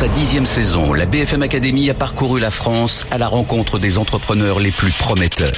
[0.00, 4.58] sa dixième saison, la BFM Academy a parcouru la France à la rencontre des entrepreneurs
[4.58, 5.52] les plus prometteurs.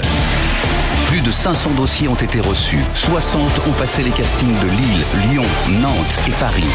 [1.06, 2.80] Plus de 500 dossiers ont été reçus.
[2.96, 5.44] 60 ont passé les castings de Lille, Lyon,
[5.80, 6.66] Nantes et Paris.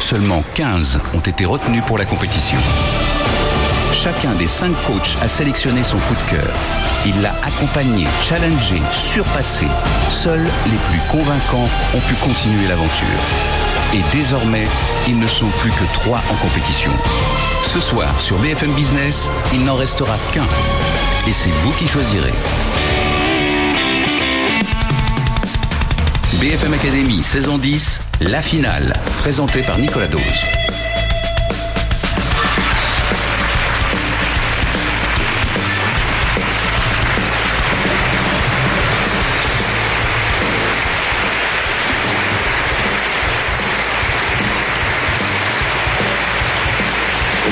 [0.00, 2.58] Seulement 15 ont été retenus pour la compétition.
[3.92, 6.54] Chacun des cinq coachs a sélectionné son coup de cœur.
[7.04, 9.66] Il l'a accompagné, challengé, surpassé.
[10.08, 13.69] Seuls les plus convaincants ont pu continuer l'aventure.
[13.92, 14.66] Et désormais,
[15.08, 16.92] ils ne sont plus que trois en compétition.
[17.72, 20.46] Ce soir, sur BFM Business, il n'en restera qu'un.
[21.28, 22.32] Et c'est vous qui choisirez.
[26.40, 30.20] BFM Academy, saison 10, la finale, présentée par Nicolas Dose.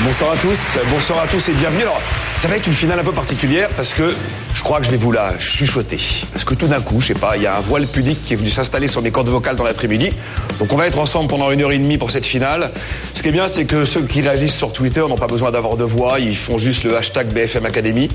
[0.09, 0.59] Bonsoir à tous,
[0.89, 1.83] bonsoir à tous et bienvenue.
[1.83, 2.01] Alors,
[2.33, 4.11] ça va être une finale un peu particulière parce que
[4.55, 5.99] je crois que je vais vous la chuchoter.
[6.31, 8.33] Parce que tout d'un coup, je sais pas, il y a un voile pudique qui
[8.33, 10.11] est venu s'installer sur mes cordes vocales dans l'après-midi.
[10.57, 12.71] Donc on va être ensemble pendant une heure et demie pour cette finale.
[13.13, 15.77] Ce qui est bien, c'est que ceux qui réagissent sur Twitter n'ont pas besoin d'avoir
[15.77, 18.09] de voix, ils font juste le hashtag BFM Academy.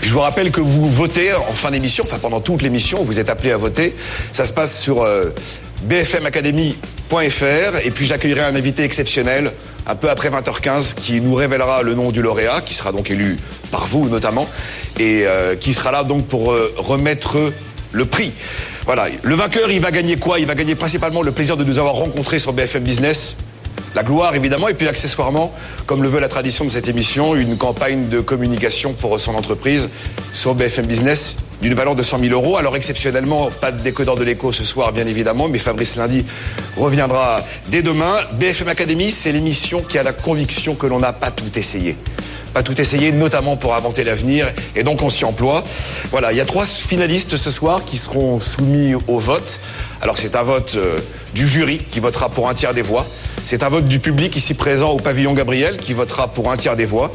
[0.00, 3.28] Je vous rappelle que vous votez en fin d'émission, enfin pendant toute l'émission, vous êtes
[3.28, 3.94] appelés à voter.
[4.32, 5.34] Ça se passe sur euh,
[5.82, 9.52] bfmacademy.fr et puis j'accueillerai un invité exceptionnel
[9.86, 13.38] un peu après 20h15 qui nous révélera le nom du lauréat qui sera donc élu
[13.70, 14.48] par vous notamment
[14.98, 17.52] et euh, qui sera là donc pour euh, remettre
[17.92, 18.32] le prix.
[18.84, 20.38] Voilà, le vainqueur, il va gagner quoi?
[20.38, 23.36] Il va gagner principalement le plaisir de nous avoir rencontrés sur BFM Business.
[23.94, 24.68] La gloire évidemment.
[24.68, 25.54] Et puis accessoirement,
[25.86, 29.88] comme le veut la tradition de cette émission, une campagne de communication pour son entreprise
[30.32, 32.56] sur BFM Business d'une valeur de 100 000 euros.
[32.56, 36.24] Alors exceptionnellement, pas de décodeur de l'écho ce soir, bien évidemment, mais Fabrice Lundi
[36.76, 38.18] reviendra dès demain.
[38.34, 41.96] BFM Academy, c'est l'émission qui a la conviction que l'on n'a pas tout essayé.
[42.54, 45.62] Pas tout essayé, notamment pour inventer l'avenir, et donc on s'y emploie.
[46.10, 49.60] Voilà, il y a trois finalistes ce soir qui seront soumis au vote.
[50.00, 50.98] Alors c'est un vote euh,
[51.34, 53.06] du jury qui votera pour un tiers des voix.
[53.46, 56.74] C'est un vote du public ici présent au pavillon Gabriel qui votera pour un tiers
[56.74, 57.12] des voix.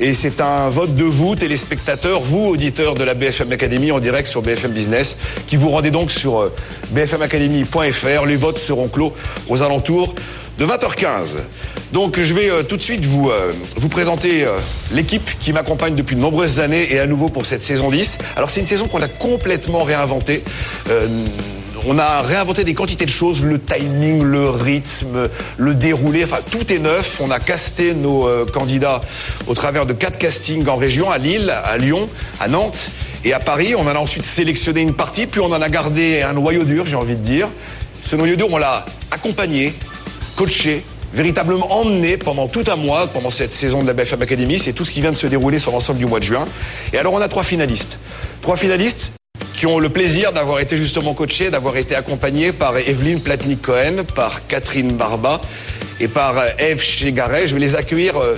[0.00, 4.26] Et c'est un vote de vous, téléspectateurs, vous, auditeurs de la BFM Academy en direct
[4.26, 6.54] sur BFM Business, qui vous rendez donc sur euh,
[6.92, 8.24] bfmacademy.fr.
[8.24, 9.12] Les votes seront clos
[9.50, 10.14] aux alentours
[10.56, 11.36] de 20h15.
[11.92, 14.46] Donc je vais euh, tout de suite vous, euh, vous présenter
[14.90, 18.20] l'équipe qui m'accompagne depuis de nombreuses années et à nouveau pour cette saison 10.
[18.36, 20.44] Alors c'est une saison qu'on a complètement réinventée
[21.86, 26.72] on a réinventé des quantités de choses, le timing, le rythme, le déroulé, enfin tout
[26.72, 27.20] est neuf.
[27.20, 29.00] On a casté nos euh, candidats
[29.46, 32.08] au travers de quatre castings en région, à Lille, à Lyon,
[32.40, 32.90] à Nantes
[33.24, 33.74] et à Paris.
[33.76, 36.86] On en a ensuite sélectionné une partie, puis on en a gardé un noyau dur,
[36.86, 37.48] j'ai envie de dire.
[38.06, 39.74] Ce noyau dur, on l'a accompagné,
[40.36, 44.58] coaché, véritablement emmené pendant tout un mois, pendant cette saison de la BFM Academy.
[44.58, 46.46] C'est tout ce qui vient de se dérouler sur l'ensemble du mois de juin.
[46.92, 47.98] Et alors on a trois finalistes.
[48.42, 49.12] Trois finalistes
[49.56, 54.46] qui ont le plaisir d'avoir été justement coachés, d'avoir été accompagnés par Evelyne Platnik-Cohen, par
[54.46, 55.40] Catherine Barba
[56.00, 57.48] et par Eve Chegaray.
[57.48, 58.36] Je vais les accueillir euh,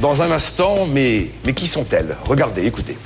[0.00, 2.16] dans un instant, mais, mais qui sont-elles?
[2.24, 2.96] Regardez, écoutez.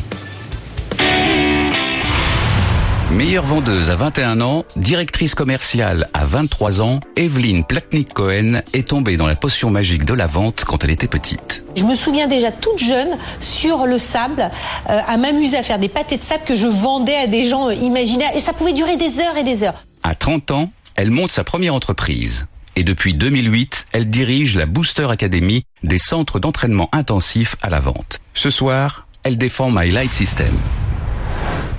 [3.15, 9.29] Meilleure vendeuse à 21 ans, directrice commerciale à 23 ans, Evelyne Platnik-Cohen est tombée dans
[9.29, 11.63] la potion magique de la vente quand elle était petite.
[11.77, 14.51] Je me souviens déjà toute jeune sur le sable
[14.91, 17.69] euh, à m'amuser à faire des pâtés de sable que je vendais à des gens
[17.69, 19.85] euh, imaginaires et ça pouvait durer des heures et des heures.
[20.03, 22.47] À 30 ans, elle monte sa première entreprise.
[22.75, 28.19] Et depuis 2008, elle dirige la Booster Academy, des centres d'entraînement intensif à la vente.
[28.35, 30.53] Ce soir, elle défend My Light System.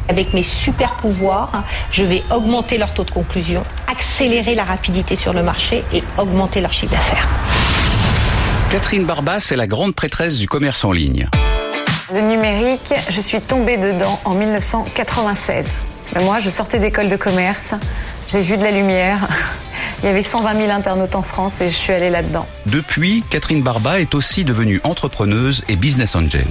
[0.07, 5.33] Avec mes super pouvoirs, je vais augmenter leur taux de conclusion, accélérer la rapidité sur
[5.33, 7.27] le marché et augmenter leur chiffre d'affaires.
[8.69, 11.29] Catherine Barbas est la grande prêtresse du commerce en ligne.
[12.13, 15.65] Le numérique, je suis tombée dedans en 1996.
[16.13, 17.73] Mais moi, je sortais d'école de commerce,
[18.27, 19.27] j'ai vu de la lumière.
[20.03, 22.45] Il y avait 120 000 internautes en France et je suis allée là-dedans.
[22.67, 26.45] Depuis, Catherine Barba est aussi devenue entrepreneuse et business angel.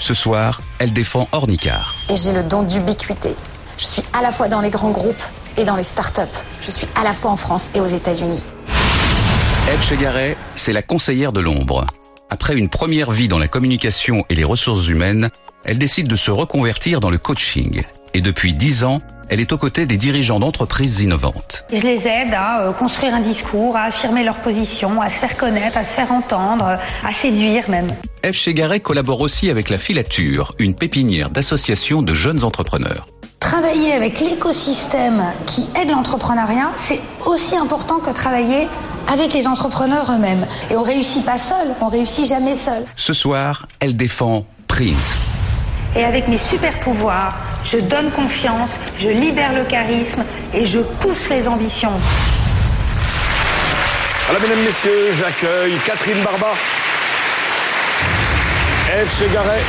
[0.00, 1.94] Ce soir, elle défend Ornicar.
[2.08, 3.34] Et j'ai le don d'ubiquité.
[3.76, 5.22] Je suis à la fois dans les grands groupes
[5.58, 6.22] et dans les startups.
[6.62, 8.40] Je suis à la fois en France et aux États-Unis.
[9.70, 11.86] Eve Chegaray, c'est la conseillère de l'ombre.
[12.30, 15.28] Après une première vie dans la communication et les ressources humaines,
[15.64, 17.84] elle décide de se reconvertir dans le coaching.
[18.12, 21.64] Et depuis dix ans, elle est aux côtés des dirigeants d'entreprises innovantes.
[21.72, 25.36] Je les aide à euh, construire un discours, à affirmer leur position, à se faire
[25.36, 26.64] connaître, à se faire entendre,
[27.04, 27.94] à séduire même.
[28.24, 33.06] Eve Chegaray collabore aussi avec la Filature, une pépinière d'associations de jeunes entrepreneurs.
[33.38, 38.68] Travailler avec l'écosystème qui aide l'entrepreneuriat, c'est aussi important que travailler
[39.08, 40.46] avec les entrepreneurs eux-mêmes.
[40.70, 42.84] Et on réussit pas seul, on réussit jamais seul.
[42.96, 44.96] Ce soir, elle défend Print.
[45.96, 47.34] Et avec mes super pouvoirs,
[47.64, 51.92] je donne confiance, je libère le charisme et je pousse les ambitions.
[54.28, 56.54] Alors, mesdames, messieurs, j'accueille Catherine Barba,
[58.94, 59.60] Eve Chegaray,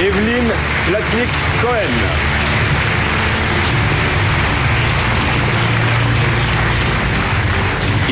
[0.00, 0.52] Evelyne
[0.92, 2.45] Latnik-Cohen.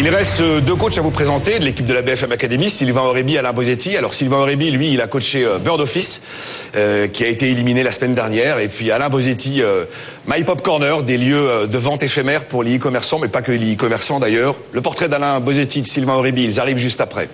[0.06, 3.36] Il reste deux coachs à vous présenter de l'équipe de la BFM Academy, Sylvain Aurébi
[3.36, 3.96] et Alain Bosetti.
[3.96, 6.22] Alors Sylvain Aurébi, lui, il a coaché euh, Bird Office,
[6.76, 8.58] euh, qui a été éliminé la semaine dernière.
[8.58, 9.86] Et puis Alain Bosetti, euh,
[10.28, 13.76] My Pop Corner, des lieux de vente éphémères pour les e-commerçants, mais pas que les
[13.76, 14.56] e-commerçants d'ailleurs.
[14.72, 17.30] Le portrait d'Alain Bosetti, de Sylvain Aurébi, ils arrivent juste après.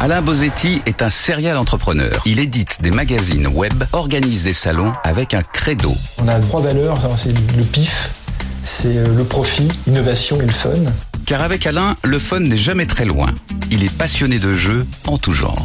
[0.00, 2.20] Alain Bosetti est un serial entrepreneur.
[2.26, 5.92] Il édite des magazines web, organise des salons avec un credo.
[6.20, 8.10] On a trois valeurs, c'est le pif,
[8.64, 10.70] c'est euh, le profit, l'innovation et le fun.
[11.26, 13.28] Car avec Alain, le fun n'est jamais très loin.
[13.70, 15.64] Il est passionné de jeux en tout genre.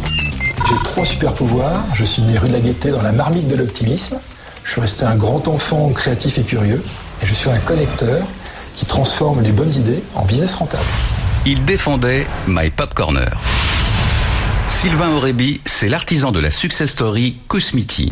[0.68, 1.84] J'ai trois super pouvoirs.
[1.96, 4.20] Je suis né rue de la Gaîté dans la marmite de l'optimisme.
[4.64, 6.84] Je suis resté un grand enfant créatif et curieux.
[7.22, 8.26] Et je suis un connecteur
[8.76, 10.84] qui transforme les bonnes idées en business rentable.
[11.46, 13.32] Il défendait My Pop Corner.
[14.70, 18.12] Sylvain Aurébi, c'est l'artisan de la success story Cosmiti.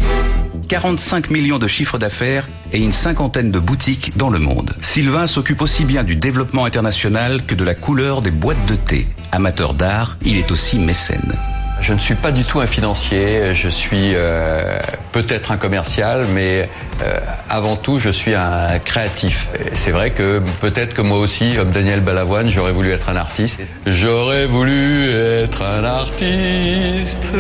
[0.68, 4.75] 45 millions de chiffres d'affaires et une cinquantaine de boutiques dans le monde.
[4.81, 9.07] Sylvain s'occupe aussi bien du développement international que de la couleur des boîtes de thé.
[9.31, 11.36] Amateur d'art, il est aussi mécène.
[11.81, 14.80] Je ne suis pas du tout un financier, je suis euh,
[15.12, 16.68] peut-être un commercial, mais
[17.04, 17.19] euh,
[17.50, 19.48] avant tout je suis un créatif.
[19.75, 23.62] C'est vrai que peut-être que moi aussi, comme Daniel Balavoine, j'aurais voulu être un artiste.
[23.86, 27.31] J'aurais voulu être un artiste.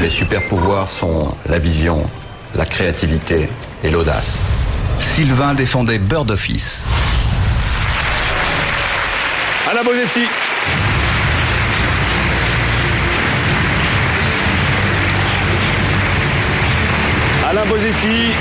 [0.00, 2.04] Les super pouvoirs sont la vision,
[2.54, 3.48] la créativité
[3.82, 4.38] et l'audace.
[5.00, 6.82] Sylvain défendait Bird Office.
[9.70, 10.20] Alain Bonetti.
[17.48, 18.32] Alain Bosetti.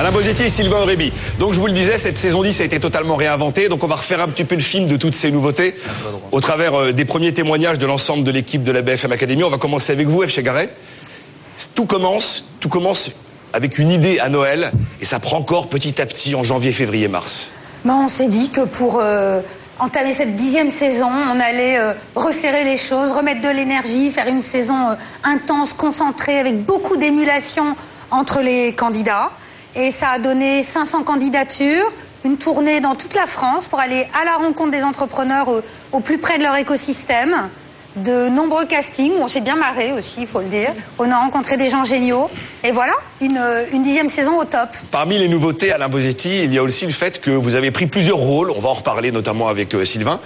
[0.00, 1.12] Alain Bosetti et Sylvain Aurébi.
[1.38, 3.68] Donc je vous le disais, cette saison 10 a été totalement réinventée.
[3.68, 5.74] Donc on va refaire un petit peu le film de toutes ces nouveautés
[6.32, 9.44] au travers euh, des premiers témoignages de l'ensemble de l'équipe de la BFM Academy.
[9.44, 10.30] On va commencer avec vous, F.
[10.30, 10.70] Chegaray.
[11.74, 13.10] Tout commence, tout commence
[13.52, 17.06] avec une idée à Noël et ça prend corps petit à petit en janvier, février,
[17.06, 17.50] mars.
[17.84, 19.42] Ben, on s'est dit que pour euh,
[19.80, 24.40] entamer cette dixième saison, on allait euh, resserrer les choses, remettre de l'énergie, faire une
[24.40, 27.76] saison intense, concentrée, avec beaucoup d'émulation
[28.10, 29.30] entre les candidats.
[29.76, 31.92] Et ça a donné 500 candidatures,
[32.24, 35.48] une tournée dans toute la France pour aller à la rencontre des entrepreneurs
[35.92, 37.48] au, plus près de leur écosystème.
[37.96, 40.72] De nombreux castings, on s'est bien marré aussi, il faut le dire.
[40.98, 42.30] On a rencontré des gens géniaux.
[42.62, 44.68] Et voilà, une, euh, une dixième saison au top.
[44.92, 47.86] Parmi les nouveautés, Alain Bosetti, il y a aussi le fait que vous avez pris
[47.86, 48.52] plusieurs rôles.
[48.52, 50.20] On va en reparler notamment avec euh, Sylvain.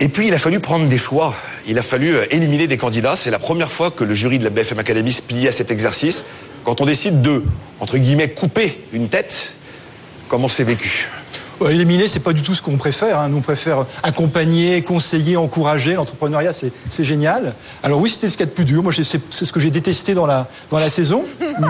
[0.00, 1.34] Et puis, il a fallu prendre des choix.
[1.66, 3.16] Il a fallu euh, éliminer des candidats.
[3.16, 5.70] C'est la première fois que le jury de la BFM Academy se plie à cet
[5.70, 6.26] exercice.
[6.64, 7.42] Quand on décide de,
[7.80, 9.52] entre guillemets, couper une tête,
[10.28, 11.08] comment c'est vécu
[11.60, 13.18] Ouais, éliminer, c'est pas du tout ce qu'on préfère.
[13.18, 13.28] Hein.
[13.28, 15.92] Nous, on préfère accompagner, conseiller, encourager.
[15.92, 17.52] L'entrepreneuriat, c'est, génial.
[17.82, 18.82] Alors oui, c'était ce qu'il y a de plus dur.
[18.82, 21.22] Moi, c'est, c'est ce que j'ai détesté dans la, dans la saison.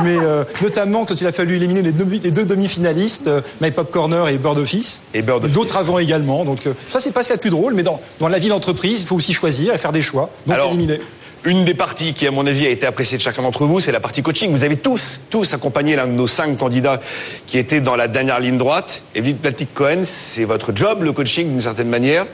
[0.04, 3.73] Mais euh, notamment quand il a fallu éliminer les, demi- les deux demi-finalistes, euh, My
[3.73, 5.02] Pop Corner et Bird Office.
[5.12, 5.54] Et Bird Office.
[5.56, 6.44] D'autres avant également.
[6.44, 7.75] Donc euh, ça, c'est pas ce qu'il y a de plus drôle.
[7.75, 10.30] Mais dans, dans la vie d'entreprise, il faut aussi choisir et faire des choix.
[10.47, 11.00] Donc Alors, éliminer.
[11.44, 13.92] Une des parties qui, à mon avis, a été appréciée de chacun d'entre vous, c'est
[13.92, 14.50] la partie coaching.
[14.52, 17.00] Vous avez tous, tous accompagné l'un de nos cinq candidats
[17.47, 19.02] qui était dans la dernière ligne droite.
[19.14, 22.26] Evelyne Platique-Cohen, c'est votre job, le coaching, d'une certaine manière.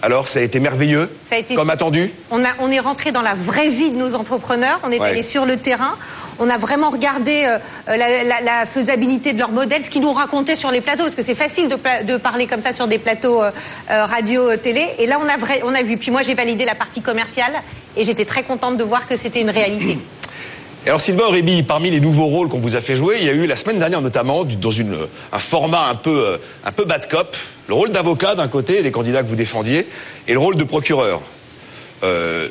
[0.00, 2.12] Alors, ça a été merveilleux, Ça a été comme attendu.
[2.30, 5.08] On, a, on est rentré dans la vraie vie de nos entrepreneurs, on est Ouais.
[5.08, 5.96] allé sur le terrain,
[6.38, 7.58] on a vraiment regardé euh,
[7.96, 11.16] la, la- la faisabilité de leur modèle, ce qu'ils nous racontaient sur les plateaux, parce
[11.16, 13.50] que c'est facile de, parler comme ça sur des plateaux euh,
[13.90, 14.86] euh, radio, euh, télé.
[15.00, 15.96] Et là, on a, vrai, on a vu.
[15.96, 17.54] Puis moi, j'ai validé la partie commerciale
[17.98, 19.98] et j'étais très contente de voir que c'était une réalité.
[20.86, 23.32] Alors, Sylvain Aurébi, parmi les nouveaux rôles qu'on vous a fait jouer, il y a
[23.32, 24.96] eu la semaine dernière notamment, dans une,
[25.32, 27.36] un format un peu, euh, un peu bad cop,
[27.66, 29.86] le rôle d'avocat d'un côté, des candidats que vous défendiez,
[30.28, 31.20] et le rôle de procureur.
[32.04, 32.48] Euh,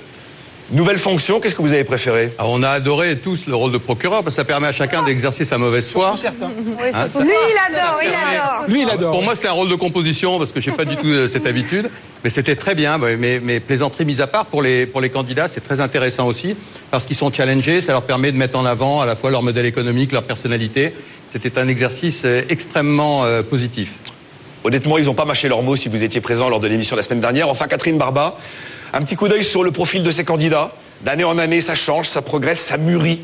[0.72, 3.78] nouvelle fonction, qu'est-ce que vous avez préféré Alors, on a adoré tous le rôle de
[3.78, 6.14] procureur parce que ça permet à chacun d'exercer sa mauvaise foi.
[6.14, 8.66] Hein, ça- Lui, il adore, il adore.
[8.68, 9.12] Lui, il adore.
[9.12, 11.48] Pour moi, c'était un rôle de composition parce que j'ai pas du tout euh, cette
[11.48, 11.90] habitude.
[12.24, 12.98] Mais c'était très bien.
[12.98, 16.56] Mais, mais plaisanterie mise à part pour les pour les candidats, c'est très intéressant aussi
[16.92, 17.80] parce qu'ils sont challengés.
[17.82, 20.94] Ça leur permet de mettre en avant à la fois leur modèle économique, leur personnalité.
[21.30, 23.94] C'était un exercice euh, extrêmement euh, positif.
[24.64, 27.04] Honnêtement, ils n'ont pas mâché leurs mots si vous étiez présent lors de l'émission la
[27.04, 27.48] semaine dernière.
[27.48, 28.36] Enfin, Catherine Barba,
[28.94, 30.72] un petit coup d'œil sur le profil de ces candidats.
[31.02, 33.22] D'année en année, ça change, ça progresse, ça mûrit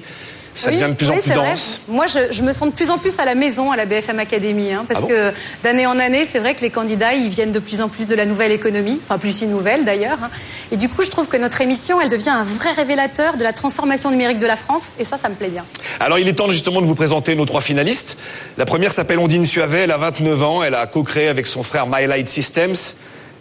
[0.55, 1.81] ça devient de plus en plus dense.
[1.87, 4.71] Moi, je, me sens de plus en plus à la maison à la BFM Academy,
[4.71, 5.31] hein, parce ah que
[5.63, 8.15] d'année en année, c'est vrai que les candidats, ils viennent de plus en plus de
[8.15, 10.19] la nouvelle économie, enfin plus si nouvelle d'ailleurs.
[10.23, 10.29] Hein.
[10.71, 13.53] Et du coup, je trouve que notre émission, elle devient un vrai révélateur de la
[13.53, 15.65] transformation numérique de la France, et ça, ça me plaît bien.
[15.99, 18.17] Alors, il est temps justement de vous présenter nos trois finalistes.
[18.57, 21.87] La première s'appelle Ondine Suavet, elle a 29 ans, elle a co-créé avec son frère
[21.87, 22.75] My Light Systems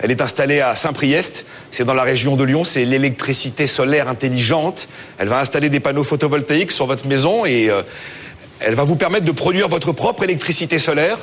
[0.02, 4.88] elle est installée à Saint-Priest, c'est dans la région de Lyon, c'est l'électricité solaire intelligente.
[5.18, 7.82] Elle va installer des panneaux photovoltaïques sur votre maison et euh,
[8.58, 11.18] elle va vous permettre de produire votre propre électricité solaire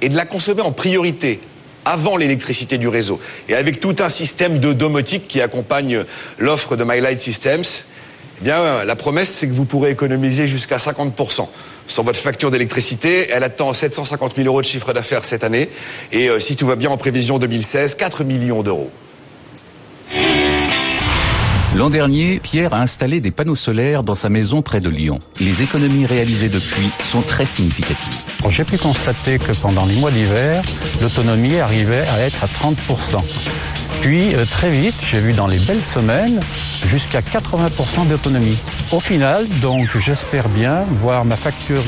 [0.00, 1.40] et de la consommer en priorité
[1.84, 3.20] avant l'électricité du réseau.
[3.50, 6.04] Et avec tout un système de domotique qui accompagne
[6.38, 7.64] l'offre de My Light Systems,
[8.40, 11.48] eh bien, la promesse, c'est que vous pourrez économiser jusqu'à 50%
[11.92, 13.28] sur votre facture d'électricité.
[13.30, 15.68] Elle attend 750 000 euros de chiffre d'affaires cette année.
[16.10, 18.90] Et euh, si tout va bien en prévision 2016, 4 millions d'euros.
[21.74, 25.18] L'an dernier, Pierre a installé des panneaux solaires dans sa maison près de Lyon.
[25.40, 28.18] Les économies réalisées depuis sont très significatives.
[28.50, 30.62] J'ai pu constater que pendant les mois d'hiver,
[31.00, 33.22] l'autonomie arrivait à être à 30%.
[34.00, 36.40] Puis euh, très vite, j'ai vu dans les belles semaines
[36.86, 38.58] jusqu'à 80% d'autonomie.
[38.90, 41.82] Au final, donc j'espère bien voir ma facture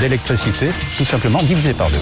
[0.00, 2.00] d'électricité tout simplement divisée par deux.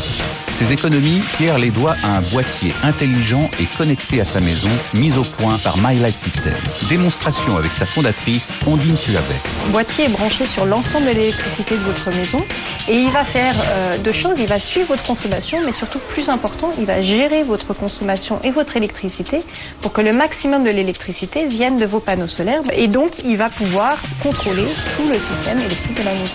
[0.55, 5.17] Ces économies, Pierre les doit à un boîtier intelligent et connecté à sa maison, mis
[5.19, 6.55] au point par My Light System.
[6.89, 9.41] Démonstration avec sa fondatrice, Ondine Suavet.
[9.67, 12.41] Le boîtier est branché sur l'ensemble de l'électricité de votre maison
[12.89, 14.37] et il va faire euh, deux choses.
[14.39, 18.53] Il va suivre votre consommation, mais surtout plus important, il va gérer votre consommation et
[18.53, 19.34] votre électricité
[19.81, 22.62] pour que le maximum de l'électricité vienne de vos panneaux solaires.
[22.75, 26.35] Et donc, il va pouvoir contrôler tout le système électrique de la maison.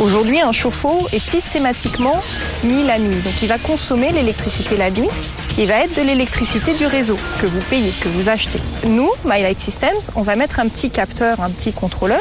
[0.00, 2.22] Aujourd'hui, un chauffe-eau est systématiquement
[2.64, 3.20] mis la nuit.
[3.22, 5.08] Donc, il va consommer l'électricité la nuit.
[5.58, 8.60] Il va être de l'électricité du réseau que vous payez, que vous achetez.
[8.86, 12.20] Nous, My Light Systems, on va mettre un petit capteur, un petit contrôleur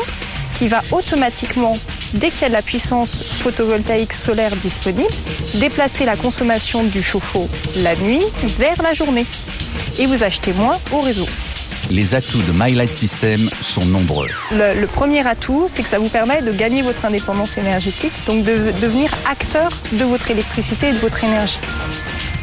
[0.55, 1.77] qui va automatiquement,
[2.13, 5.13] dès qu'il y a de la puissance photovoltaïque solaire disponible,
[5.55, 7.47] déplacer la consommation du chauffe-eau
[7.77, 8.23] la nuit
[8.57, 9.25] vers la journée
[9.99, 11.27] et vous achetez moins au réseau.
[11.89, 14.27] Les atouts de My Light System sont nombreux.
[14.51, 18.71] Le, premier atout, c'est que ça vous permet de gagner votre indépendance énergétique, donc de,
[18.79, 21.59] devenir acteur de votre électricité et de votre énergie.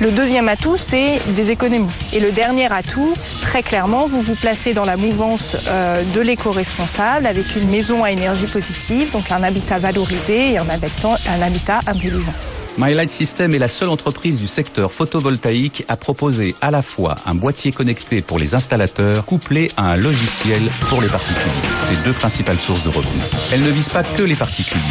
[0.01, 1.89] Le deuxième atout, c'est des économies.
[2.13, 7.27] Et le dernier atout, très clairement, vous vous placez dans la mouvance euh, de l'éco-responsable
[7.27, 11.81] avec une maison à énergie positive, donc un habitat valorisé et un habitat, un habitat
[11.87, 12.35] intelligent.
[12.79, 17.17] My Light System est la seule entreprise du secteur photovoltaïque à proposer à la fois
[17.25, 21.41] un boîtier connecté pour les installateurs couplé à un logiciel pour les particuliers.
[21.85, 23.23] Ces deux principales sources de revenus.
[23.51, 24.83] Elle ne vise pas que les particuliers,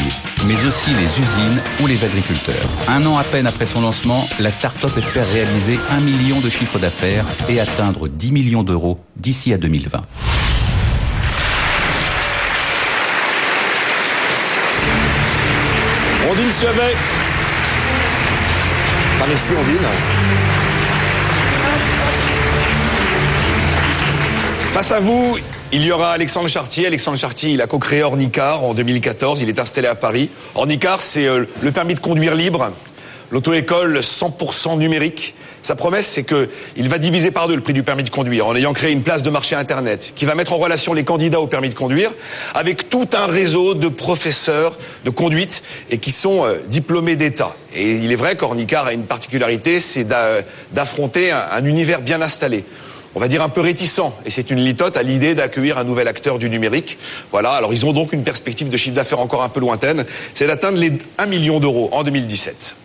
[0.47, 2.65] mais aussi les usines ou les agriculteurs.
[2.87, 6.79] Un an à peine après son lancement, la start-up espère réaliser un million de chiffres
[6.79, 10.01] d'affaires et atteindre 10 millions d'euros d'ici à 2020.
[19.25, 19.35] On dit
[19.73, 19.79] le
[24.71, 25.37] Face à vous,
[25.71, 26.85] il y aura Alexandre Chartier.
[26.85, 29.41] Alexandre Chartier, il a co-créé Ornicar en 2014.
[29.41, 30.29] Il est installé à Paris.
[30.53, 32.71] Ornicar, c'est euh, le permis de conduire libre,
[33.31, 35.35] l'auto-école 100% numérique.
[35.65, 38.55] Sa promesse, c'est qu'il va diviser par deux le prix du permis de conduire en
[38.55, 41.47] ayant créé une place de marché Internet qui va mettre en relation les candidats au
[41.47, 42.11] permis de conduire
[42.53, 47.55] avec tout un réseau de professeurs de conduite et qui sont euh, diplômés d'État.
[47.73, 50.07] Et il est vrai qu'Ornicar a une particularité, c'est
[50.71, 52.63] d'affronter un, univers bien installé
[53.17, 56.09] on va dire un peu réticent, et c'est une litote à l'idée d'accueillir un nouvel
[56.09, 56.97] acteur du numérique.
[57.31, 60.47] Voilà, alors ils ont donc une perspective de chiffre d'affaires encore un peu lointaine, c'est
[60.47, 62.75] d'atteindre les 1 million d'euros en 2017.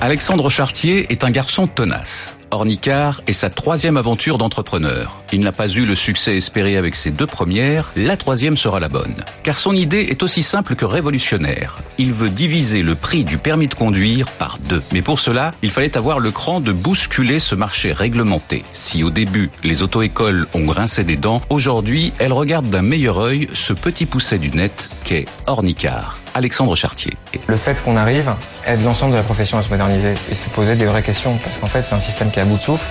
[0.00, 2.36] Alexandre Chartier est un garçon tenace.
[2.50, 5.20] Ornicar est sa troisième aventure d'entrepreneur.
[5.32, 8.88] Il n'a pas eu le succès espéré avec ses deux premières, la troisième sera la
[8.88, 9.24] bonne.
[9.42, 11.78] Car son idée est aussi simple que révolutionnaire.
[11.98, 14.82] Il veut diviser le prix du permis de conduire par deux.
[14.92, 18.64] Mais pour cela, il fallait avoir le cran de bousculer ce marché réglementé.
[18.72, 23.48] Si au début, les auto-écoles ont grincé des dents, aujourd'hui, elles regardent d'un meilleur œil
[23.54, 26.18] ce petit pousset du net qu'est Ornicar.
[26.36, 27.14] Alexandre Chartier.
[27.46, 28.30] Le fait qu'on arrive
[28.66, 31.56] aide l'ensemble de la profession à se moderniser et se poser des vraies questions parce
[31.56, 32.84] qu'en fait c'est un système à bout de souffle.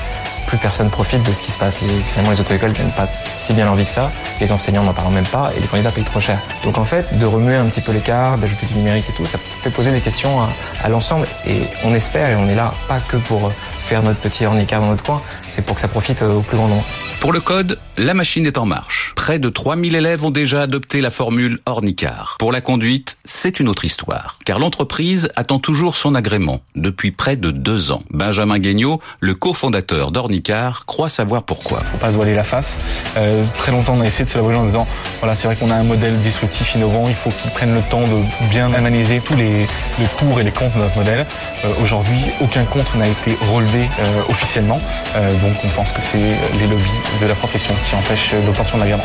[0.48, 1.78] Plus personne profite de ce qui se passe.
[1.78, 4.12] Finalement les auto-écoles gagnent pas si bien leur vie que ça.
[4.40, 6.40] Les enseignants n'en parlent même pas et les candidats payent trop cher.
[6.64, 9.40] Donc en fait de remuer un petit peu l'écart, d'ajouter du numérique et tout, ça
[9.64, 10.42] fait poser des questions
[10.84, 14.46] à, l'ensemble et on espère et on est là pas que pour faire notre petit
[14.46, 16.86] handicap dans notre coin, c'est pour que ça profite au plus grand nombre.
[17.20, 19.14] Pour le code, la machine est en marche.
[19.16, 22.36] Près de 3000 élèves ont déjà adopté la formule Ornicar.
[22.38, 24.38] Pour la conduite, c'est une autre histoire.
[24.46, 28.04] Car l'entreprise attend toujours son agrément depuis près de deux ans.
[28.12, 31.80] Benjamin Guignot, le cofondateur d'Ornicar, croit savoir pourquoi.
[31.80, 32.78] Faut pas se voiler la face.
[33.18, 34.88] Euh, très longtemps, on a essayé de se la voiler en disant,
[35.20, 38.04] voilà, c'est vrai qu'on a un modèle disruptif, innovant, il faut qu'ils prennent le temps
[38.04, 39.66] de bien analyser tous les,
[40.00, 41.26] les pour et les contre de notre modèle.
[41.64, 44.80] Euh, Aujourd'hui, aucun contre n'a été relevé euh, officiellement.
[45.16, 46.84] Euh, donc on pense que c'est les lobbies
[47.22, 49.04] de la profession qui empêchent l'obtention de l'agrément.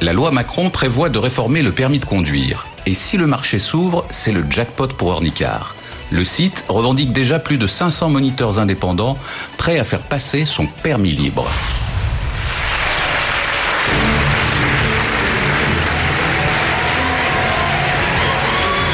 [0.00, 2.66] La loi Macron prévoit de réformer le permis de conduire.
[2.86, 5.76] Et si le marché s'ouvre, c'est le jackpot pour Ornicar.
[6.10, 9.16] Le site revendique déjà plus de 500 moniteurs indépendants
[9.58, 11.46] prêts à faire passer son permis libre.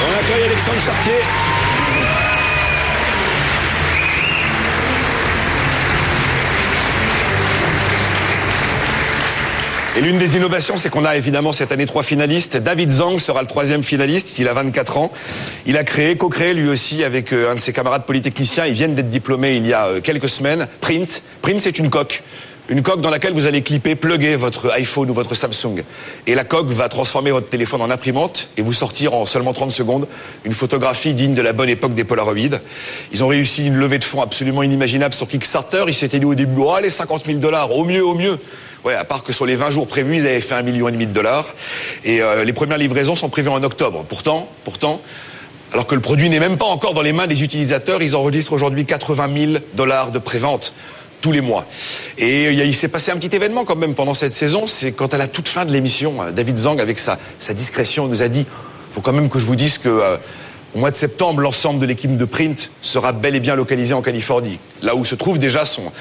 [0.05, 1.48] On accueille Alexandre Chartier.
[9.99, 12.57] Et l'une des innovations, c'est qu'on a évidemment cette année trois finalistes.
[12.57, 14.39] David Zhang sera le troisième finaliste.
[14.39, 15.11] Il a 24 ans.
[15.67, 18.67] Il a créé, co-créé lui aussi avec euh, un de ses camarades polytechniciens.
[18.67, 20.69] Ils viennent d'être diplômés il y a euh, quelques semaines.
[20.81, 21.21] Print.
[21.43, 22.23] Print, c'est une coque.
[22.71, 25.85] Une coque dans laquelle vous allez clipper, plugger votre iPhone ou votre Samsung.
[26.27, 29.73] Et la coque va transformer votre téléphone en imprimante et vous sortir en seulement 30
[29.73, 30.07] secondes
[30.45, 32.59] une photographie digne de la bonne époque des Polaroids.
[33.11, 35.85] Ils ont réussi une levée de fonds absolument inimaginable sur Kickstarter.
[35.89, 38.39] Ils s'étaient dit au début, oh, allez, 50 000 dollars, au mieux, au mieux.
[38.85, 40.93] Ouais, à part que sur les 20 jours prévus, ils avaient fait un million et
[40.93, 41.47] demi de dollars.
[42.05, 44.05] Et euh, les premières livraisons sont prévues en octobre.
[44.07, 45.01] Pourtant, pourtant,
[45.73, 48.53] alors que le produit n'est même pas encore dans les mains des utilisateurs, ils enregistrent
[48.53, 50.75] aujourd'hui 80 000 dollars de prévente
[51.21, 51.67] tous les mois.
[52.19, 55.15] Et a- il s'est passé un petit événement quand même pendant cette saison, c'est quand
[55.15, 57.19] à la toute fin de l'émission, euh, David Zang, avec sa,
[57.55, 58.45] discrétion, nous a dit,
[58.93, 60.17] faut quand même que je vous dise que euh,
[60.75, 64.03] au mois de septembre, l'ensemble de l'équipe de Print sera bel et bien localisé en
[64.03, 65.93] Californie, là où se trouve déjà son,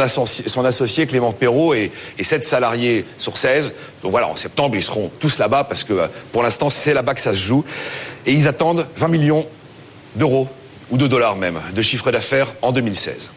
[0.00, 3.74] associé, Clément Perrault et, et 7 salariés sur 16.
[4.02, 7.14] Donc voilà, en septembre, ils seront tous là-bas parce que euh, pour l'instant, c'est là-bas
[7.14, 7.64] que ça se joue.
[8.26, 9.46] Et ils attendent 20 millions
[10.16, 10.48] d'euros,
[10.90, 13.30] ou de dollars même, de chiffre d'affaires en 2016.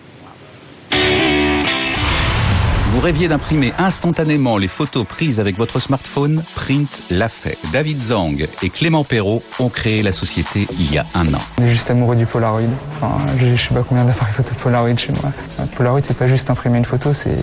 [2.98, 7.56] Vous rêviez d'imprimer instantanément les photos prises avec votre smartphone Print l'a fait.
[7.72, 11.38] David Zhang et Clément Perrault ont créé la société il y a un an.
[11.60, 12.63] On est juste amoureux du Polaroid.
[12.96, 15.31] Enfin, j'ai je sais pas combien d'appareils photo Polaroid chez moi.
[15.75, 17.38] Polaroid, c'est pas juste imprimer une photo, c'est,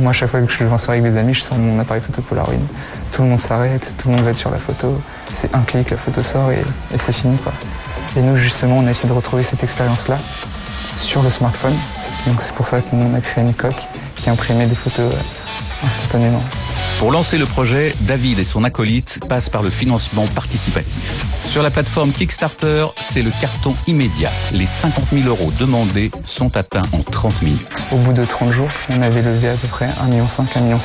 [0.00, 2.02] moi, chaque fois que je vais en soirée avec des amis, je sors mon appareil
[2.02, 2.58] photo Polaroid.
[3.12, 5.00] Tout le monde s'arrête, tout le monde va être sur la photo.
[5.32, 6.58] C'est un clic, la photo sort et,
[6.96, 7.38] c'est fini.
[8.16, 10.18] Et nous, justement, on a essayé de retrouver cette expérience-là
[10.96, 11.76] sur le smartphone.
[12.26, 13.86] Donc c'est pour ça qu'on a créé une coque
[14.26, 15.14] qui imprimait des photos
[15.84, 16.42] instantanément.
[16.98, 21.24] Pour lancer le projet, David et son acolyte passent par le financement participatif.
[21.46, 24.32] Sur la plateforme Kickstarter, c'est le carton immédiat.
[24.52, 27.68] Les 50 000 euros demandés sont atteints en 30 minutes.
[27.92, 30.78] Au bout de 30 jours, on avait levé à peu près 1,5 million, 1,6 million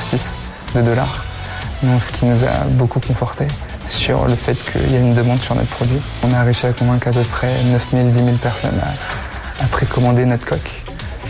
[0.76, 1.24] de dollars.
[1.82, 3.48] Donc, ce qui nous a beaucoup conforté
[3.88, 5.98] sur le fait qu'il y a une demande sur notre produit.
[6.22, 9.66] On a réussi à convaincre à peu près 9 000, 10 000 personnes à, à
[9.66, 10.81] précommander notre coque,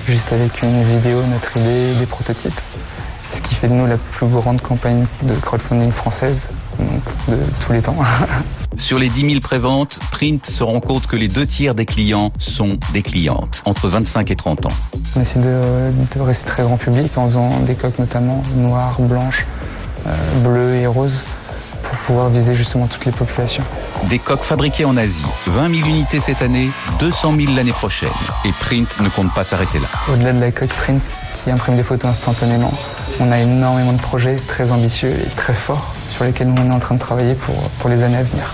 [0.06, 2.60] juste avec une vidéo, notre idée, des prototypes.
[3.30, 7.72] Ce qui fait de nous la plus grande campagne de crowdfunding française, donc de tous
[7.72, 7.96] les temps.
[8.78, 12.32] Sur les 10 000 préventes, Print se rend compte que les deux tiers des clients
[12.38, 14.72] sont des clientes, entre 25 et 30 ans.
[15.16, 19.46] On essaie de, de rester très grand public en faisant des coques notamment noires, blanches,
[20.06, 21.22] euh, bleues et roses
[22.06, 23.64] pouvoir viser justement toutes les populations.
[24.04, 28.08] Des coques fabriquées en Asie, 20 000 unités cette année, 200 000 l'année prochaine.
[28.44, 29.88] Et Print ne compte pas s'arrêter là.
[30.12, 31.02] Au-delà de la coque print
[31.34, 32.72] qui imprime des photos instantanément,
[33.20, 36.74] on a énormément de projets très ambitieux et très forts sur lesquels nous on est
[36.74, 38.44] en train de travailler pour, pour les années à venir.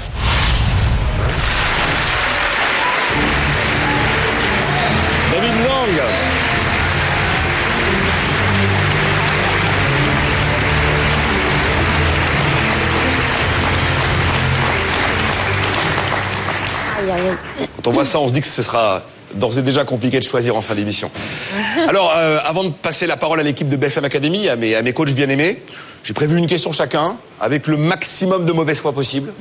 [17.79, 20.25] Quand on voit ça, on se dit que ce sera d'ores et déjà compliqué de
[20.25, 21.13] choisir en fin d'émission.
[21.89, 24.83] Alors, euh, avant de passer la parole à l'équipe de BFM Academy, à mes, à
[24.83, 25.63] mes coachs bien-aimés,
[26.03, 29.33] j'ai prévu une question chacun, avec le maximum de mauvaise foi possible.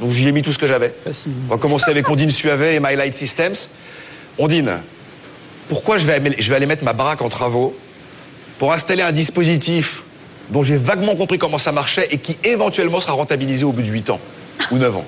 [0.00, 0.94] Donc j'y ai mis tout ce que j'avais.
[1.04, 1.32] Facile.
[1.48, 3.56] On va commencer avec Ondine Suavet et My Light Systems.
[4.38, 4.82] Ondine,
[5.68, 7.76] pourquoi je vais, je vais aller mettre ma baraque en travaux
[8.58, 10.04] pour installer un dispositif
[10.50, 13.88] dont j'ai vaguement compris comment ça marchait et qui éventuellement sera rentabilisé au bout de
[13.88, 14.20] 8 ans
[14.70, 15.04] ou 9 ans?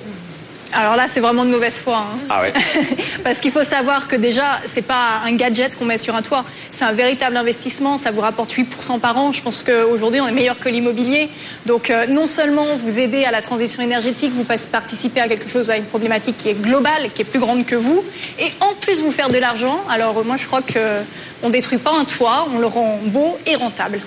[0.75, 1.99] Alors là, c'est vraiment de mauvaise foi.
[1.99, 2.19] hein.
[2.31, 2.53] Ah ouais
[3.25, 6.45] Parce qu'il faut savoir que déjà, c'est pas un gadget qu'on met sur un toit,
[6.71, 7.99] c'est un véritable investissement.
[7.99, 9.33] Ça vous rapporte 8% par an.
[9.33, 11.29] Je pense qu'aujourd'hui, on est meilleur que l'immobilier.
[11.67, 15.69] Donc, euh, non seulement vous aidez à la transition énergétique, vous participez à quelque chose,
[15.71, 18.03] à une problématique qui est globale, qui est plus grande que vous,
[18.39, 19.81] et en plus vous faire de l'argent.
[19.91, 21.03] Alors, euh, moi, je crois que
[21.43, 24.01] on détruit pas un toit, on le rend beau et rentable.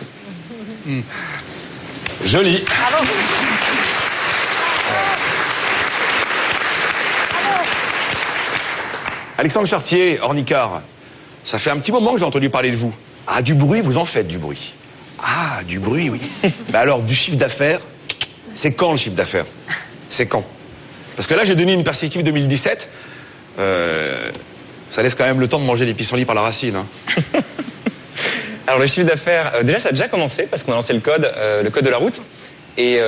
[2.25, 2.63] Joli.
[9.38, 10.82] Alexandre Chartier, Ornicard,
[11.43, 12.93] ça fait un petit moment que j'ai entendu parler de vous.
[13.28, 14.74] Ah, du bruit, vous en faites du bruit.
[15.21, 16.21] Ah, du bruit, oui.
[16.71, 17.80] Mais alors, du chiffre d'affaires,
[18.54, 19.45] c'est quand le chiffre d'affaires?
[20.10, 20.45] C'est quand?
[21.15, 22.89] Parce que là, j'ai donné une perspective 2017.
[23.60, 24.30] Euh,
[24.89, 26.76] ça laisse quand même le temps de manger des pissenlits par la racine.
[26.76, 26.86] hein.
[28.67, 31.00] Alors le chiffre d'affaires, euh, déjà ça a déjà commencé parce qu'on a lancé le
[31.00, 32.19] code, euh, le code de la route.
[32.78, 33.00] Et,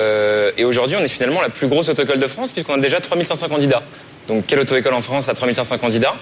[0.55, 3.49] et aujourd'hui on est finalement la plus grosse auto-école de France puisqu'on a déjà 3500
[3.49, 3.83] candidats.
[4.27, 6.15] Donc quelle auto-école en France a 3500 candidats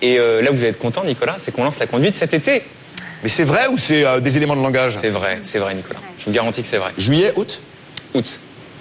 [0.00, 2.34] Et euh, là où vous allez être content Nicolas, c'est qu'on lance la conduite cet
[2.34, 2.62] été.
[3.22, 4.96] Mais c'est vrai ou c'est euh, des éléments de langage?
[5.00, 6.00] C'est vrai, c'est vrai Nicolas.
[6.18, 6.90] Je vous garantis que c'est vrai.
[6.98, 7.62] Juillet, août?
[8.14, 8.40] Août.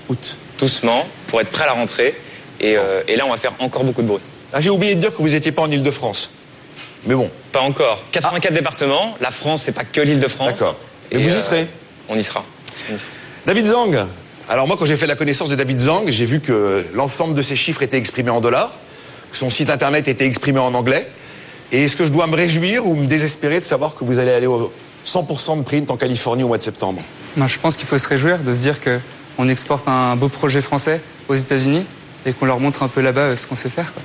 [0.09, 0.37] Août.
[0.57, 2.15] Doucement, pour être prêt à la rentrée.
[2.59, 4.21] Et, euh, et là on va faire encore beaucoup de bruit.
[4.53, 6.31] Ah, j'ai oublié de dire que vous n'étiez pas en Ile-de-France.
[7.05, 7.29] Mais bon.
[7.51, 8.03] Pas encore.
[8.11, 9.15] 84 départements.
[9.21, 10.59] La France, c'est pas que l'île de France.
[10.59, 10.77] D'accord.
[11.09, 11.67] Et vous y serez?
[12.09, 12.43] On y sera.
[12.89, 13.09] On y sera.
[13.45, 14.07] David Zang.
[14.49, 17.41] Alors moi, quand j'ai fait la connaissance de David Zang, j'ai vu que l'ensemble de
[17.41, 18.71] ses chiffres étaient exprimés en dollars,
[19.31, 21.07] que son site internet était exprimé en anglais.
[21.71, 24.31] Et est-ce que je dois me réjouir ou me désespérer de savoir que vous allez
[24.31, 24.71] aller au
[25.05, 27.01] 100% de print en Californie au mois de septembre?
[27.37, 28.99] Non, je pense qu'il faut se réjouir de se dire que
[29.37, 30.99] on exporte un beau projet français
[31.29, 31.85] aux États-Unis
[32.25, 33.93] et qu'on leur montre un peu là-bas euh, ce qu'on sait faire.
[33.93, 34.03] quoi.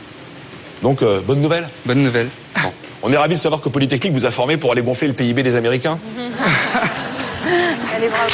[0.83, 2.29] Donc, euh, bonne nouvelle Bonne nouvelle.
[2.63, 2.73] Bon.
[3.03, 5.43] On est ravis de savoir que Polytechnique vous a formé pour aller gonfler le PIB
[5.43, 5.99] des Américains.
[7.97, 8.31] Allez, bravo.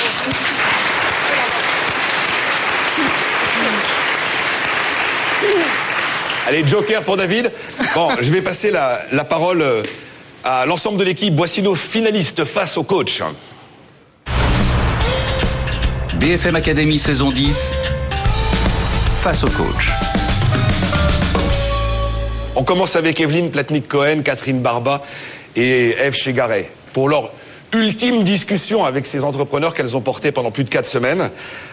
[6.53, 7.51] Allez, Joker pour David.
[7.95, 9.83] Bon, je vais passer la, la parole euh,
[10.45, 11.33] à l'ensemble de l'équipe.
[11.35, 13.23] Voici nos finalistes face au coach.
[16.17, 17.73] BFM Academy saison 10,
[19.23, 19.89] face au coach.
[22.55, 25.03] On commence avec Evelyne Platnik-Cohen, Catherine Barba
[25.57, 27.31] et Eve Chegaray pour leur
[27.73, 31.31] ultime discussion avec ces entrepreneurs qu'elles ont portés pendant plus de quatre semaines.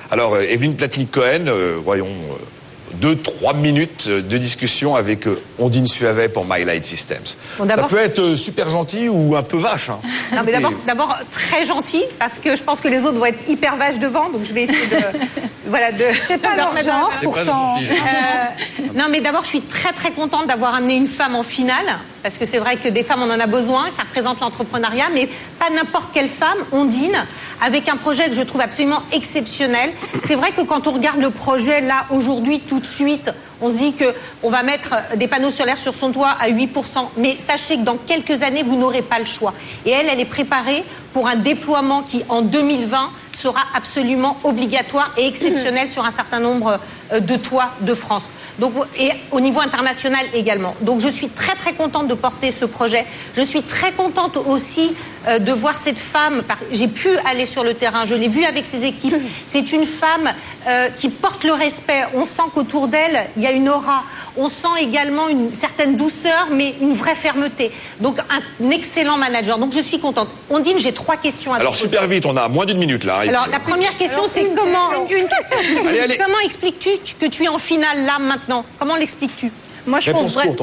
[0.09, 2.58] Alors, euh, Evelyne Platnik-Cohen, euh, voyons, euh,
[2.95, 7.35] deux, trois minutes euh, de discussion avec euh, Ondine Suavet pour My Light Systems.
[7.57, 9.89] Bon, Ça peut être euh, super gentil ou un peu vache.
[9.89, 9.99] hein.
[10.35, 10.51] Non, mais
[10.85, 14.29] d'abord très gentil parce que je pense que les autres vont être hyper vaches devant,
[14.29, 14.97] donc je vais essayer de,
[15.69, 16.05] voilà, de.
[16.27, 17.77] C'est pas leur genre, pourtant.
[17.77, 21.97] Euh, non, mais d'abord, je suis très très contente d'avoir amené une femme en finale
[22.23, 25.27] parce que c'est vrai que des femmes on en a besoin, ça représente l'entrepreneuriat, mais
[25.59, 26.57] pas n'importe quelle femme.
[26.71, 27.17] Ondine,
[27.61, 29.91] avec un projet que je trouve absolument exceptionnel.
[30.25, 33.77] C'est vrai que quand on regarde le projet là aujourd'hui, tout de suite, on se
[33.77, 37.09] dit que on va mettre des panneaux solaires sur son toit à 8%.
[37.17, 39.53] Mais sachez que dans quelques années, vous n'aurez pas le choix.
[39.85, 45.25] Et elle, elle est préparée pour un déploiement qui, en 2020, sera absolument obligatoire et
[45.27, 46.79] exceptionnel sur un certain nombre
[47.19, 48.29] de toits de France.
[48.59, 50.75] Donc, et au niveau international également.
[50.81, 53.05] Donc je suis très très contente de porter ce projet.
[53.35, 54.93] Je suis très contente aussi
[55.27, 56.43] euh, de voir cette femme.
[56.71, 59.15] J'ai pu aller sur le terrain, je l'ai vue avec ses équipes.
[59.47, 60.29] C'est une femme
[60.67, 62.03] euh, qui porte le respect.
[62.15, 64.03] On sent qu'autour d'elle, il y a une aura.
[64.37, 67.71] On sent également une certaine douceur, mais une vraie fermeté.
[68.01, 69.57] Donc un excellent manager.
[69.57, 70.27] Donc je suis contente.
[70.49, 71.87] Ondine, j'ai trois questions à te Alors poser.
[71.87, 73.19] super vite, on a moins d'une minute là.
[73.19, 75.57] Alors la première question, c'est une- comment une question.
[75.87, 76.17] Allez, allez.
[76.17, 79.51] Comment expliques-tu que tu es en finale là maintenant Comment l'expliques-tu
[79.87, 80.57] Moi, je pense courte.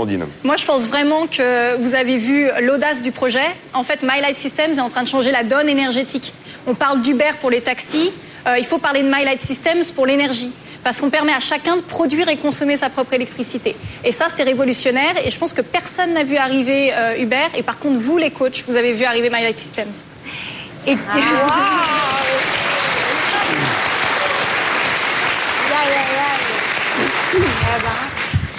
[0.45, 3.47] Moi, je pense vraiment que vous avez vu l'audace du projet.
[3.75, 6.33] En fait, My Light Systems est en train de changer la donne énergétique.
[6.67, 8.13] On parle d'Uber pour les taxis.
[8.47, 10.53] euh, il faut parler de My Light Systems pour l'énergie.
[10.85, 13.75] Parce qu'on permet à chacun de produire et consommer sa propre électricité.
[14.05, 15.15] Et ça, c'est révolutionnaire.
[15.25, 17.47] Et je pense que personne n'a vu arriver euh, Uber.
[17.57, 19.93] Et par contre, vous, les coachs, vous avez vu arriver My Light Systems.
[20.87, 20.97] Et-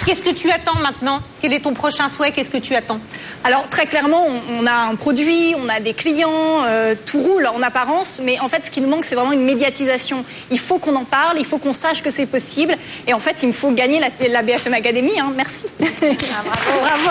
[0.08, 1.20] Qu'est-ce que tu attends maintenant?
[1.42, 2.30] Quel est ton prochain souhait?
[2.32, 2.98] Qu'est-ce que tu attends?
[3.44, 7.46] Alors très clairement, on, on a un produit, on a des clients, euh, tout roule
[7.46, 10.24] en apparence, mais en fait, ce qui nous manque, c'est vraiment une médiatisation.
[10.50, 12.74] Il faut qu'on en parle, il faut qu'on sache que c'est possible,
[13.06, 15.20] et en fait, il me faut gagner la, la BFM Academy.
[15.20, 15.30] Hein.
[15.36, 15.66] Merci.
[15.78, 17.10] Bravo.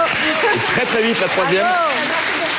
[0.69, 1.65] Très très vite, la troisième.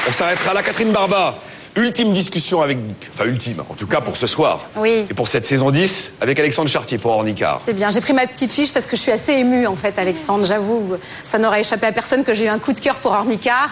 [0.09, 0.63] On s'arrêtera là.
[0.63, 1.37] Catherine Barba,
[1.79, 2.79] ultime discussion avec...
[3.13, 4.69] Enfin ultime, en tout cas pour ce soir.
[4.77, 5.07] Oui.
[5.11, 7.61] Et pour cette saison 10, avec Alexandre Chartier pour Ornicard.
[7.65, 9.99] C'est bien, j'ai pris ma petite fiche parce que je suis assez émue en fait,
[9.99, 10.47] Alexandre.
[10.47, 13.71] J'avoue, ça n'aurait échappé à personne que j'ai eu un coup de cœur pour Ornicar.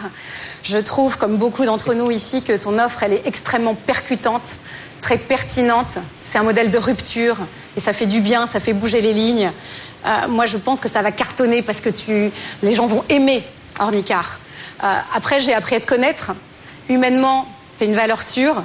[0.62, 4.56] Je trouve, comme beaucoup d'entre nous ici, que ton offre, elle est extrêmement percutante,
[5.00, 5.98] très pertinente.
[6.24, 7.38] C'est un modèle de rupture
[7.76, 9.50] et ça fait du bien, ça fait bouger les lignes.
[10.06, 12.30] Euh, moi, je pense que ça va cartonner parce que tu,
[12.62, 13.44] les gens vont aimer
[13.78, 14.38] Ornicar.
[14.82, 16.32] Euh, après, j'ai appris à te connaître.
[16.88, 17.48] Humainement,
[17.84, 18.62] es une valeur sûre.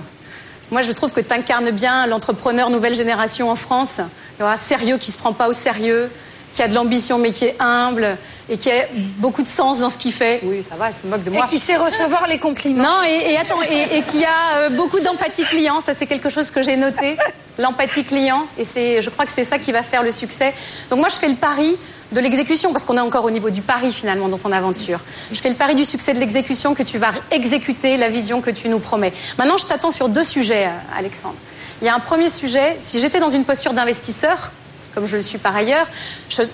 [0.71, 3.99] Moi, je trouve que tu incarnes bien l'entrepreneur nouvelle génération en France.
[4.37, 6.09] Tu vois, sérieux qui se prend pas au sérieux,
[6.53, 8.17] qui a de l'ambition mais qui est humble
[8.49, 8.85] et qui a
[9.17, 10.41] beaucoup de sens dans ce qu'il fait.
[10.43, 11.45] Oui, ça va, elle se moque de moi.
[11.45, 12.83] Et qui sait recevoir les compliments.
[12.83, 16.29] Non, et, et attends, et, et qui a euh, beaucoup d'empathie client, ça c'est quelque
[16.29, 17.17] chose que j'ai noté,
[17.57, 20.53] l'empathie client, et c'est, je crois que c'est ça qui va faire le succès.
[20.89, 21.77] Donc moi je fais le pari
[22.11, 24.99] de l'exécution, parce qu'on est encore au niveau du pari finalement dans ton aventure.
[25.31, 28.49] Je fais le pari du succès de l'exécution, que tu vas exécuter la vision que
[28.49, 29.13] tu nous promets.
[29.37, 31.35] Maintenant, je t'attends sur deux sujets, euh, Alexandre.
[31.81, 34.51] Il y a un premier sujet, si j'étais dans une posture d'investisseur,
[34.93, 35.87] comme je le suis par ailleurs,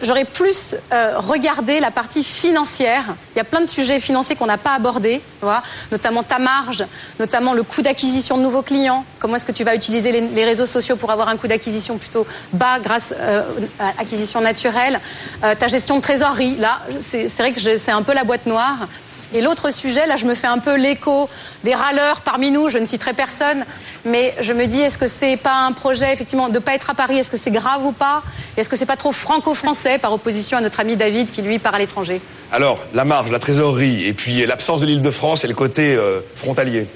[0.02, 3.16] j'aurais plus euh, regardé la partie financière.
[3.36, 6.86] Il y a plein de sujets financiers qu'on n'a pas abordés, vois, notamment ta marge,
[7.20, 9.06] notamment le coût d'acquisition de nouveaux clients.
[9.20, 12.26] Comment est-ce que tu vas utiliser les, réseaux sociaux pour avoir un coût d'acquisition plutôt
[12.54, 13.44] bas grâce euh,
[13.80, 15.00] à acquisition naturelle
[15.44, 18.88] Euh, Ta gestion de trésorerie, là, c'est vrai que c'est un peu la boîte noire.
[19.34, 21.30] Et l'autre sujet, là, je me fais un peu l'écho
[21.64, 22.70] des râleurs parmi nous.
[22.70, 23.66] Je ne citerai personne,
[24.06, 26.94] mais je me dis, est-ce que c'est pas un projet effectivement de pas être à
[26.94, 28.24] Paris Est-ce que c'est grave ou pas?
[28.56, 31.76] Est-ce que c'est pas trop franco-français par opposition à notre ami David qui lui part
[31.76, 35.48] à l'étranger Alors, la marge, la trésorerie, et puis l'absence de l'île de France et
[35.48, 36.88] le côté euh, frontalier.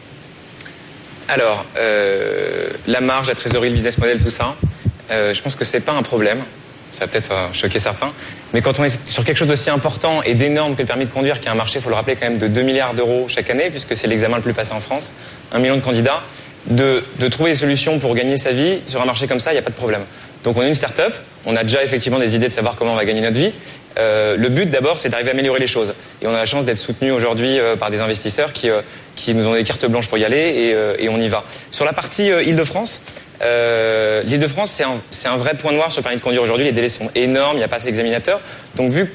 [1.28, 4.56] Alors, euh, la marge, la trésorerie, le business model, tout ça,
[5.12, 6.44] euh, je pense que c'est pas un problème.
[6.92, 8.12] Ça va peut-être euh, choquer certains.
[8.54, 11.10] Mais quand on est sur quelque chose d'aussi important et d'énorme que le permis de
[11.10, 13.26] conduire, qui est un marché, il faut le rappeler, quand même de 2 milliards d'euros
[13.28, 15.14] chaque année, puisque c'est l'examen le plus passé en France,
[15.52, 16.24] un million de candidats,
[16.68, 19.60] de, trouver des solutions pour gagner sa vie sur un marché comme ça, il n'y
[19.60, 20.04] a pas de problème.
[20.44, 21.14] Donc on est une start-up,
[21.46, 23.52] on a déjà effectivement des idées de savoir comment on va gagner notre vie.
[23.98, 25.94] Euh, le but d'abord, c'est d'arriver à améliorer les choses.
[26.22, 28.70] Et on a la chance d'être soutenu aujourd'hui euh, par des investisseurs qui,
[29.16, 31.44] qui nous ont des cartes blanches pour y aller et, et on y va.
[31.72, 33.02] Sur la partie Île-de-France,
[33.44, 36.66] euh, l'Île-de-France, c'est un, vrai point noir sur le permis de conduire aujourd'hui.
[36.66, 38.42] Les délais sont énormes, il n'y a pas assez d'examinateurs.
[38.76, 39.12] Donc vu que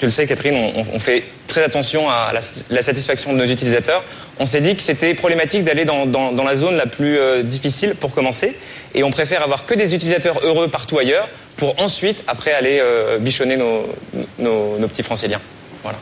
[0.00, 4.04] tu le sais, Catherine, on, fait très attention à la, satisfaction de nos utilisateurs.
[4.38, 8.14] On s'est dit que c'était problématique d'aller dans, la zone la plus euh, difficile pour
[8.14, 8.56] commencer,
[8.94, 13.18] et on préfère avoir que des utilisateurs heureux partout ailleurs pour ensuite, après, aller euh,
[13.18, 13.92] bichonner nos,
[14.38, 15.40] nos, nos petits franciliens.
[15.82, 15.98] Voilà.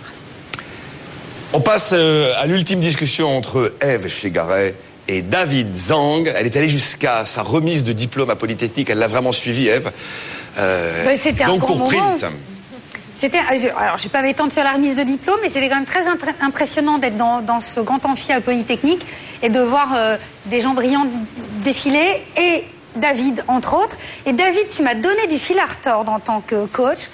[1.55, 4.75] On passe à l'ultime discussion entre Eve Chegaray
[5.09, 6.33] et David Zang.
[6.35, 8.91] Elle est allée jusqu'à sa remise de diplôme à Polytechnique.
[8.91, 9.91] Elle l'a vraiment suivi, Eve.
[10.59, 11.89] Euh, Ben, c'était un grand moment.
[11.89, 12.25] Print.
[13.19, 15.87] C'était, alors je vais pas m'étendre sur la remise de diplôme, mais c'était quand même
[15.87, 16.05] très
[16.43, 19.07] impressionnant d'être dans, dans ce grand amphi à Polytechnique
[19.43, 21.07] et de voir euh, des gens brillants
[21.65, 22.65] défiler et
[22.97, 23.97] David entre autres.
[24.27, 27.09] Et David, tu m'as donné du fil à retordre en tant que coach.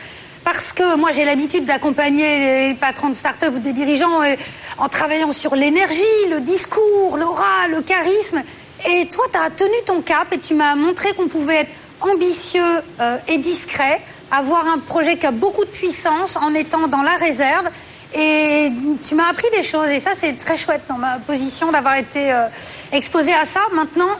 [0.44, 4.34] Parce que moi j'ai l'habitude d'accompagner les patrons de start-up ou des dirigeants euh,
[4.78, 8.42] en travaillant sur l'énergie, le discours, l'aura, le charisme.
[8.88, 12.82] Et toi, tu as tenu ton cap et tu m'as montré qu'on pouvait être ambitieux
[13.00, 14.00] euh, et discret,
[14.32, 17.70] avoir un projet qui a beaucoup de puissance en étant dans la réserve.
[18.14, 18.70] Et
[19.04, 22.32] tu m'as appris des choses et ça c'est très chouette dans ma position d'avoir été
[22.32, 22.46] euh,
[22.90, 23.60] exposée à ça.
[23.72, 24.10] Maintenant,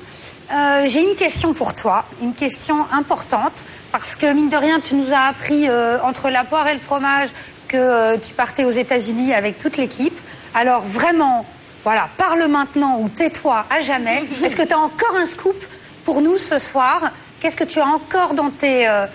[0.53, 4.95] euh, j'ai une question pour toi, une question importante parce que mine de rien, tu
[4.95, 7.29] nous as appris euh, entre la poire et le fromage
[7.69, 10.19] que euh, tu partais aux États-Unis avec toute l'équipe.
[10.55, 11.45] Alors vraiment,
[11.85, 14.25] voilà, parle maintenant ou tais-toi à jamais.
[14.45, 15.57] Est-ce que tu as encore un scoop
[16.05, 17.11] pour nous ce soir?
[17.41, 19.07] Qu'est-ce que tu as encore dans tes, euh,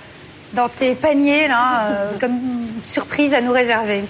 [0.53, 2.39] dans tes paniers là, euh, comme
[2.83, 4.03] surprise à nous réserver?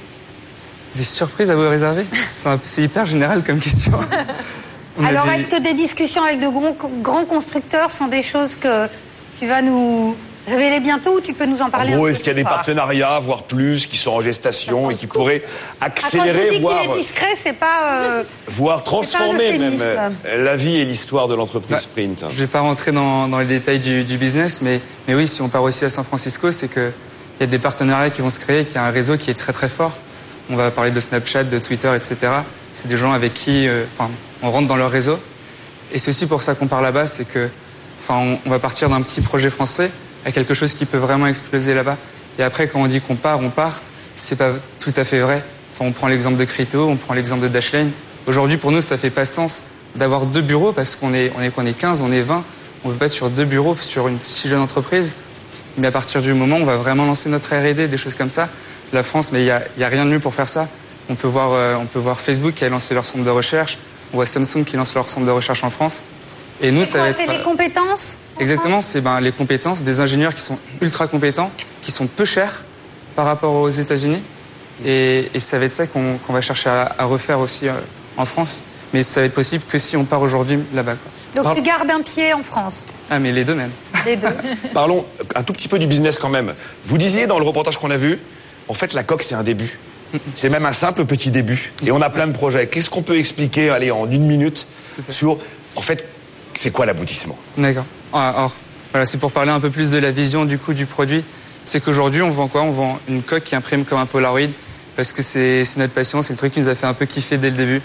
[0.95, 2.05] Des surprises à vous réserver?
[2.31, 3.99] C'est hyper général comme question.
[5.05, 8.87] Alors, des- est-ce que des discussions avec de grands, grands constructeurs sont des choses que
[9.39, 10.15] tu vas nous
[10.47, 12.31] révéler bientôt ou tu peux nous en parler En gros, un peu est-ce qu'il y
[12.31, 15.43] a des soir partenariats, voire plus, qui sont en gestation et qui pourraient
[15.81, 17.93] accélérer, voire, est discret, c'est pas.
[18.01, 20.09] euh, voire transformer même euh,
[20.43, 23.79] la vie et l'histoire de l'entreprise Sprint Je vais pas rentrer dans, dans les détails
[23.79, 26.93] du, du business, mais, mais oui, si on part aussi à San Francisco, c'est qu'il
[27.41, 29.37] y a des partenariats qui vont se créer, qu'il y a un réseau qui est
[29.37, 29.97] très très fort.
[30.49, 32.15] On va parler de Snapchat, de Twitter, etc.
[32.77, 34.11] C'est des gens avec qui euh, enfin,
[34.43, 35.17] on rentre dans leur réseau.
[35.91, 37.49] Et c'est aussi pour ça qu'on part là-bas, c'est que
[37.99, 39.89] enfin, on, on va partir d'un petit projet français
[40.25, 41.97] à quelque chose qui peut vraiment exploser là-bas.
[42.37, 43.81] Et après, quand on dit qu'on part, on part,
[44.15, 45.43] c'est pas tout à fait vrai.
[45.73, 47.89] Enfin, on prend l'exemple de Crito, on prend l'exemple de Dashlane.
[48.27, 49.63] Aujourd'hui, pour nous, ça fait pas sens
[49.95, 52.43] d'avoir deux bureaux parce qu'on est, on est, qu'on est 15, on est 20.
[52.83, 55.15] On peut pas être sur deux bureaux sur une si jeune entreprise.
[55.79, 58.29] Mais à partir du moment où on va vraiment lancer notre R&D, des choses comme
[58.29, 58.49] ça,
[58.93, 60.67] la France, mais il y a, y a rien de mieux pour faire ça.
[61.09, 63.77] On peut voir, euh, on peut voir Facebook qui a lancé leur centre de recherche.
[64.13, 66.03] On voit Samsung qui lance leur centre de recherche en France.
[66.61, 69.31] Et nous, C'est ça va quoi être C'est euh, des compétences Exactement, c'est ben, les
[69.31, 72.63] compétences des ingénieurs qui sont ultra compétents, qui sont peu chers
[73.15, 74.21] par rapport aux États-Unis.
[74.85, 77.73] Et, et ça va être ça qu'on qu'on va chercher à, à refaire aussi euh,
[78.15, 78.63] en France.
[78.93, 80.95] Mais ça va être possible que si on part aujourd'hui là-bas.
[81.35, 83.71] Donc tu gardes un pied en France, Ah, mais les deux même.
[84.05, 84.27] les deux.
[84.73, 86.53] Parlons un tout petit peu du business quand même.
[86.85, 88.19] Vous disiez dans le reportage qu'on a vu,
[88.67, 89.77] en fait, la coque, c'est un début.
[90.35, 91.71] C'est même un simple petit début.
[91.85, 92.67] Et on a plein de projets.
[92.67, 94.67] Qu'est-ce qu'on peut expliquer, allez, en une minute,
[95.09, 95.37] sur,
[95.75, 96.05] en fait,
[96.55, 97.37] c'est quoi l'aboutissement?
[97.57, 97.85] D'accord.
[98.13, 98.55] Ah, Alors,
[98.91, 101.23] voilà, c'est pour parler un peu plus de la vision du coup du produit.
[101.63, 102.61] c'est qu'aujourd'hui, on vend quoi?
[102.63, 104.49] On vend une coque qui imprime comme un Polaroid,
[104.95, 107.37] parce que c'est notre passion, c'est le truc qui nous a fait un peu kiffer
[107.37, 107.81] dès le début.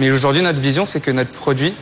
[0.00, 1.74] Mais aujourd'hui, notre vision, c'est que notre produit,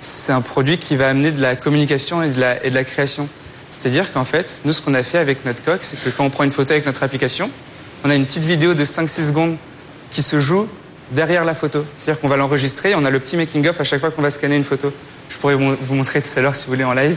[0.00, 2.84] c'est un produit qui va amener de la communication et de la, et de la
[2.84, 3.28] création.
[3.70, 6.30] C'est-à-dire qu'en fait, nous, ce qu'on a fait avec notre coque, c'est que quand on
[6.30, 7.50] prend une photo avec notre application,
[8.04, 9.56] on a une petite vidéo de 5-6 secondes
[10.10, 10.68] qui se joue
[11.10, 11.84] derrière la photo.
[11.96, 14.30] C'est-à-dire qu'on va l'enregistrer et on a le petit making-of à chaque fois qu'on va
[14.30, 14.92] scanner une photo.
[15.28, 17.16] Je pourrais vous montrer tout à l'heure si vous voulez en live.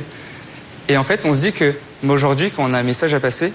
[0.88, 1.74] Et en fait, on se dit que
[2.08, 3.54] aujourd'hui, quand on a un message à passer,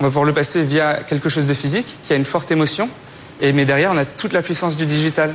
[0.00, 2.88] on va pouvoir le passer via quelque chose de physique qui a une forte émotion.
[3.40, 5.34] Et, mais derrière, on a toute la puissance du digital.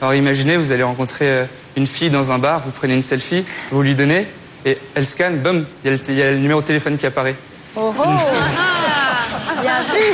[0.00, 1.44] Alors imaginez, vous allez rencontrer euh,
[1.76, 4.26] une fille dans un bar, vous prenez une selfie, vous lui donnez,
[4.64, 7.36] et elle scanne, boum, il y, a le numéro de téléphone qui apparaît.
[7.76, 8.02] Oh oh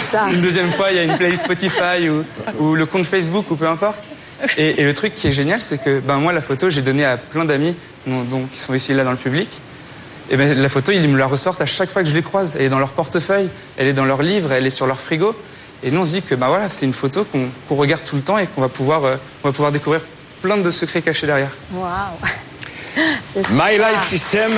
[0.01, 2.25] Ça Une deuxième fois, il y a une playlist Spotify ou,
[2.59, 4.09] ou le compte Facebook ou peu importe.
[4.57, 7.05] Et, et le truc qui est génial, c'est que ben, moi, la photo, j'ai donné
[7.05, 7.77] à plein d'amis
[8.53, 9.51] qui sont ici là dans le public.
[10.31, 12.57] Et ben, la photo, ils me la ressortent à chaque fois que je les croise.
[12.57, 15.35] Elle est dans leur portefeuille, elle est dans leur livre, elle est sur leur frigo.
[15.83, 18.23] Et nous, on se dit que bah, voilà, c'est une photo qu'on regarde tout le
[18.23, 20.03] temps et qu'on va, pouvoir, euh, on va pouvoir découvrir
[20.43, 21.51] plein de secrets cachés derrière.
[21.73, 21.91] Waouh
[23.51, 24.53] My Life System.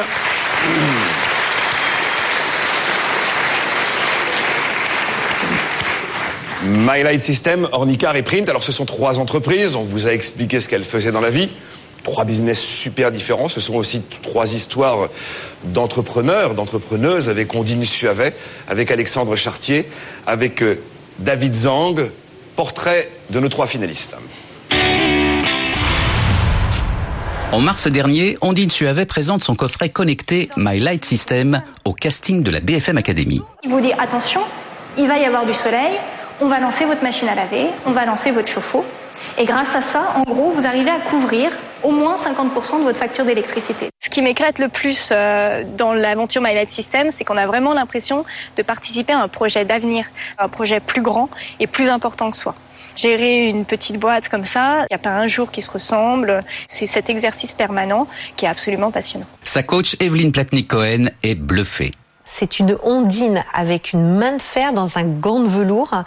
[6.72, 8.48] My Light System, Ornicar et Print.
[8.48, 11.50] Alors ce sont trois entreprises, on vous a expliqué ce qu'elles faisaient dans la vie.
[12.02, 13.48] Trois business super différents.
[13.48, 15.08] Ce sont aussi trois histoires
[15.64, 18.34] d'entrepreneurs, d'entrepreneuses avec Ondine Suavet,
[18.68, 19.86] avec Alexandre Chartier,
[20.26, 20.80] avec euh,
[21.18, 22.10] David Zang.
[22.56, 24.16] Portrait de nos trois finalistes.
[27.52, 32.50] En mars dernier, Ondine Suavet présente son coffret connecté My Light System au casting de
[32.50, 33.42] la BFM Academy.
[33.62, 34.40] Il vous dit attention,
[34.96, 35.98] il va y avoir du soleil,
[36.42, 38.84] on va lancer votre machine à laver, on va lancer votre chauffe-eau.
[39.38, 41.52] Et grâce à ça, en gros, vous arrivez à couvrir
[41.84, 43.90] au moins 50% de votre facture d'électricité.
[44.02, 47.72] Ce qui m'éclate le plus euh, dans l'aventure My Light System, c'est qu'on a vraiment
[47.74, 48.24] l'impression
[48.56, 50.06] de participer à un projet d'avenir,
[50.38, 52.56] un projet plus grand et plus important que soi.
[52.96, 56.42] Gérer une petite boîte comme ça, il n'y a pas un jour qui se ressemble.
[56.66, 59.26] C'est cet exercice permanent qui est absolument passionnant.
[59.44, 61.92] Sa coach Evelyne Platnik-Cohen est bluffée.
[62.34, 66.02] C'est une ondine avec une main de fer dans un gant de velours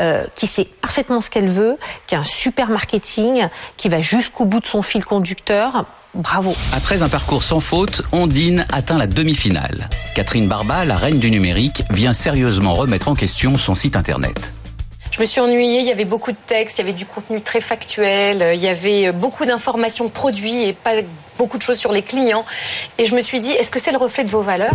[0.00, 4.44] euh, qui sait parfaitement ce qu'elle veut, qui a un super marketing, qui va jusqu'au
[4.44, 5.84] bout de son fil conducteur.
[6.14, 6.56] Bravo.
[6.72, 9.88] Après un parcours sans faute, Ondine atteint la demi-finale.
[10.16, 14.52] Catherine Barba, la reine du numérique, vient sérieusement remettre en question son site internet.
[15.12, 17.40] Je me suis ennuyée, il y avait beaucoup de textes, il y avait du contenu
[17.40, 20.90] très factuel, il y avait beaucoup d'informations produits et pas
[21.38, 22.44] beaucoup de choses sur les clients.
[22.98, 24.74] Et je me suis dit, est-ce que c'est le reflet de vos valeurs?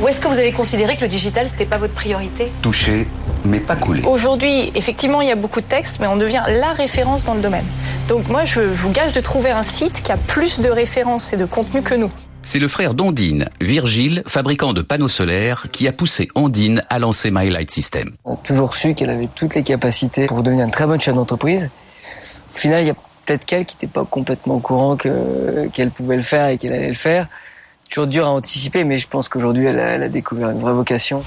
[0.00, 2.50] Ou est-ce que vous avez considéré que le digital, c'était pas votre priorité?
[2.62, 3.06] Touché,
[3.44, 4.02] mais pas coulé.
[4.06, 7.40] Aujourd'hui, effectivement, il y a beaucoup de textes, mais on devient la référence dans le
[7.40, 7.66] domaine.
[8.08, 11.36] Donc moi, je vous gage de trouver un site qui a plus de références et
[11.36, 12.10] de contenu que nous.
[12.42, 17.30] C'est le frère d'Ondine, Virgile, fabricant de panneaux solaires, qui a poussé Ondine à lancer
[17.30, 18.14] My Light System.
[18.24, 21.14] On a toujours su qu'elle avait toutes les capacités pour devenir une très bonne chef
[21.14, 21.68] d'entreprise.
[22.54, 22.94] Au final, il y a
[23.26, 26.88] peut-être qu'elle qui n'était pas complètement au courant qu'elle pouvait le faire et qu'elle allait
[26.88, 27.28] le faire
[27.90, 31.22] toujours dur à anticiper, mais je pense qu'aujourd'hui, elle, a découvert une vraie vocation.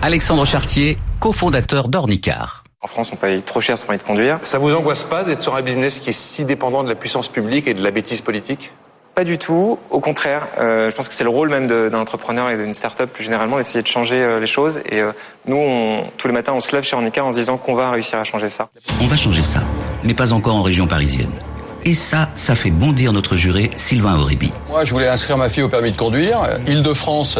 [0.00, 2.64] Alexandre Chartier, cofondateur d'Ornicar.
[2.80, 4.38] En France, on paye trop cher son permis de conduire.
[4.42, 7.28] Ça vous angoisse pas d'être sur un business qui est si dépendant de la puissance
[7.28, 8.72] publique et de la bêtise politique?
[9.16, 9.80] Pas du tout.
[9.90, 13.10] Au contraire, euh, je pense que c'est le rôle même d'un entrepreneur et d'une start-up
[13.12, 14.78] plus généralement d'essayer de changer euh, les choses.
[14.88, 15.10] Et euh,
[15.46, 17.90] nous, on, tous les matins, on se lève chez Ornica en se disant qu'on va
[17.90, 18.68] réussir à changer ça.
[19.02, 19.60] On va changer ça,
[20.04, 21.32] mais pas encore en région parisienne.
[21.84, 24.52] Et ça, ça fait bondir notre juré Sylvain Aurébi.
[24.68, 26.40] Moi, je voulais inscrire ma fille au permis de conduire.
[26.66, 27.38] Île-de-France,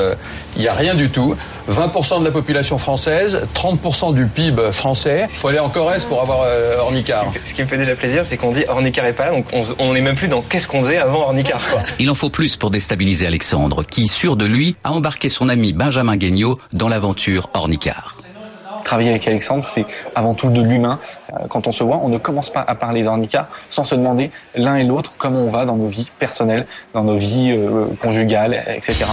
[0.56, 1.36] il n'y a rien du tout.
[1.70, 5.26] 20% de la population française, 30% du PIB français.
[5.28, 7.26] Il faut aller en Corrèze pour avoir euh, Ornicar.
[7.44, 9.46] Ce qui me fait déjà plaisir, c'est qu'on dit Ornicar est pas là, donc
[9.78, 11.60] on n'est même plus dans qu'est-ce qu'on faisait avant Ornicar.
[11.98, 15.72] Il en faut plus pour déstabiliser Alexandre, qui, sûr de lui, a embarqué son ami
[15.72, 18.17] Benjamin Guignot dans l'aventure Ornicar
[18.88, 20.98] travailler avec Alexandre, c'est avant tout de l'humain.
[21.34, 24.30] Euh, quand on se voit, on ne commence pas à parler d'handicap sans se demander
[24.54, 28.64] l'un et l'autre comment on va dans nos vies personnelles, dans nos vies euh, conjugales,
[28.74, 29.04] etc.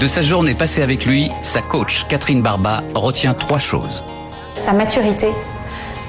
[0.00, 4.02] De sa journée passée avec lui, sa coach Catherine Barba retient trois choses.
[4.56, 5.28] Sa maturité.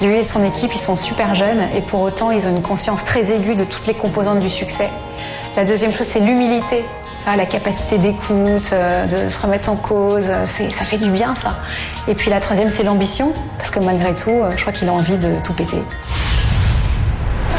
[0.02, 3.04] Lui et son équipe, ils sont super jeunes et pour autant, ils ont une conscience
[3.04, 4.90] très aiguë de toutes les composantes du succès.
[5.58, 6.86] La deuxième chose, c'est l'humilité.
[7.36, 11.60] La capacité d'écoute, euh, de se remettre en cause, ça fait du bien ça.
[12.08, 14.94] Et puis la troisième, c'est l'ambition, parce que malgré tout, euh, je crois qu'il a
[14.94, 15.78] envie de tout péter.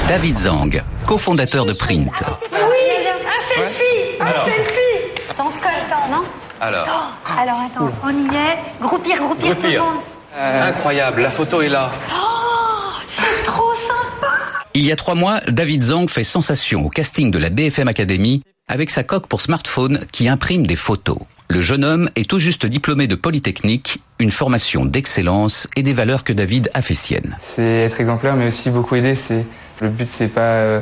[0.09, 2.11] David Zang, cofondateur de Print.
[2.51, 5.23] Oui, un selfie, un selfie.
[5.37, 5.71] T'en se colle,
[6.11, 6.25] non
[6.61, 6.87] Alors.
[6.89, 8.59] Oh, alors attends, on y est.
[8.81, 9.99] Groupir, groupir, tout le monde.
[10.35, 11.93] Euh, incroyable, la photo est là.
[12.11, 14.33] Oh, c'est trop sympa.
[14.75, 18.43] Il y a trois mois, David Zang fait sensation au casting de la BFM Academy
[18.69, 21.19] avec sa coque pour smartphone qui imprime des photos.
[21.51, 26.23] Le jeune homme est tout juste diplômé de Polytechnique, une formation d'excellence et des valeurs
[26.23, 27.39] que David a fait siennes.
[27.57, 29.17] C'est être exemplaire, mais aussi beaucoup aider.
[29.17, 29.47] C'est
[29.81, 30.81] le but, c'est pas euh,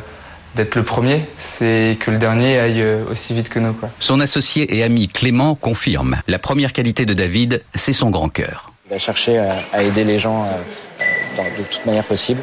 [0.56, 3.74] d'être le premier, c'est que le dernier aille euh, aussi vite que nous.
[3.74, 3.90] Quoi.
[4.00, 6.16] Son associé et ami Clément confirme.
[6.26, 8.72] La première qualité de David, c'est son grand cœur.
[8.88, 11.02] Il va chercher à, à aider les gens euh,
[11.36, 12.40] dans- de toute manière possible.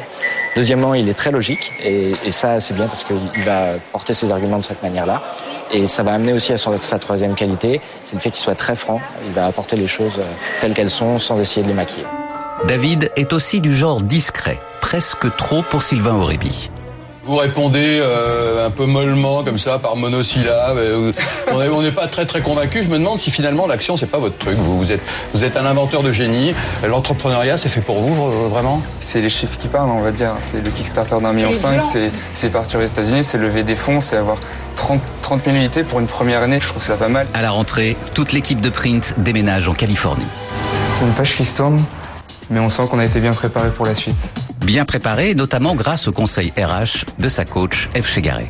[0.56, 4.58] Deuxièmement, il est très logique et, ça c'est bien parce qu'il va porter ses arguments
[4.58, 5.22] de cette manière-là.
[5.72, 8.76] Et ça va amener aussi à sa troisième qualité, c'est le fait qu'il soit très
[8.76, 9.00] franc.
[9.26, 10.22] Il va apporter les choses euh,
[10.60, 12.06] telles qu'elles sont sans essayer de les maquiller.
[12.68, 16.70] David est aussi du genre discret, presque trop pour Sylvain Aurébi.
[17.26, 20.76] Vous répondez euh, un peu mollement comme ça par monosyllabe.
[20.76, 21.10] euh,
[21.52, 22.82] on est- on n'est pas très très convaincu.
[22.82, 24.56] Je me demande si finalement l'action c'est pas votre truc.
[24.56, 25.00] Vous, vous êtes
[25.32, 26.54] vous êtes un inventeur de génie.
[26.86, 28.14] L'entrepreneuriat c'est fait pour vous
[28.50, 28.82] vraiment?
[29.00, 30.32] C'est les chiffres qui parlent, on va dire.
[30.40, 31.80] C'est le Kickstarter d'un million cinq,
[32.34, 34.36] c'est partir aux États-Unis, c'est lever des fonds, c'est avoir
[34.76, 36.58] 30, 30 000 unités pour une première année.
[36.60, 37.26] Je trouve ça pas mal.
[37.32, 40.26] À la rentrée, toute l'équipe de Print déménage en Californie.
[40.98, 41.82] C'est une page qui se tourne,
[42.50, 44.16] mais on sent qu'on a été bien préparé pour la suite.
[44.64, 48.48] Bien préparé, notamment grâce au conseil RH de sa coach Eve Chegaré.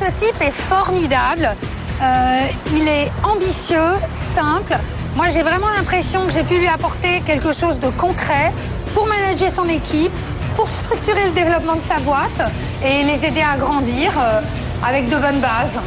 [0.00, 1.54] Ce type est formidable.
[2.00, 3.76] Euh, il est ambitieux,
[4.10, 4.74] simple.
[5.16, 8.54] Moi, j'ai vraiment l'impression que j'ai pu lui apporter quelque chose de concret
[8.94, 10.12] pour manager son équipe,
[10.54, 12.40] pour structurer le développement de sa boîte
[12.82, 14.40] et les aider à grandir euh,
[14.82, 15.78] avec de bonnes bases.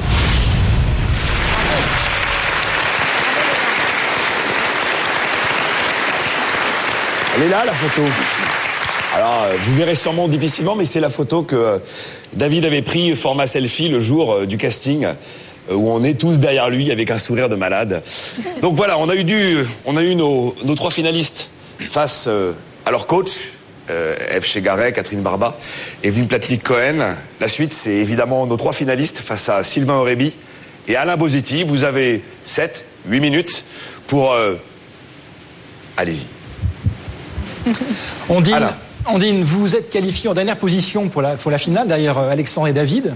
[7.36, 8.04] Elle est là, la photo.
[9.18, 11.80] Alors, euh, vous verrez sûrement difficilement, mais c'est la photo que euh,
[12.34, 15.08] David avait pris format selfie le jour euh, du casting,
[15.72, 18.04] où on est tous derrière lui avec un sourire de malade.
[18.62, 21.50] Donc voilà, on a eu du, on a eu nos, nos trois finalistes
[21.90, 22.30] face
[22.86, 23.50] à leur coach,
[23.90, 25.58] euh, Eve Chegaray, Catherine Barba,
[26.04, 27.16] Evelyne Platnik-Cohen.
[27.40, 30.32] La suite, c'est évidemment nos trois finalistes face à Sylvain Aurébi
[30.88, 31.64] et Alain Bosetti.
[31.64, 33.64] Vous avez 7, 8 minutes
[34.06, 34.34] pour...
[34.34, 34.56] euh,
[35.98, 36.28] Allez-y.
[38.30, 38.68] Ondine, Ondine,
[39.14, 42.68] vous vous êtes qualifié en dernière position pour la, pour la finale derrière euh, Alexandre
[42.68, 43.16] et David.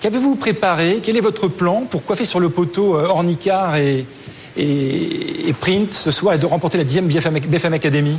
[0.00, 1.00] Qu'avez-vous préparé?
[1.02, 1.82] Quel est votre plan?
[1.82, 4.04] Pour coiffer sur le poteau euh, Ornicar et,
[4.56, 8.18] et, et Print ce soir et de remporter la 10e BFM, BFM Academy?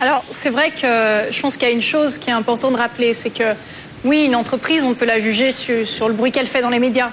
[0.00, 2.78] Alors, c'est vrai que je pense qu'il y a une chose qui est importante de
[2.78, 3.54] rappeler, c'est que
[4.04, 6.78] oui, une entreprise, on peut la juger sur, sur le bruit qu'elle fait dans les
[6.78, 7.10] médias.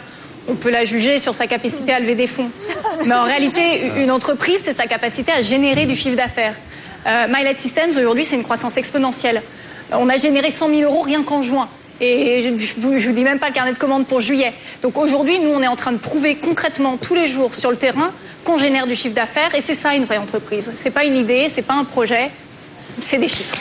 [0.48, 2.52] On peut la juger sur sa capacité à lever des fonds.
[3.08, 6.54] Mais en réalité, une entreprise, c'est sa capacité à générer du chiffre d'affaires.
[7.06, 9.44] Euh, MyLight Systems, aujourd'hui, c'est une croissance exponentielle.
[9.92, 11.70] On a généré 100 000 euros rien qu'en juin.
[12.02, 14.54] Et je je vous, je vous dis même pas le carnet de commandes pour juillet.
[14.82, 17.78] Donc aujourd'hui, nous, on est en train de prouver concrètement tous les jours sur le
[17.78, 18.12] terrain
[18.44, 19.56] qu'on génère du chiffre d'affaires.
[19.56, 20.72] Et c'est ça une vraie entreprise.
[20.76, 22.32] C'est pas une idée, c'est pas un projet,
[23.02, 23.56] c'est des chiffres.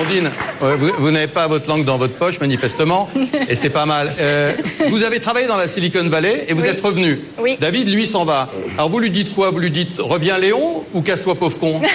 [0.00, 0.30] Ondine,
[0.60, 3.08] vous, vous n'avez pas votre langue dans votre poche, manifestement,
[3.48, 4.12] et c'est pas mal.
[4.20, 4.52] Euh,
[4.88, 7.20] vous avez travaillé dans la Silicon Valley et vous êtes revenu.
[7.38, 7.56] Oui.
[7.60, 8.48] David, lui, s'en va.
[8.74, 9.50] Alors vous lui dites quoi?
[9.50, 11.80] Vous lui dites reviens Léon ou casse-toi pauvre con?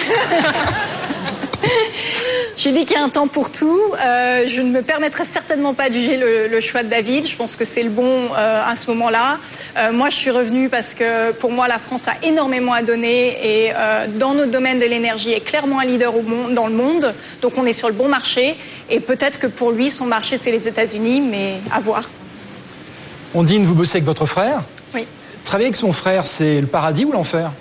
[2.64, 3.78] Je lui dis qu'il y a un temps pour tout.
[4.02, 7.28] Euh, je ne me permettrai certainement pas de juger le, le choix de David.
[7.28, 9.36] Je pense que c'est le bon euh, à ce moment-là.
[9.76, 13.66] Euh, moi, je suis revenue parce que pour moi, la France a énormément à donner
[13.66, 13.72] et
[14.18, 17.12] dans notre domaine de l'énergie est clairement un leader au monde, dans le monde.
[17.42, 18.56] Donc, on est sur le bon marché.
[18.88, 22.08] Et peut-être que pour lui, son marché, c'est les États-Unis, mais à voir.
[23.34, 24.62] Ondine, vous bossez avec votre frère?
[24.94, 25.06] Oui.
[25.44, 27.52] Travailler avec son frère, c'est le paradis ou l'enfer?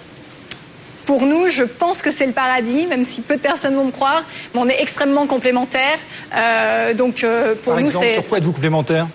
[1.05, 3.91] Pour nous, je pense que c'est le paradis, même si peu de personnes vont me
[3.91, 4.23] croire,
[4.53, 5.99] mais on est extrêmement complémentaires.
[6.35, 9.07] Euh, donc, euh, pour Par nous, exemple, sur quoi êtes-vous complémentaires?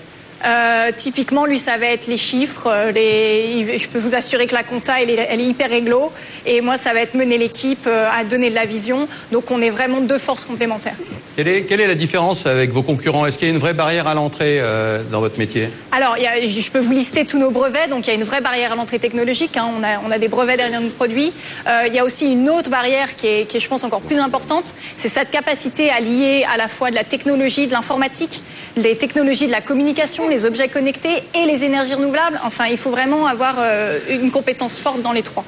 [0.46, 2.68] Euh, typiquement, lui, ça va être les chiffres.
[2.68, 3.78] euh, Les...
[3.78, 6.12] Je peux vous assurer que la compta, elle est, elle est hyper réglo.
[6.46, 9.08] Et moi, ça va être mener l'équipe euh, à donner de la vision.
[9.32, 10.94] Donc, on est vraiment deux forces complémentaires.
[11.36, 13.26] quelle est, quelle est la différence avec vos concurrents?
[13.26, 15.70] Est-ce qu'il y a une vraie barrière à l'entrée euh, dans votre métier?
[15.92, 17.88] Alors, il y a- je peux vous lister tous nos brevets.
[17.88, 19.56] Donc, il y a une vraie barrière à l'entrée technologique.
[19.56, 19.68] hein.
[19.76, 21.32] On, a, on a des brevets derrière nos produits.
[21.66, 24.02] Euh, il y a aussi une autre barrière qui est, qui est, je pense, encore
[24.02, 24.74] plus importante.
[24.96, 28.42] C'est cette capacité à lier à la fois de la technologie, de l'informatique,
[28.76, 32.40] les technologies de la communication, les objets connectés et les énergies renouvelables.
[32.44, 35.44] Enfin, il faut vraiment avoir euh, une compétence forte dans les trois.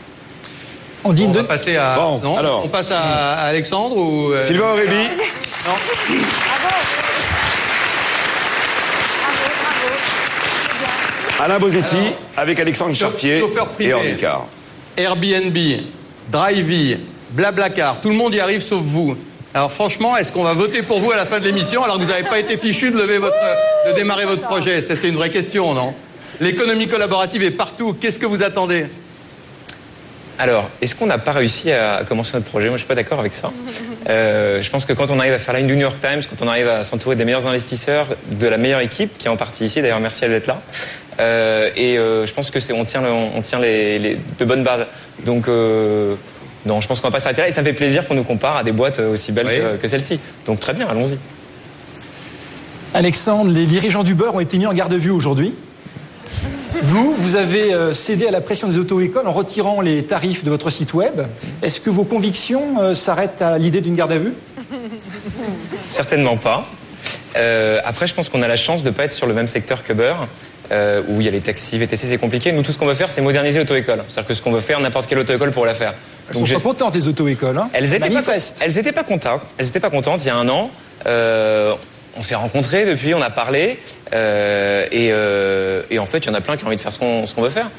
[1.04, 1.94] On va passer à.
[1.96, 2.62] Bon, non, alors.
[2.64, 4.92] on passe à, à Alexandre ou euh, Sylvain Aurébi.
[5.66, 5.72] Non.
[11.42, 11.96] Alain Bosetti
[12.36, 13.90] avec Alexandre Chartier chauffeur privé.
[13.90, 14.46] et Ornicar.
[14.96, 15.56] Airbnb,
[16.30, 16.98] Drivey,
[17.30, 19.16] Blablacar, tout le monde y arrive sauf vous.
[19.52, 22.04] Alors franchement, est-ce qu'on va voter pour vous à la fin de l'émission alors que
[22.04, 23.34] vous n'avez pas été fichu de lever votre,
[23.88, 24.80] de démarrer votre projet?
[24.80, 25.92] C'est une vraie question, non?
[26.40, 27.96] L'économie collaborative est partout.
[28.00, 28.86] Qu'est-ce que vous attendez?
[30.38, 32.68] Alors, est-ce qu'on n'a pas réussi à commencer notre projet?
[32.68, 33.52] Moi, je suis pas d'accord avec ça.
[34.08, 36.48] Euh, je pense que quand on arrive à faire la New York Times, quand on
[36.48, 39.82] arrive à s'entourer des meilleurs investisseurs, de la meilleure équipe qui est en partie ici,
[39.82, 40.62] d'ailleurs merci d'être là.
[41.18, 44.62] Euh, et euh, je pense que c'est on tient on tient les, les de bonnes
[44.62, 44.86] bases.
[45.26, 45.46] Donc
[46.66, 47.48] euh, non, je pense qu'on va pas s'arrêter là.
[47.48, 49.88] Et ça me fait plaisir qu'on nous compare à des boîtes aussi belles que, que
[49.88, 50.20] celle-ci.
[50.46, 51.18] Donc très bien, allons-y.
[52.92, 55.54] Alexandre, les dirigeants du beurre ont été mis en garde à vue aujourd'hui.
[56.82, 60.50] Vous, vous avez euh, cédé à la pression des auto-écoles en retirant les tarifs de
[60.50, 61.20] votre site web.
[61.62, 64.34] Est-ce que vos convictions euh, s'arrêtent à l'idée d'une garde à vue?
[65.74, 66.66] Certainement pas.
[67.36, 69.48] Euh, après, je pense qu'on a la chance de ne pas être sur le même
[69.48, 70.26] secteur que Beurre,
[70.72, 72.52] euh, où il y a les taxis, VTC, c'est compliqué.
[72.52, 74.04] Nous, tout ce qu'on veut faire, c'est moderniser l'auto-école.
[74.08, 75.94] C'est-à-dire que ce qu'on veut faire, n'importe quelle auto-école pourrait la faire.
[76.28, 77.58] Elles sont j'ai- pas contentes, les auto-écoles.
[77.58, 79.42] Hein elles étaient pas, elles étaient pas contentes.
[79.58, 80.70] Elles étaient pas contentes il y a un an.
[81.06, 81.74] Euh,
[82.16, 83.78] on s'est rencontrés depuis, on a parlé,
[84.12, 85.12] euh, et,
[85.94, 87.24] et en fait, il y en a plein qui ont envie de faire ce qu'on
[87.26, 87.70] ce qu'on veut faire.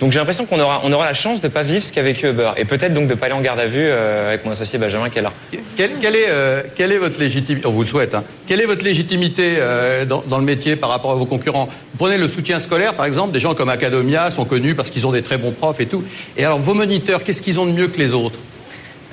[0.00, 2.28] Donc j'ai l'impression qu'on aura, on aura la chance de pas vivre ce qu'a vécu
[2.28, 4.78] Uber, et peut-être donc de pas aller en garde à vue euh, avec mon associé
[4.78, 5.32] Benjamin qui est là.
[5.76, 8.14] Quelle, quelle est, euh, quelle est votre légitimité On vous le souhaite.
[8.14, 8.22] Hein.
[8.46, 11.66] Quelle est votre légitimité euh, dans, dans le métier par rapport à vos concurrents?
[11.66, 13.32] Vous Prenez le soutien scolaire, par exemple.
[13.32, 16.04] Des gens comme Academia sont connus parce qu'ils ont des très bons profs et tout.
[16.36, 18.38] Et alors, vos moniteurs, qu'est-ce qu'ils ont de mieux que les autres?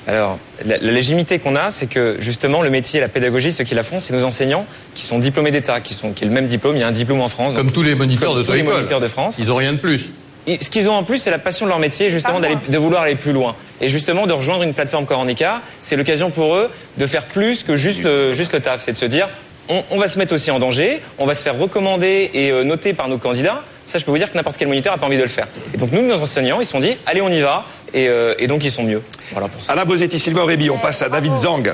[0.07, 3.73] Alors, la, la légitimité qu'on a, c'est que justement le métier, la pédagogie, ceux qui
[3.73, 6.45] la font, c'est nos enseignants qui sont diplômés d'État, qui sont qui ont le même
[6.45, 6.75] diplôme.
[6.75, 7.55] Il y a un diplôme en France.
[7.55, 8.75] Comme tous les moniteurs de tous les auto-école.
[8.75, 9.37] moniteurs de France.
[9.39, 10.11] Ils ont rien de plus.
[10.47, 13.03] Ce qu'ils ont en plus, c'est la passion de leur métier, justement, d'aller, de vouloir
[13.03, 13.55] aller plus loin.
[13.81, 17.77] Et justement, de rejoindre une plateforme Coronica, c'est l'occasion pour eux de faire plus que
[17.77, 18.81] juste le, juste le taf.
[18.81, 19.27] C'est de se dire,
[19.69, 22.63] on, on va se mettre aussi en danger, on va se faire recommander et euh,
[22.63, 23.63] noter par nos candidats.
[23.87, 25.47] Ça, je peux vous dire que n'importe quel moniteur n'a pas envie de le faire.
[25.73, 27.65] Et donc, nous, nos enseignants, ils se sont dit, allez, on y va.
[27.93, 29.01] Et, euh, et donc, ils sont mieux.
[29.31, 29.73] Voilà pour ça.
[29.73, 31.73] Alain Bosetti, Sylvain Aurébi, on passe à David Zang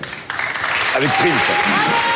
[0.96, 2.11] avec Print.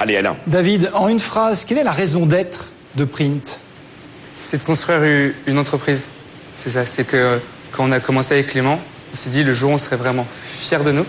[0.00, 0.34] Allez, Alain.
[0.46, 3.60] David, en une phrase, quelle est la raison d'être de Print?
[4.34, 6.12] C'est de construire une entreprise.
[6.54, 6.86] C'est ça.
[6.86, 7.38] C'est que
[7.70, 8.80] quand on a commencé avec Clément,
[9.12, 11.04] on s'est dit le jour où on serait vraiment fiers de nous,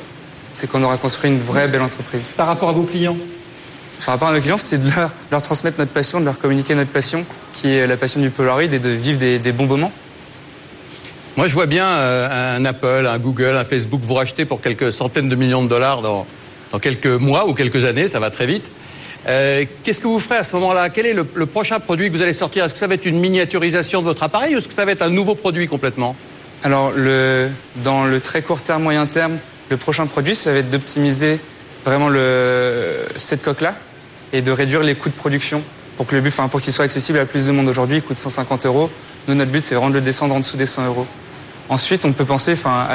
[0.52, 2.34] c'est qu'on aura construit une vraie belle entreprise.
[2.36, 3.16] Par rapport à vos clients?
[4.06, 6.76] Par rapport à nos clients, c'est de leur, leur transmettre notre passion, de leur communiquer
[6.76, 9.94] notre passion, qui est la passion du Polaroid et de vivre des, des bons moments.
[11.38, 14.92] Moi, je vois bien euh, un Apple, un Google, un Facebook vous racheter pour quelques
[14.92, 16.28] centaines de millions de dollars dans,
[16.74, 18.70] dans quelques mois ou quelques années, ça va très vite.
[19.28, 20.90] Euh, Qu'est-ce que vous ferez à ce moment-là?
[20.90, 22.66] Quel est le, prochain produit que vous allez sortir?
[22.66, 24.92] Est-ce que ça va être une miniaturisation de votre appareil ou est-ce que ça va
[24.92, 26.16] être un nouveau produit complètement?
[26.64, 26.92] Alors,
[27.84, 29.38] dans le très court terme, moyen terme,
[29.70, 31.40] le prochain produit, ça va être d'optimiser
[31.86, 32.10] vraiment
[33.16, 33.76] cette coque-là
[34.34, 35.64] et de réduire les coûts de production
[35.98, 37.68] pour que le but, enfin, pour qu'il soit accessible à plus de monde.
[37.68, 38.90] Aujourd'hui, il coûte 150 euros.
[39.28, 41.08] Nous, notre but, c'est vraiment de le descendre en dessous des 100 euros.
[41.70, 42.88] Ensuite, on peut penser, enfin,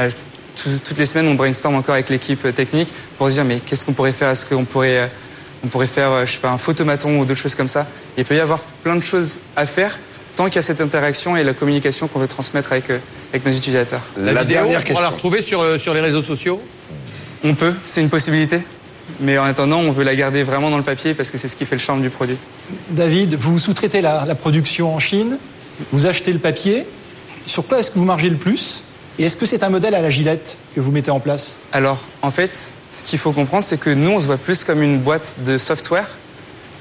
[0.57, 3.93] toutes les semaines, on brainstorm encore avec l'équipe technique pour se dire, mais qu'est-ce qu'on
[3.93, 4.31] pourrait faire?
[4.31, 5.07] Est-ce qu'on pourrait, euh,
[5.67, 8.25] on pourrait faire, euh, je sais pas, un photomaton ou d'autres choses comme ça Il
[8.25, 9.99] peut y avoir plein de choses à faire
[10.37, 12.99] tant qu'il y a cette interaction et la communication qu'on veut transmettre avec, euh,
[13.33, 14.03] avec nos utilisateurs.
[14.17, 16.63] La, vidéo, on pourra la retrouver sur, euh, sur les réseaux sociaux
[17.43, 18.61] On peut, c'est une possibilité.
[19.21, 21.57] Mais en attendant, on veut la garder vraiment dans le papier parce que c'est ce
[21.57, 22.37] qui fait le charme du produit.
[22.91, 25.39] David, vous sous-traitez la, la production en Chine,
[25.91, 26.87] vous achetez le papier.
[27.47, 28.83] Sur quoi est-ce que vous margez le plus?
[29.19, 31.61] Et est-ce que c'est un modèle à la gilette que vous mettez en place?
[31.73, 34.83] Alors, en fait, ce qu'il faut comprendre, c'est que nous, on se voit plus comme
[34.83, 36.07] une boîte de software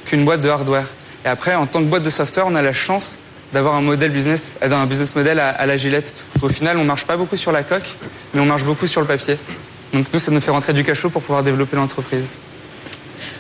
[0.05, 0.87] qu'une boîte de hardware.
[1.23, 3.19] Et après, en tant que boîte de software, on a la chance
[3.53, 6.13] d'avoir un modèle business, euh, un business model à, à la gilette.
[6.41, 7.95] Au final, on marche pas beaucoup sur la coque,
[8.33, 9.37] mais on marche beaucoup sur le papier.
[9.93, 12.37] Donc nous, ça nous fait rentrer du cachot pour pouvoir développer l'entreprise.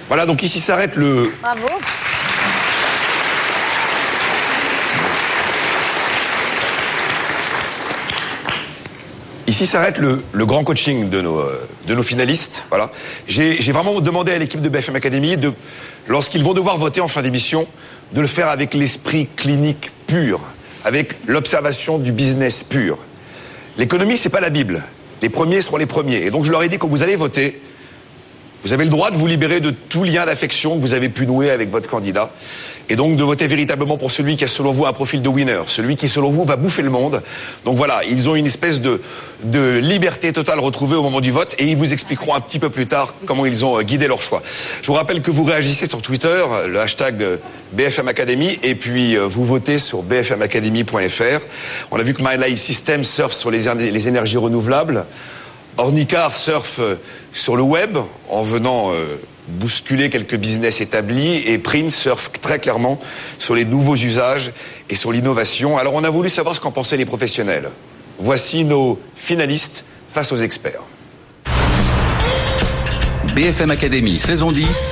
[0.07, 1.67] Voilà, donc ici s'arrête le, Bravo.
[9.47, 12.65] Ici s'arrête le, le grand coaching de nos, euh, de nos finalistes.
[12.69, 12.91] Voilà.
[13.27, 15.53] J'ai vraiment demandé à l'équipe de BFM Academy de,
[16.07, 17.67] lorsqu'ils vont devoir voter en fin d'émission,
[18.13, 20.39] de le faire avec l'esprit clinique pur,
[20.83, 22.97] avec l'observation du business pur.
[23.77, 24.81] L'économie, c'est pas la Bible.
[25.21, 26.25] Les premiers seront les premiers.
[26.25, 27.61] Et donc je leur ai dit quand vous allez voter,
[28.63, 31.27] vous avez le droit de vous libérer de tout lien d'affection que vous avez pu
[31.27, 32.31] nouer avec votre candidat.
[32.89, 35.61] Et donc de voter véritablement pour celui qui a selon vous un profil de winner,
[35.67, 37.21] celui qui selon vous va bouffer le monde.
[37.63, 39.01] Donc voilà, ils ont une espèce de,
[39.43, 42.69] de liberté totale retrouvée au moment du vote et ils vous expliqueront un petit peu
[42.69, 44.41] plus tard comment ils ont euh, guidé leur choix.
[44.81, 47.37] Je vous rappelle que vous réagissez sur Twitter, euh, le hashtag euh,
[47.73, 51.41] BFM Academy, et puis vous votez sur bfmacademy.fr.
[51.91, 55.05] On a vu que My Life System surfe sur les énergies renouvelables.
[55.77, 56.95] Ornicar surfe euh,
[57.33, 57.97] sur le web
[58.29, 62.99] en venant euh, bousculer quelques business établis et Print surfe très clairement
[63.37, 64.51] sur les nouveaux usages
[64.89, 65.77] et sur l'innovation.
[65.77, 67.69] Alors on a voulu savoir ce qu'en pensaient les professionnels.
[68.17, 70.81] Voici nos finalistes face aux experts.
[73.35, 74.91] BFM Academy, saison 10,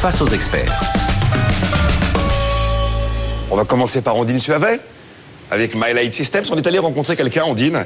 [0.00, 0.72] face aux experts.
[3.50, 4.80] On va commencer par Ondine Suavet.
[5.50, 6.44] Avec My Light Systems.
[6.52, 7.84] On est allé rencontrer quelqu'un, Ondine.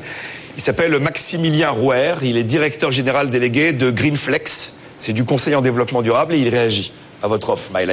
[0.57, 2.15] Il s'appelle Maximilien Rouer.
[2.23, 4.75] Il est directeur général délégué de Greenflex.
[4.99, 6.93] C'est du conseil en développement durable et il réagit
[7.23, 7.87] à votre offre My.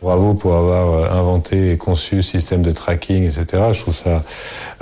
[0.00, 3.64] Bravo pour avoir euh, inventé et conçu système de tracking, etc.
[3.72, 4.22] Je trouve ça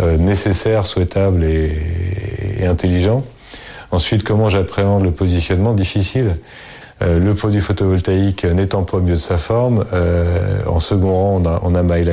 [0.00, 3.24] euh, nécessaire, souhaitable et intelligent.
[3.90, 6.36] Ensuite, comment j'appréhende le positionnement Difficile?
[7.02, 11.42] Euh, le produit photovoltaïque n'étant pas au mieux de sa forme, euh, en second rang,
[11.42, 12.04] on a, on a My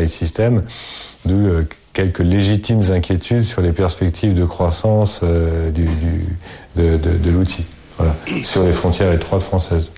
[1.26, 1.64] d'où euh,
[1.94, 5.72] quelques légitimes inquiétudes sur les perspectives de croissance de,
[7.30, 7.66] l'outil,
[8.44, 9.92] sur les frontières étroites françaises.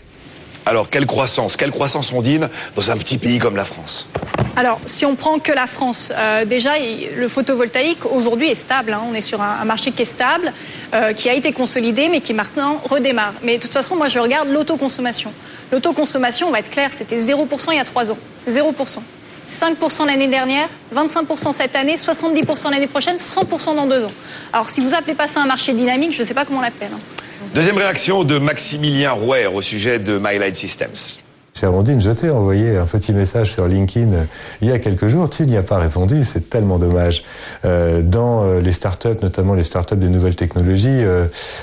[0.68, 4.10] Alors, quelle croissance Quelle croissance, dans un petit pays comme la France
[4.56, 6.72] Alors, si on prend que la France, euh, déjà,
[7.16, 8.94] le photovoltaïque aujourd'hui est stable.
[8.94, 9.04] hein.
[9.08, 10.52] On est sur un, marché qui est stable,
[10.96, 13.34] euh, qui a été consolidé, mais qui maintenant redémarre.
[13.44, 15.32] Mais de toute façon, moi, je regarde l'autoconsommation.
[15.72, 18.18] L'autoconsommation, on va être clair, c'était 0% il y a trois ans.
[18.50, 19.00] 0%.
[19.48, 24.12] 5% l'année dernière, 25% cette année, 70% l'année prochaine, 100% dans deux ans.
[24.52, 26.64] Alors, si vous appelez pas ça un marché dynamique, je ne sais pas comment on
[26.64, 26.90] l'appelle.
[26.92, 27.15] hein.
[27.54, 31.20] Deuxième réaction de Maximilien Rouer au sujet de My Light Systems.
[31.58, 34.24] Chère je t'ai envoyé un petit message sur LinkedIn euh,
[34.60, 35.30] il y a quelques jours.
[35.30, 37.24] Tu n'y as pas répondu, c'est tellement dommage.
[37.64, 41.04] Euh, dans euh, les startups, notamment les startups des nouvelles technologies,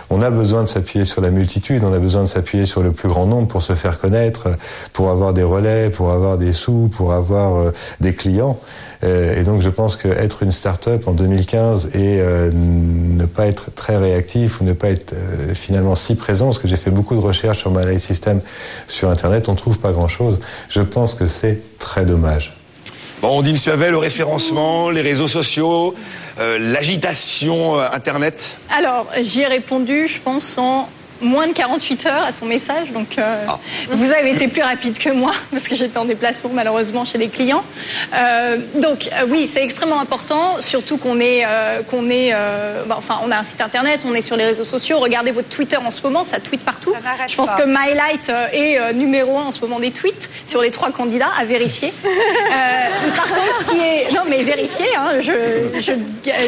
[0.09, 2.93] on a besoin de s'appuyer sur la multitude, on a besoin de s'appuyer sur le
[2.93, 4.49] plus grand nombre pour se faire connaître,
[4.95, 8.59] pour avoir des relais, pour avoir des sous, pour avoir des clients.
[9.05, 13.75] Euh, et donc je pense qu'être une start-up en 2015 et euh, ne pas être
[13.75, 17.15] très réactif ou ne pas être euh, finalement si présent, parce que j'ai fait beaucoup
[17.15, 18.41] de recherches sur Life System
[18.87, 20.41] sur Internet, on trouve pas grand-chose.
[20.69, 22.55] Je pense que c'est très dommage.
[23.23, 25.95] Bon, Ondine Suavet, le référencement, les réseaux sociaux,
[26.41, 28.57] euh, l'agitation euh, Internet.
[28.77, 30.89] Alors, j'y ai répondu, je pense, en
[31.23, 32.93] moins de 48 heures à son message.
[32.93, 33.47] Donc, euh,
[33.91, 37.29] vous avez été plus rapide que moi parce que j'étais en déplacement malheureusement chez les
[37.29, 37.65] clients.
[38.15, 42.35] Euh, donc, euh, oui, c'est extrêmement important, surtout qu'on est, euh, qu'on est,
[42.91, 44.99] enfin, on a un site internet, on est sur les réseaux sociaux.
[44.99, 46.93] Regardez votre Twitter en ce moment, ça tweet partout.
[47.29, 47.63] Je pense pas.
[47.63, 51.31] que MyLight est euh, numéro un en ce moment des tweets sur les trois candidats
[51.39, 51.93] à vérifier.
[52.53, 55.33] Euh, par contre, ce qui est, non mais vérifier, hein, je,
[55.81, 55.93] je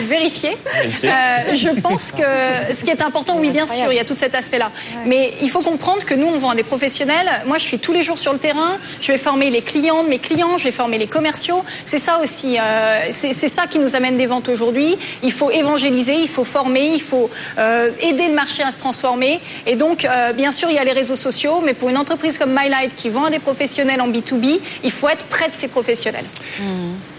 [0.06, 0.56] vérifier.
[0.64, 1.08] Vérifier.
[1.08, 4.16] Euh, je pense que ce qui est important, oui, bien sûr, il y a tout
[4.18, 4.63] cet aspect-là.
[5.06, 7.30] Mais il faut comprendre que nous, on vend à des professionnels.
[7.46, 8.78] Moi, je suis tous les jours sur le terrain.
[9.00, 10.58] Je vais former les clients de mes clients.
[10.58, 11.64] Je vais former les commerciaux.
[11.84, 12.58] C'est ça aussi.
[12.58, 14.96] euh, c'est ça qui nous amène des ventes aujourd'hui.
[15.22, 19.40] Il faut évangéliser, il faut former, il faut euh, aider le marché à se transformer.
[19.66, 21.60] Et donc, euh, bien sûr, il y a les réseaux sociaux.
[21.64, 25.08] Mais pour une entreprise comme MyLight qui vend à des professionnels en B2B, il faut
[25.08, 26.24] être près de ces professionnels.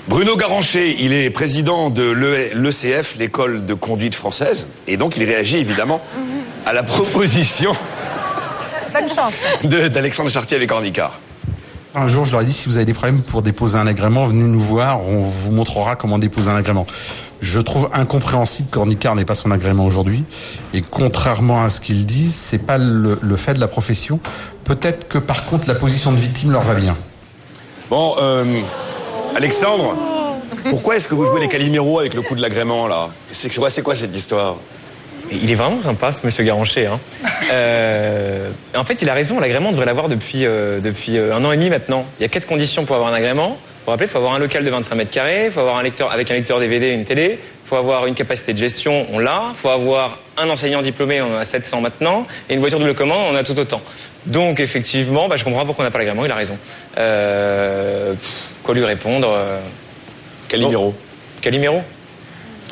[0.08, 2.04] Bruno Garancher, il est président de
[2.54, 6.00] l'ECF, l'école de conduite française, et donc il réagit évidemment
[6.66, 7.74] à la proposition
[8.93, 9.34] Bonne chance.
[9.63, 11.20] de- d'Alexandre Chartier avec Ornicar.
[11.93, 14.26] Un jour, je leur ai dit, si vous avez des problèmes pour déposer un agrément,
[14.26, 16.86] venez nous voir, on vous montrera comment déposer un agrément.
[17.41, 20.24] Je trouve incompréhensible qu'Ornicar n'ait pas son agrément aujourd'hui.
[20.74, 24.20] Et contrairement à ce qu'ils disent, c'est pas le, le fait de la profession.
[24.63, 26.95] Peut-être que par contre, la position de victime leur va bien.
[27.89, 28.59] Bon, euh,
[29.36, 29.93] Alexandre,
[30.70, 33.09] pourquoi est-ce que vous jouez les Calimero avec le coup de l'agrément là?
[33.32, 34.55] C'est quoi, c'est quoi cette histoire?
[35.32, 36.86] Il est vraiment sympa, ce monsieur Garancher.
[36.86, 36.99] Hein.
[37.51, 41.43] Euh, en fait, il a raison, l'agrément, on devrait l'avoir depuis, euh, depuis euh, un
[41.45, 42.05] an et demi maintenant.
[42.19, 43.57] Il y a quatre conditions pour avoir un agrément.
[43.86, 45.84] Pour rappeler, il faut avoir un local de 25 mètres carrés, il faut avoir un
[45.84, 49.05] lecteur avec un lecteur DVD et une télé, il faut avoir une capacité de gestion,
[49.11, 52.61] on l'a, il faut avoir un enseignant diplômé, on en a 700 maintenant, et une
[52.61, 53.82] voiture de commande, on en a tout autant.
[54.26, 56.57] Donc, effectivement, bah, je comprends pourquoi on n'a pas l'agrément, il a raison.
[56.97, 59.59] Euh, pff, quoi lui répondre euh,
[60.47, 60.95] Calimero.
[61.41, 61.84] Calimero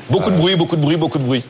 [0.10, 1.44] Beaucoup de bruit, beaucoup de bruit, beaucoup de bruit.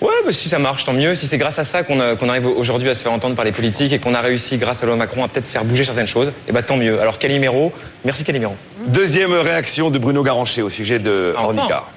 [0.00, 1.14] Ouais, bah, si ça marche, tant mieux.
[1.14, 3.92] Si c'est grâce à ça qu'on arrive aujourd'hui à se faire entendre par les politiques
[3.92, 6.52] et qu'on a réussi, grâce à loi Macron, à peut-être faire bouger certaines choses, et
[6.52, 7.00] bah tant mieux.
[7.00, 7.72] Alors Calimero,
[8.04, 8.54] merci Calimero.
[8.86, 11.90] Deuxième réaction de Bruno Garancher au sujet de Ornicar.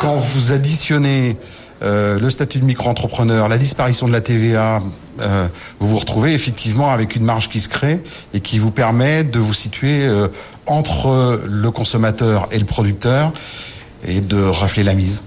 [0.00, 1.36] Quand vous additionnez
[1.82, 4.80] euh, le statut de micro-entrepreneur, la disparition de la TVA,
[5.20, 5.46] euh,
[5.78, 8.00] vous vous retrouvez effectivement avec une marge qui se crée
[8.32, 10.28] et qui vous permet de vous situer euh,
[10.66, 13.32] entre le consommateur et le producteur
[14.06, 15.24] et de rafler la mise.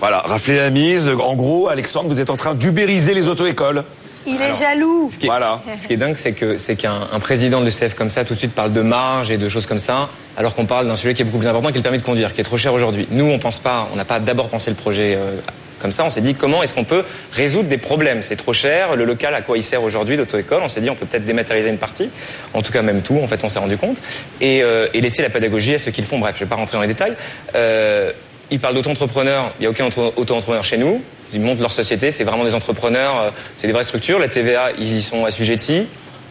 [0.00, 1.08] Voilà, rafler la mise.
[1.08, 3.84] En gros, Alexandre, vous êtes en train d'ubériser les auto-écoles.
[4.26, 5.08] Il est jaloux.
[5.10, 5.62] Ce qui est, Voilà.
[5.78, 8.34] ce qui est dingue, c'est que c'est qu'un un président de l'ECF comme ça, tout
[8.34, 11.14] de suite parle de marge et de choses comme ça, alors qu'on parle d'un sujet
[11.14, 12.74] qui est beaucoup plus important, qui est le permis de conduire, qui est trop cher
[12.74, 13.06] aujourd'hui.
[13.10, 15.36] Nous, on pense pas, on n'a pas d'abord pensé le projet euh,
[15.78, 16.04] comme ça.
[16.04, 18.22] On s'est dit comment est-ce qu'on peut résoudre des problèmes?
[18.22, 18.96] C'est trop cher.
[18.96, 20.60] Le local, à quoi il sert aujourd'hui, l'auto-école?
[20.62, 22.10] On s'est dit on peut peut-être dématérialiser une partie,
[22.52, 23.18] en tout cas même tout.
[23.22, 24.02] En fait, on s'est rendu compte
[24.40, 26.18] et, euh, et laisser la pédagogie à ceux qui le font.
[26.18, 27.14] Bref, je vais pas rentrer dans les détails.
[27.54, 28.10] Euh,
[28.50, 29.52] il parle d'auto-entrepreneurs.
[29.58, 31.02] Il n'y a aucun auto- auto-entrepreneur chez nous.
[31.32, 32.10] Ils montent leur société.
[32.10, 33.20] C'est vraiment des entrepreneurs.
[33.20, 34.18] euh, C'est des vraies structures.
[34.18, 35.86] La TVA, ils y sont assujettis.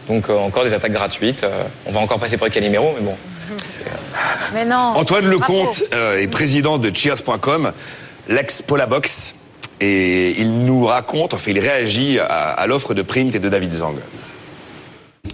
[0.08, 1.42] Donc euh, encore des attaques gratuites.
[1.44, 3.16] Euh, on va encore passer par le Calimero, mais bon.
[4.54, 4.76] Mais non.
[4.76, 7.72] Antoine Lecomte euh, est président de Cheers.com,
[8.28, 9.36] l'ex Polabox,
[9.80, 13.72] et il nous raconte, enfin il réagit à, à l'offre de Print et de David
[13.72, 13.96] Zang.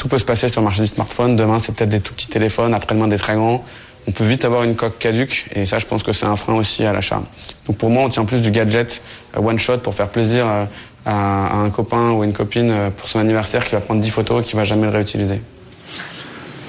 [0.03, 1.37] Tout peut se passer sur le marché du smartphone.
[1.37, 3.65] Demain, c'est peut-être des tout petits téléphones, après-demain, des très grands.
[4.09, 6.55] On peut vite avoir une coque caduque, et ça, je pense que c'est un frein
[6.55, 7.23] aussi à l'achat.
[7.69, 9.01] Donc pour moi, on tient plus du gadget
[9.37, 10.65] euh, one shot pour faire plaisir euh,
[11.07, 14.43] à, un copain ou une copine euh, pour son anniversaire qui va prendre 10 photos
[14.43, 15.41] et qui va jamais le réutiliser.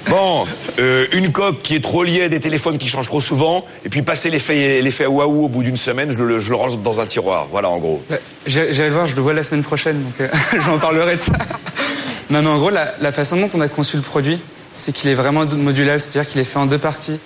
[0.08, 0.44] Bon,
[0.78, 3.88] euh, une coque qui est trop liée à des téléphones qui changent trop souvent, et
[3.88, 7.00] puis passer l'effet l'effet waouh au bout d'une semaine, je le, je le range dans
[7.00, 7.48] un tiroir.
[7.50, 8.00] Voilà, en gros.
[8.46, 10.28] J'ai- J'allais voir, je le vois la semaine prochaine, donc euh,
[10.64, 11.32] j'en parlerai de ça.
[12.30, 14.40] Non, mais en gros, la, façon dont on a conçu le produit,
[14.72, 17.20] c'est qu'il est vraiment modulable, c'est-à-dire qu'il est fait en deux parties.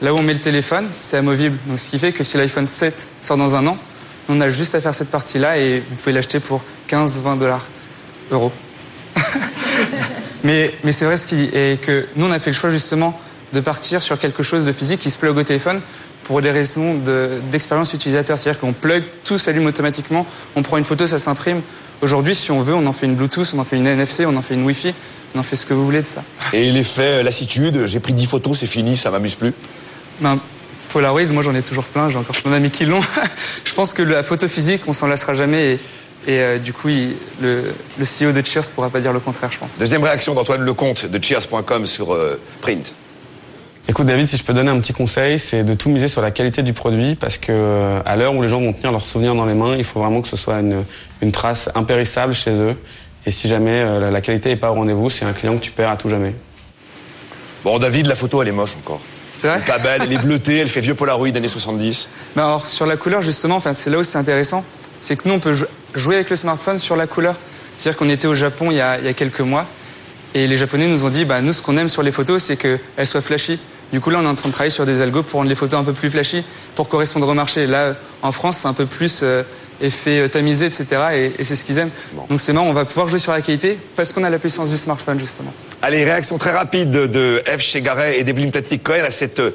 [0.00, 1.56] Là où on met le téléphone, c'est amovible.
[1.66, 3.78] Donc, ce qui fait que si l'iPhone 7 sort dans un an,
[4.28, 7.66] on a juste à faire cette partie-là et vous pouvez l'acheter pour 15-20 dollars,
[8.30, 8.52] euros.
[10.44, 13.18] mais c'est vrai ce qui est que nous, on a fait le choix justement
[13.52, 15.80] de partir sur quelque chose de physique qui se plug au téléphone
[16.24, 18.38] pour des raisons de- d'expérience utilisateur.
[18.38, 20.26] C'est-à-dire qu'on plug, tout s'allume automatiquement,
[20.56, 21.62] on prend une photo, ça s'imprime.
[22.02, 24.36] Aujourd'hui, si on veut, on en fait une Bluetooth, on en fait une NFC, on
[24.36, 24.92] en fait une Wi-Fi,
[25.34, 26.24] on en fait ce que vous voulez de ça.
[26.52, 29.54] Et l'effet euh, lassitude, j'ai pris 10 photos, c'est fini, ça m'amuse plus.
[30.20, 30.38] Ben,
[30.92, 33.00] Polaroid, moi j'en ai toujours plein, j'ai encore plein d'amis qui l'ont.
[33.64, 35.78] Je pense que la photo physique, on s'en lassera jamais et,
[36.26, 39.50] et, euh, du coup, il- le, le CEO de Cheers pourra pas dire le contraire,
[39.52, 39.78] je pense.
[39.78, 42.92] Deuxième réaction d'Antoine Lecomte de Cheers.com sur euh, Print.
[43.88, 46.30] Écoute David, si je peux donner un petit conseil, c'est de tout miser sur la
[46.30, 49.34] qualité du produit parce que euh, à l'heure où les gens vont tenir leurs souvenirs
[49.34, 50.84] dans les mains, il faut vraiment que ce soit une,
[51.20, 52.76] une trace impérissable chez eux.
[53.26, 55.60] Et si jamais euh, la, la qualité n'est pas au rendez-vous, c'est un client que
[55.62, 56.32] tu perds à tout jamais.
[57.64, 59.00] Bon, David, la photo, elle est moche encore.
[59.32, 62.08] C'est vrai Elle est pas belle, elle est bleutée, elle fait vieux Polaroid années 70.
[62.36, 64.64] Mais alors, sur la couleur, justement, enfin, c'est là où c'est intéressant,
[65.00, 67.36] c'est que nous, on peut jou- jouer avec le smartphone sur la couleur.
[67.76, 69.66] C'est-à-dire qu'on était au Japon il y, a, il y a quelques mois,
[70.34, 72.56] et les Japonais nous ont dit, bah, nous, ce qu'on aime sur les photos, c'est
[72.56, 73.58] qu'elles soient flashy.
[73.92, 75.54] Du coup, là, on est en train de travailler sur des algos pour rendre les
[75.54, 77.66] photos un peu plus flashy, pour correspondre au marché.
[77.66, 79.42] Là, en France, c'est un peu plus euh,
[79.82, 81.90] effet euh, tamisé, etc., et, et c'est ce qu'ils aiment.
[82.28, 84.70] Donc c'est marrant, on va pouvoir jouer sur la qualité, parce qu'on a la puissance
[84.70, 85.52] du smartphone, justement.
[85.84, 87.60] Allez, réaction très rapide de, F.
[87.60, 89.50] Chegaray et d'Evelyne Tetnik-Cohen à cette, euh,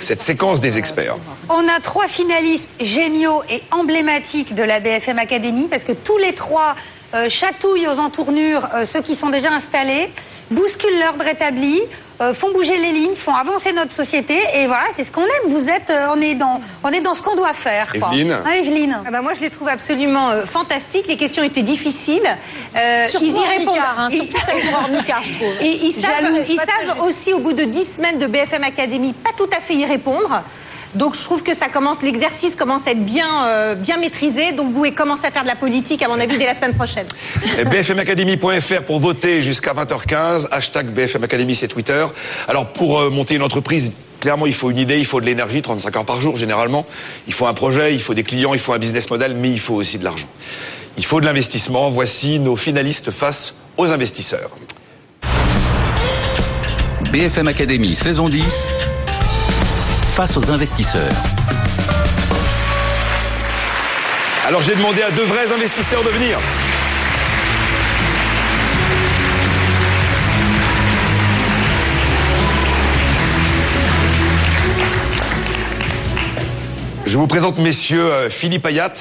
[0.00, 1.16] cette séquence des experts.
[1.48, 6.34] On a trois finalistes géniaux et emblématiques de la BFM Academy parce que tous les
[6.34, 6.76] trois
[7.14, 10.12] euh, chatouillent aux entournures euh, ceux qui sont déjà installés,
[10.52, 11.80] bousculent l'ordre établi,
[12.20, 15.46] euh, font bouger les lignes, font avancer notre société et voilà, c'est ce qu'on aime.
[15.48, 17.92] Vous êtes, euh, on est dans, on est dans ce qu'on doit faire.
[17.98, 18.08] Quoi.
[18.12, 18.98] Evelyne Hein, Evelyne.
[19.06, 21.06] Ah bah moi, je les trouve absolument euh, fantastiques.
[21.06, 22.36] Les questions étaient difficiles.
[22.76, 23.74] Euh, Surtout ils y en répondent.
[23.74, 24.36] Ricard, hein, Ils- surtout
[25.22, 25.52] je trouve.
[25.62, 29.30] Et ils savent, ils savent aussi, au bout de 10 semaines de BFM Academy, pas
[29.36, 30.42] tout à fait y répondre.
[30.94, 34.52] Donc je trouve que ça commence, l'exercice commence à être bien, euh, bien maîtrisé.
[34.52, 36.74] Donc vous pouvez commencer à faire de la politique, à mon avis, dès la semaine
[36.74, 37.06] prochaine.
[37.70, 40.48] Bfmacademy.fr pour voter jusqu'à 20h15.
[40.50, 42.04] Hashtag BFM Academy, c'est Twitter.
[42.48, 45.62] Alors, pour euh, monter une entreprise, clairement, il faut une idée, il faut de l'énergie,
[45.62, 46.86] 35 heures par jour, généralement.
[47.28, 49.60] Il faut un projet, il faut des clients, il faut un business model, mais il
[49.60, 50.28] faut aussi de l'argent.
[50.98, 51.88] Il faut de l'investissement.
[51.90, 54.50] Voici nos finalistes face aux investisseurs.
[57.12, 58.68] BFM Academy, saison 10,
[60.10, 61.12] face aux investisseurs.
[64.46, 66.38] Alors, j'ai demandé à deux vrais investisseurs de venir.
[77.06, 78.92] Je vous présente messieurs euh, Philippe Ayat,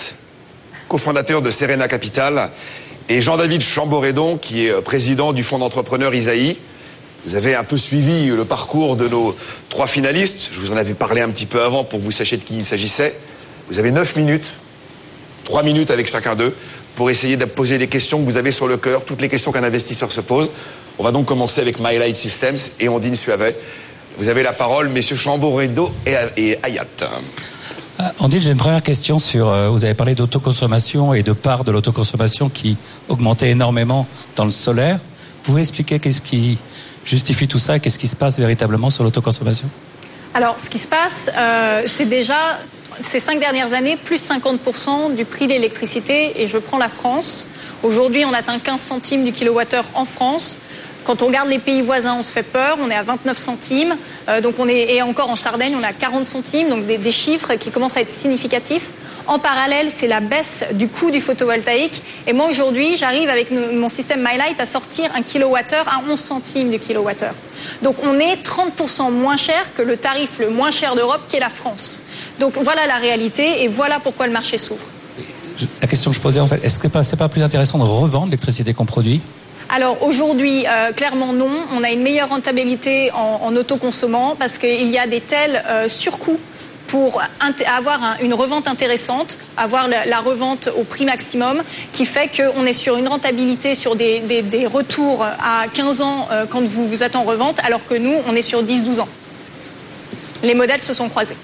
[0.88, 2.52] cofondateur de Serena Capital,
[3.08, 6.58] et Jean-David Chamboredon, qui est euh, président du fonds d'entrepreneurs Isaïe.
[7.26, 9.36] Vous avez un peu suivi le parcours de nos
[9.68, 10.50] trois finalistes.
[10.52, 12.56] Je vous en avais parlé un petit peu avant pour que vous sachiez de qui
[12.58, 13.16] il s'agissait.
[13.70, 14.56] Vous avez neuf minutes,
[15.44, 16.56] trois minutes avec chacun d'eux,
[16.96, 19.52] pour essayer de poser des questions que vous avez sur le cœur, toutes les questions
[19.52, 20.50] qu'un investisseur se pose.
[20.98, 23.56] On va donc commencer avec My Light Systems et Ondine Suavet.
[24.18, 26.86] Vous avez la parole, messieurs Chamboredon et, et Ayat.
[28.00, 29.50] Ah, Andile, j'ai une première question sur.
[29.50, 34.52] euh, vous avez parlé d'autoconsommation et de part de l'autoconsommation qui augmentait énormément dans le
[34.52, 34.98] solaire.
[34.98, 36.58] Vous pouvez expliquer qu'est-ce qui
[37.04, 37.80] justifie tout ça?
[37.80, 39.70] Qu'est-ce qui se passe véritablement sur l'autoconsommation?
[40.34, 42.60] Alors, ce qui se passe, euh, c'est déjà
[43.02, 46.42] ces cinq dernières années, plus 50% du prix de l'électricité.
[46.42, 47.48] Et je prends la France.
[47.84, 50.58] Aujourd'hui, on atteint 15 centimes du kilowattheure en France.
[51.06, 52.78] Quand on regarde les pays voisins, on se fait peur.
[52.82, 53.96] On est à 29 centimes.
[54.28, 56.70] Euh, donc on est, et encore en Sardaigne, on est à 40 centimes.
[56.70, 58.92] Donc des chiffres qui commencent à être significatifs.
[59.30, 62.02] En parallèle, c'est la baisse du coût du photovoltaïque.
[62.26, 66.72] Et moi, aujourd'hui, j'arrive avec mon système MyLight à sortir un kilowattheure à 11 centimes
[66.72, 67.36] du kilowattheure.
[67.84, 71.40] Donc on est 30% moins cher que le tarif le moins cher d'Europe, qui est
[71.40, 72.02] la France.
[72.40, 74.88] Donc voilà la réalité et voilà pourquoi le marché s'ouvre.
[75.80, 78.26] La question que je posais en fait, est-ce que c'est pas plus intéressant de revendre
[78.26, 79.22] l'électricité qu'on produit?
[79.70, 81.52] Alors aujourd'hui, euh, clairement non.
[81.78, 85.88] On a une meilleure rentabilité en, en autoconsommant parce qu'il y a des tels euh,
[85.88, 86.40] surcoûts
[86.90, 87.22] pour
[87.68, 91.62] avoir un, une revente intéressante, avoir la, revente au prix maximum,
[91.92, 94.22] qui fait qu'on est sur une rentabilité sur des,
[94.66, 98.36] retours à 15 ans euh, quand vous vous êtes en revente, alors que nous, on
[98.36, 99.08] est sur 10-12 ans.
[100.42, 101.38] Les modèles se sont croisés.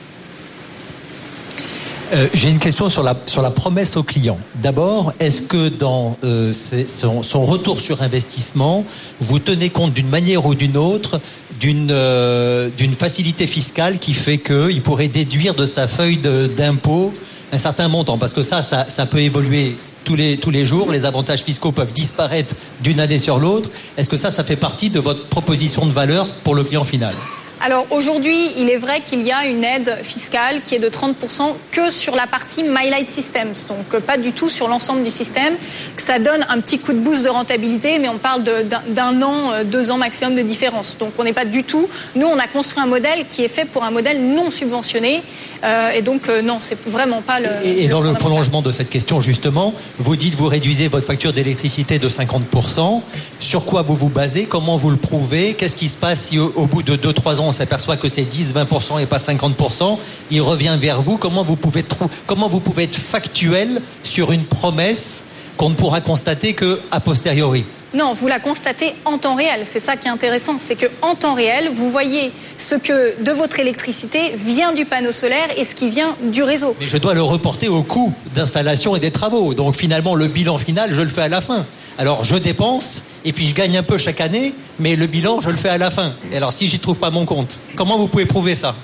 [2.13, 4.37] Euh, J'ai une question sur la, sur la promesse au client.
[4.61, 8.85] D'abord, est-ce que dans euh, son, retour sur investissement,
[9.19, 11.19] vous tenez compte d'une manière ou d'une autre
[11.59, 16.19] d'une euh, facilité fiscale qui fait qu'il pourrait déduire de sa feuille
[16.55, 17.13] d'impôt
[17.51, 18.17] un certain montant?
[18.17, 21.71] Parce que ça, ça, ça peut évoluer tous les, tous les jours, les avantages fiscaux
[21.71, 23.71] peuvent disparaître d'une année sur l'autre.
[23.97, 27.15] Est-ce que ça, ça fait partie de votre proposition de valeur pour le client final?
[27.61, 31.53] Alors aujourd'hui, il est vrai qu'il y a une aide fiscale qui est de 30%
[31.71, 35.55] que sur la partie My Light Systems, donc pas du tout sur l'ensemble du système.
[35.97, 39.63] Ça donne un petit coup de boost de rentabilité, mais on parle d'un an, euh,
[39.63, 40.97] deux ans maximum de différence.
[40.97, 41.87] Donc on n'est pas du tout.
[42.15, 45.23] Nous, on a construit un modèle qui est fait pour un modèle non subventionné,
[45.63, 47.49] euh, et donc euh, non, c'est vraiment pas le.
[47.63, 51.33] Et, et dans le prolongement de cette question, justement, vous dites vous réduisez votre facture
[51.33, 53.01] d'électricité de 50%.
[53.39, 54.43] Sur quoi vous vous basez?
[54.45, 55.53] Comment vous le prouvez?
[55.53, 58.09] Qu'est-ce qui se passe si au, au bout de deux trois ans on s'aperçoit que
[58.09, 59.97] c'est 10-20% et pas 50%,
[60.31, 61.17] il revient vers vous.
[61.17, 61.83] Comment vous pouvez,
[62.27, 65.25] comment vous pouvez être factuel sur une promesse
[65.57, 67.65] qu'on ne pourra constater que a posteriori?
[67.95, 69.61] Non, vous la constatez en temps réel.
[69.63, 73.31] C'est ça qui est intéressant, c'est que en temps réel, vous voyez ce que de
[73.31, 76.75] votre électricité vient du panneau solaire et ce qui vient du réseau.
[76.79, 79.53] Mais je dois le reporter au coût d'installation et des travaux.
[79.53, 81.65] Donc finalement, le bilan final, je le fais à la fin.
[81.97, 85.49] Alors je dépense et puis je gagne un peu chaque année, mais le bilan, je
[85.49, 86.13] le fais à la fin.
[86.31, 88.75] Et alors si j'y trouve pas mon compte, comment vous pouvez prouver ça?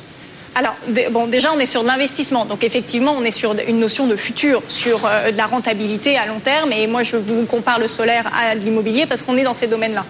[0.54, 0.76] Alors,
[1.12, 2.46] bon, déjà, on est sur l'investissement.
[2.46, 6.26] Donc, effectivement, on est sur une notion de futur, sur euh, de la rentabilité à
[6.26, 6.74] long terme.
[6.74, 10.06] Et moi, je vous compare le solaire à l'immobilier parce qu'on est dans ces domaines-là.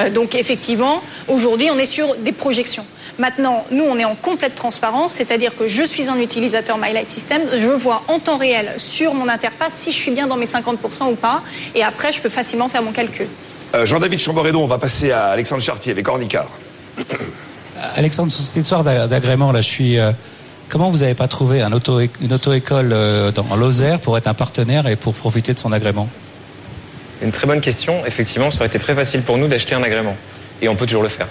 [0.00, 2.84] Euh, donc, effectivement, aujourd'hui, on est sur des projections.
[3.18, 7.42] Maintenant, nous, on est en complète transparence, c'est-à-dire que je suis un utilisateur MyLight System,
[7.52, 11.12] je vois en temps réel sur mon interface si je suis bien dans mes 50%
[11.12, 11.42] ou pas,
[11.76, 13.28] et après, je peux facilement faire mon calcul.
[13.76, 16.48] Euh, Jean-David Chamboredon, on va passer à Alexandre Chartier avec Ornicard.
[17.96, 19.98] Alexandre, sur cette histoire d'agrément, là, je suis.
[19.98, 20.12] Euh,
[20.68, 24.96] comment vous n'avez pas trouvé une auto-école euh, dans Lozère pour être un partenaire et
[24.96, 26.08] pour profiter de son agrément?
[27.22, 28.04] Une très bonne question.
[28.06, 30.16] Effectivement, ça aurait été très facile pour nous d'acheter un agrément.
[30.60, 31.28] Et on peut toujours le faire.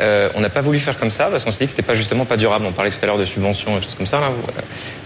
[0.00, 1.94] Euh, on n'a pas voulu faire comme ça parce qu'on s'est dit que c'était pas
[1.94, 2.64] justement pas durable.
[2.66, 4.20] On parlait tout à l'heure de subventions et choses comme ça.
[4.20, 4.30] Là.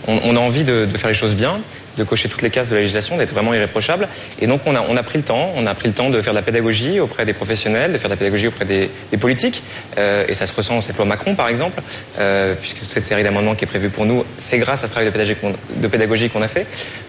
[0.07, 1.61] On, a envie de, faire les choses bien,
[1.97, 4.09] de cocher toutes les cases de la législation, d'être vraiment irréprochable.
[4.40, 5.53] Et donc on a, on a pris le temps.
[5.57, 8.09] On a pris le temps de faire de la pédagogie auprès des professionnels, de faire
[8.09, 9.62] de la pédagogie auprès des, politiques.
[9.99, 11.80] Euh, et ça se ressent dans cette loi Macron, par exemple,
[12.18, 14.93] euh, puisque toute cette série d'amendements qui est prévue pour nous, c'est grâce à ce
[14.93, 16.66] travail de pédagogie qu'on, a fait.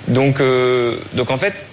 [0.07, 1.63] Donc, euh, donc en fait,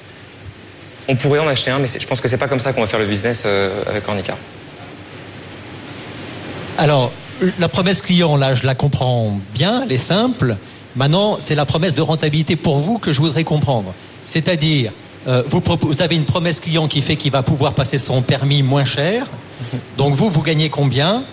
[1.10, 2.86] on pourrait en acheter un, mais je pense que c'est pas comme ça qu'on va
[2.86, 4.36] faire le business euh, avec Ornica.
[6.78, 7.12] Alors,
[7.58, 10.56] la promesse client, là, je la comprends bien, elle est simple.
[10.96, 13.92] Maintenant, c'est la promesse de rentabilité pour vous que je voudrais comprendre.
[14.24, 14.92] C'est-à-dire,
[15.28, 18.84] euh, vous, avez une promesse client qui fait qu'il va pouvoir passer son permis moins
[18.84, 19.26] cher.
[19.96, 21.24] Donc vous, vous gagnez combien?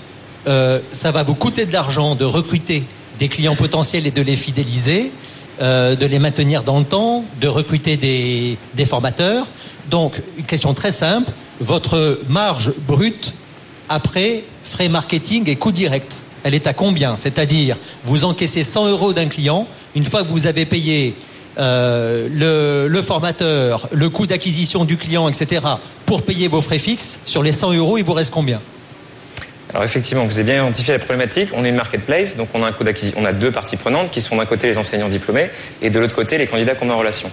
[0.48, 2.84] Euh, Ça va vous coûter de l'argent de recruter
[3.20, 5.12] des clients potentiels et de les fidéliser,
[5.62, 9.48] euh, de les maintenir dans le temps, de recruter des, des formateurs.
[9.90, 11.32] Donc, une question très simple.
[11.60, 13.34] Votre marge brute
[13.90, 16.22] après frais marketing et coûts directs.
[16.44, 17.18] Elle est à combien?
[17.18, 21.16] C'est-à-dire, vous encaissez 100 euros d'un client, une fois que vous avez payé
[21.58, 25.66] euh, le, formateur, le coût d'acquisition du client, etc.,
[26.06, 28.62] pour payer vos frais fixes, sur les 100 euros, il vous reste combien?
[29.74, 31.50] Alors effectivement, vous avez bien identifié la problématique.
[31.54, 32.86] On est une marketplace, donc on a un coût.
[33.18, 35.50] On a deux parties prenantes qui sont d'un côté les enseignants diplômés
[35.82, 37.30] et de l'autre côté les candidats qu'on met en relation.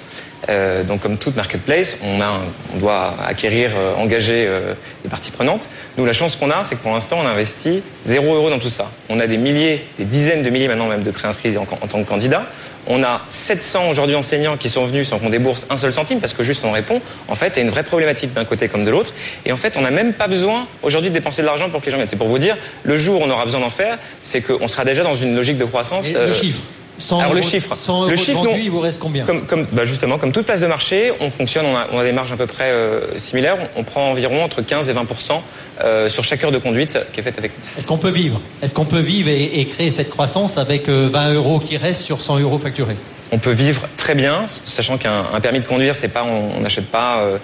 [0.49, 2.41] Euh, donc comme toute marketplace, on, a,
[2.75, 5.69] on doit acquérir, euh, engager euh, les parties prenantes.
[5.97, 8.59] Nous, la chance qu'on a, c'est que pour l'instant, on a investi zéro euro dans
[8.59, 8.91] tout ça.
[9.09, 12.03] On a des milliers, des dizaines de milliers maintenant même de préinscrits en, en tant
[12.03, 12.47] que candidats.
[12.87, 16.35] On a 700 aujourd'hui enseignants qui sont venus sans qu'on débourse un seul centime parce
[16.35, 17.01] que juste on répond.
[17.29, 19.15] En fait, il y a une vraie problématique d'un côté comme de l'autre.
[19.47, 21.87] Et en fait, on n'a même pas besoin aujourd'hui de dépenser de l'argent pour que
[21.87, 22.09] les gens viennent.
[22.09, 24.85] C'est pour vous dire, le jour où on aura besoin d'en faire, c'est qu'on sera
[24.85, 26.09] déjà dans une logique de croissance.
[26.09, 26.61] Et euh, le chiffre
[26.99, 28.57] 100 Alors euros, le chiffre, 100 euros le chiffre, vendu, non.
[28.57, 31.67] il vous reste combien Comme, comme bah justement, comme toute place de marché, on fonctionne,
[31.67, 33.57] on a, on a des marges à peu près euh, similaires.
[33.77, 35.41] On, on, prend environ entre 15 et 20%
[35.83, 37.53] euh, sur chaque heure de conduite qui est faite avec.
[37.77, 38.41] Est-ce qu'on peut vivre?
[38.63, 42.21] Est-ce qu'on peut vivre et, et, créer cette croissance avec 20 euros qui restent sur
[42.21, 42.97] 100 euros facturés?
[43.33, 47.19] On peut vivre très bien, sachant qu'un permis de conduire, c'est pas, on n'achète pas.
[47.19, 47.39] Euh,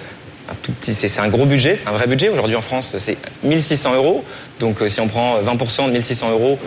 [0.80, 2.28] c'est un gros budget, c'est un vrai budget.
[2.28, 4.24] Aujourd'hui en France, c'est 1600 euros.
[4.59, 6.59] Donc euh, si on prend 20% de 1600 euros,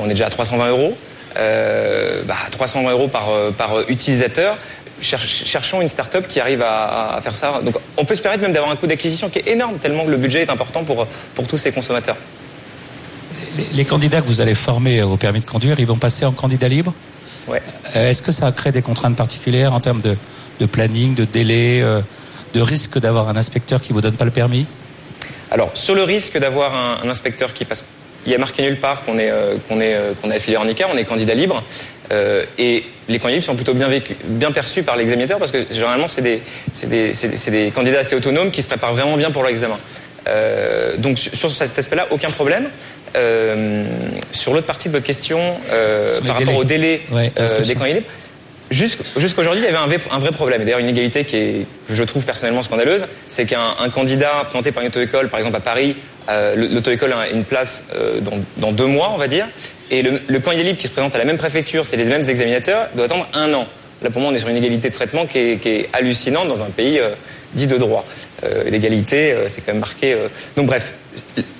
[0.00, 0.96] on est déjà à 320 euros.
[1.38, 4.56] Euh, bah, 300 euros par, par utilisateur.
[5.00, 7.60] cherchons une start-up qui arrive à, à, faire ça.
[7.62, 10.10] Donc on peut se permettre même d'avoir un coût d'acquisition qui est énorme, tellement que
[10.10, 12.16] le budget est important pour, pour tous ces consommateurs.
[13.56, 16.32] Les, les candidats que vous allez former au permis de conduire, ils vont passer en
[16.32, 16.92] candidat libre?
[17.46, 17.62] Ouais.
[17.96, 20.16] Euh, Est-ce que ça crée des contraintes particulières en termes de,
[20.60, 22.00] de planning, de délai, euh,
[22.54, 24.66] de risque d'avoir un inspecteur qui vous donne pas le permis?
[25.50, 27.84] Alors, sur le risque d'avoir un, un, inspecteur qui passe,
[28.26, 30.56] il y a marqué nulle part qu'on est euh, qu'on est euh, qu'on est affilié
[30.56, 31.62] en ICA, on est candidat libre,
[32.12, 33.88] euh, et les candidats libres sont plutôt bien
[34.24, 36.42] bien perçus par l'examinateur parce que généralement c'est des
[36.74, 39.78] c'est des, des, des candidats assez autonomes qui se préparent vraiment bien pour l'examen.
[40.28, 42.68] Euh, donc sur cet aspect-là, aucun problème.
[43.16, 43.84] Euh,
[44.32, 45.38] sur l'autre partie de votre question,
[46.26, 46.58] par rapport délais.
[46.58, 47.30] au délai Ouais,
[47.62, 48.06] des candidats libres,
[48.70, 50.60] jusqu'- jusqu'aujourd'hui, il y avait un vrai, un vrai problème.
[50.60, 54.44] Et D'ailleurs, une égalité qui est, que je trouve personnellement scandaleuse, c'est qu'un un candidat
[54.44, 55.96] présenté par une auto-école, par exemple à Paris,
[56.28, 58.20] euh, le- l'auto-école a une place euh,
[58.56, 59.46] dans, deux mois, on va dire,
[59.90, 62.88] et le, candidat libre qui se présente à la même préfecture, c'est les mêmes examinateurs,
[62.94, 63.66] doit attendre un an.
[64.02, 66.70] Là, pour moi, on est sur une égalité de traitement qui est, hallucinante dans un
[66.70, 67.10] pays euh,
[67.54, 68.04] dit de droit.
[68.44, 70.16] Euh, L'égalité, c'est quand même marqué.
[70.56, 70.92] Donc bref,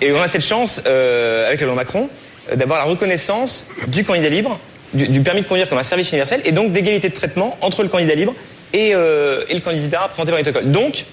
[0.03, 2.09] et on a cette chance avec le loi Macron
[2.55, 4.61] d'avoir la reconnaissance du candidat libre,
[4.93, 7.89] du, permis de conduire comme un service universel, et donc d'égalité de traitement entre le
[7.89, 8.35] candidat libre
[8.73, 10.71] et, et le candidat présenté par l'école.
[10.71, 11.05] Donc,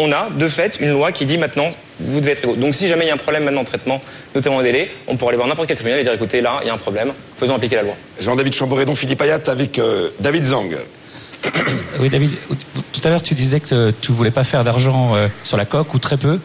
[0.00, 2.56] on a de fait une loi qui dit maintenant vous devez être égaux.
[2.56, 4.00] Donc si jamais il y a un problème maintenant de traitement,
[4.34, 6.66] notamment au délai, on pourra aller voir n'importe quel tribunal et dire écoutez là il
[6.66, 7.94] y a un problème, faisons appliquer la loi.
[8.18, 10.76] Jean-David Chamboredon, Philippe Ayat avec euh, David Zang.
[12.00, 12.30] Oui, David,
[12.92, 15.94] tout à l'heure, tu disais que tu voulais pas faire d'argent euh, sur la coque
[15.94, 16.38] ou très peu.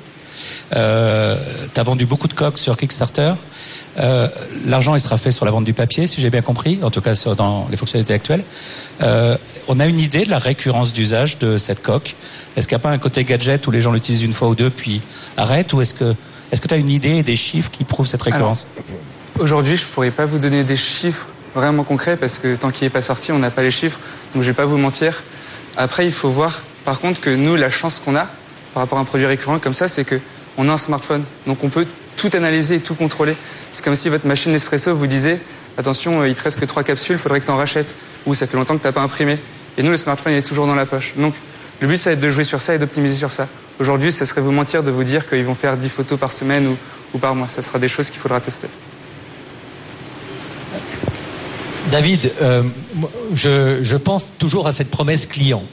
[0.76, 1.38] Euh,
[1.74, 3.34] tu as vendu beaucoup de coques sur Kickstarter.
[3.98, 4.28] Euh,
[4.66, 7.02] L'argent, il sera fait sur la vente du papier, si j'ai bien compris, en tout
[7.02, 8.44] cas dans les fonctionnalités actuelles.
[9.02, 9.38] Euh,
[9.68, 12.16] on a une idée de la récurrence d'usage de cette coque.
[12.56, 14.56] Est-ce qu'il n'y a pas un côté gadget où les gens l'utilisent une fois ou
[14.56, 15.02] deux puis
[15.38, 16.16] arrêtent Ou est-ce que
[16.52, 18.68] est-ce que tu as une idée et des chiffres qui prouvent cette récurrence?
[19.40, 22.92] Aujourd'hui, je pourrais pas vous donner des chiffres vraiment concrets parce que tant qu'il n'est
[22.92, 24.00] pas sorti, on n'a pas les chiffres.
[24.34, 25.24] Donc je vais pas vous mentir.
[25.76, 28.30] Après, il faut voir, par contre, que nous, la chance qu'on a
[28.74, 30.20] par rapport à un produit récurrent comme ça, c'est que
[30.58, 31.24] on a un smartphone.
[31.48, 33.36] Donc on peut tout analyser tout contrôler.
[33.72, 35.40] C'est comme si votre machine Nespresso vous disait
[35.78, 37.96] attention, euh, il te reste que trois capsules, faudrait que tu en rachètes.
[38.26, 39.40] Ou ça fait longtemps que t'as pas imprimé.
[39.78, 41.14] Et nous, le smartphone il est toujours dans la poche.
[41.18, 41.34] Donc
[41.82, 43.48] le but, ça va être de jouer sur ça et d'optimiser sur ça.
[43.80, 46.76] Aujourd'hui, ça serait vous mentir de vous dire qu'ils vont faire 10 photos par semaine
[47.14, 47.50] ou, par mois.
[47.50, 48.68] Ça sera des choses qu'il faudra tester.
[51.92, 52.64] David, euh,
[53.34, 55.64] je pense toujours à cette promesse client.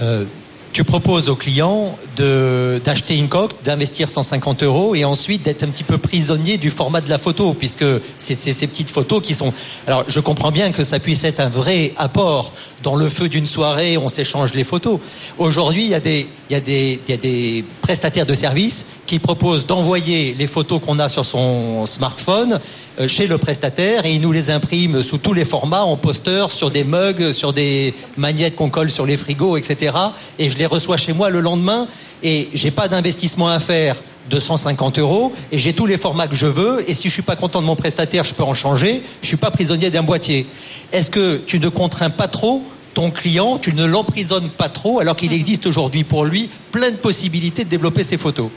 [0.00, 0.24] Euh,
[0.72, 5.84] tu proposes au client d'acheter une coque, d'investir 150 euros et ensuite d'être un petit
[5.84, 7.84] peu prisonnier du format de la photo, puisque
[8.18, 9.52] c'est ces petites photos qui sont.
[9.86, 12.52] Alors, je comprends bien que ça puisse être un vrai apport
[12.82, 15.00] dans le feu d'une soirée, on s'échange les photos.
[15.38, 18.34] Aujourd'hui, il y a des, il y a des, il y a des prestataires de
[18.34, 22.60] services qui proposent d'envoyer les photos qu'on a sur son smartphone
[23.06, 26.70] chez le prestataire et il nous les imprime sous tous les formats, en poster, sur
[26.70, 29.96] des mugs, sur des magnettes qu'on colle sur les frigos, etc.
[30.38, 31.86] Et je les reçois chez moi le lendemain
[32.22, 33.96] et j'ai pas d'investissement à faire
[34.28, 37.22] de 150 euros et j'ai tous les formats que je veux et si je suis
[37.22, 39.02] pas content de mon prestataire, je peux en changer.
[39.22, 40.46] Je suis pas prisonnier d'un boîtier.
[40.92, 42.62] Est-ce que tu ne contrains pas trop
[42.94, 46.96] ton client, tu ne l'emprisonnes pas trop alors qu'il existe aujourd'hui pour lui plein de
[46.96, 48.50] possibilités de développer ses photos?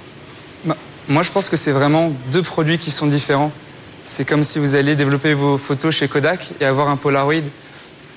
[1.07, 3.51] Moi, je pense que c'est vraiment deux produits qui sont différents.
[4.03, 7.43] C'est comme si vous alliez développer vos photos chez Kodak et avoir un Polaroid.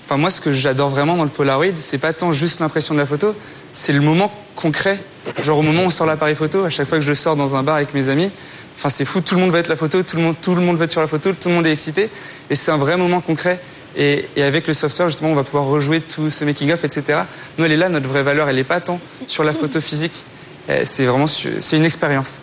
[0.05, 3.01] Enfin, moi, ce que j'adore vraiment dans le Polaroid, c'est pas tant juste l'impression de
[3.01, 3.35] la photo,
[3.73, 4.99] c'est le moment concret.
[5.43, 7.57] Genre au moment où on sort l'appareil photo, à chaque fois que je sors dans
[7.57, 8.31] un bar avec mes amis,
[8.77, 10.63] enfin, c'est fou, tout le monde va être la photo, tout le monde, tout le
[10.63, 12.09] monde va être sur la photo, tout le monde est excité,
[12.51, 13.61] et c'est un vrai moment concret.
[13.97, 17.21] Et, avec le software, justement, on va pouvoir rejouer tout ce making-of, etc.
[17.59, 20.25] Nous, elle est là, notre vraie valeur, elle est pas tant sur la photo physique.
[20.69, 22.41] Euh, C'est vraiment, c'est une expérience.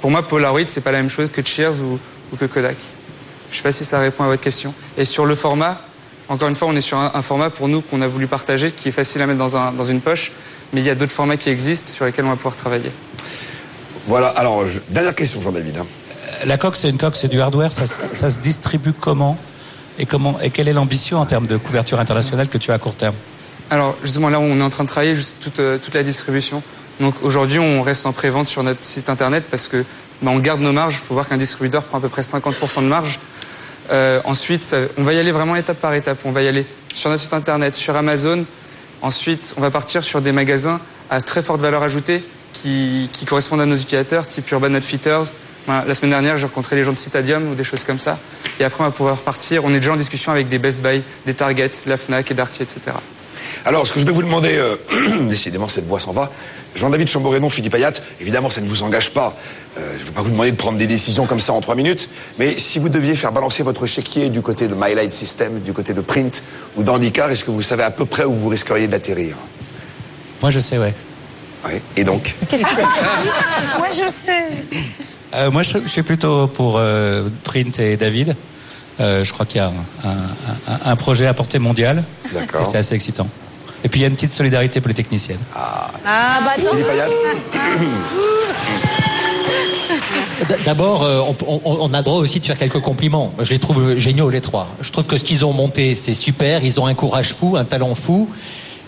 [0.00, 1.98] Pour moi, Polaroid, c'est pas la même chose que Cheers ou,
[2.34, 2.76] ou que Kodak.
[3.50, 4.74] Je sais pas si ça répond à votre question.
[4.98, 5.80] Et sur le format,
[6.28, 8.72] encore une fois, on est sur un, un format pour nous qu'on a voulu partager,
[8.72, 10.32] qui est facile à mettre dans, un, dans une poche,
[10.72, 12.90] mais il y a d'autres formats qui existent sur lesquels on va pouvoir travailler.
[14.06, 15.78] Voilà, alors, je- dernière question, Jean-David.
[15.78, 15.86] hein.
[16.44, 17.70] La coque, c'est une coque, c'est du hardware.
[17.72, 19.38] Ça, ça se distribue comment
[19.98, 22.78] et comment et quelle est l'ambition en termes de couverture internationale que tu as à
[22.78, 23.14] court terme?
[23.70, 26.62] Alors justement là, on est en train de travailler juste toute, euh, toute la distribution.
[27.00, 29.84] Donc aujourd'hui, on reste en pré-vente sur notre site internet parce que
[30.24, 30.94] on garde nos marges.
[30.94, 33.20] Il faut voir qu'un distributeur prend à peu près 50% de marge.
[33.90, 36.18] Euh, ensuite, on va y aller vraiment étape par étape.
[36.24, 38.44] On va y aller sur notre site internet, sur Amazon.
[39.02, 43.66] Ensuite, on va partir sur des magasins à très forte valeur ajoutée qui, correspondent à
[43.66, 45.34] nos utilisateurs, type Urban Outfitters.
[45.66, 48.18] Voilà, la semaine dernière, j'ai rencontré les gens de Citadium ou des choses comme ça.
[48.60, 49.64] Et après, on va pouvoir partir.
[49.64, 52.62] On est déjà en discussion avec des Best Buy, des Target, la Fnac et Darty,
[52.62, 52.92] etc.
[53.64, 54.76] Alors, ce que je vais vous demander, euh,
[55.28, 56.30] décidément cette voix s'en va,
[56.74, 59.36] Jean-David Chamboredon, Philippe Ayat, évidemment ça ne vous engage pas,
[59.78, 61.74] euh, je ne vais pas vous demander de prendre des décisions comme ça en trois
[61.74, 65.60] minutes, mais si vous deviez faire balancer votre chéquier du côté de My Light System,
[65.60, 66.42] du côté de Print
[66.76, 69.36] ou d'Handicar, est-ce que vous savez à peu près où vous risqueriez d'atterrir?
[70.42, 70.94] Moi, je sais, ouais.
[71.64, 71.80] Ouais.
[71.96, 72.34] Et donc?
[73.78, 74.44] Moi, je sais.
[75.34, 78.36] Euh, moi, je, je suis plutôt pour euh, Print et David.
[79.00, 79.72] Euh, je crois qu'il y a
[80.04, 82.04] un, un- un projet à portée mondiale.
[82.32, 82.60] D'accord.
[82.60, 83.26] Et c'est assez excitant.
[83.84, 85.38] Et puis, il y a une petite solidarité pour les techniciennes.
[85.54, 86.50] Ah bah.
[86.56, 87.06] Philippe Ayat
[90.48, 93.32] D- D'abord, euh, on, a droit aussi de faire quelques compliments.
[93.40, 94.68] Je les trouve géniaux les trois.
[94.80, 96.64] Je trouve que ce qu'ils ont monté, c'est super.
[96.64, 98.28] Ils ont un courage fou, un talent fou.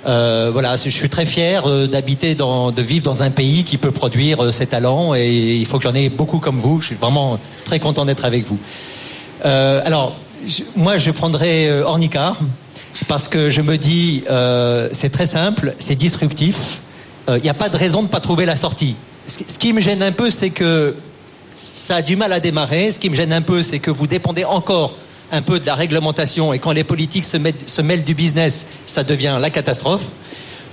[0.07, 3.77] Euh, voilà, je suis très fier euh, d'habiter dans, de vivre dans un pays qui
[3.77, 6.81] peut produire ces talents et il faut que j'en ai beaucoup comme vous.
[6.81, 8.59] Je suis vraiment très content d'être avec vous.
[9.45, 10.17] Euh, alors,
[10.77, 12.39] moi, je prendrais euh, Ornicar
[13.09, 16.81] parce que je me dis, euh, c'est très simple, c'est disruptif.
[17.29, 18.95] Il n'y a pas de raison de ne pas trouver la sortie.
[19.27, 20.95] Ce, qui- me gêne un peu, c'est que
[21.61, 22.93] ça a du mal à démarrer.
[22.93, 24.95] Ce qui me gêne un peu, c'est que vous dépendez encore
[25.33, 27.37] un peu de la réglementation et quand les politiques se,
[27.67, 30.07] se mêlent du business, ça devient la catastrophe.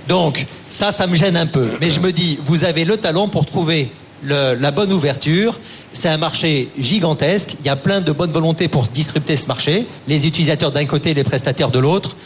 [0.06, 1.70] Donc ça, ça me gêne un peu.
[1.80, 3.90] Mais je me dis, vous avez le talent pour trouver
[4.24, 5.58] le- la bonne ouverture.
[5.92, 7.56] C'est un marché gigantesque.
[7.60, 9.86] Il y a plein de bonnes volontés pour disrupter ce marché.
[10.08, 12.16] Les utilisateurs d'un côté, les prestataires de l'autre.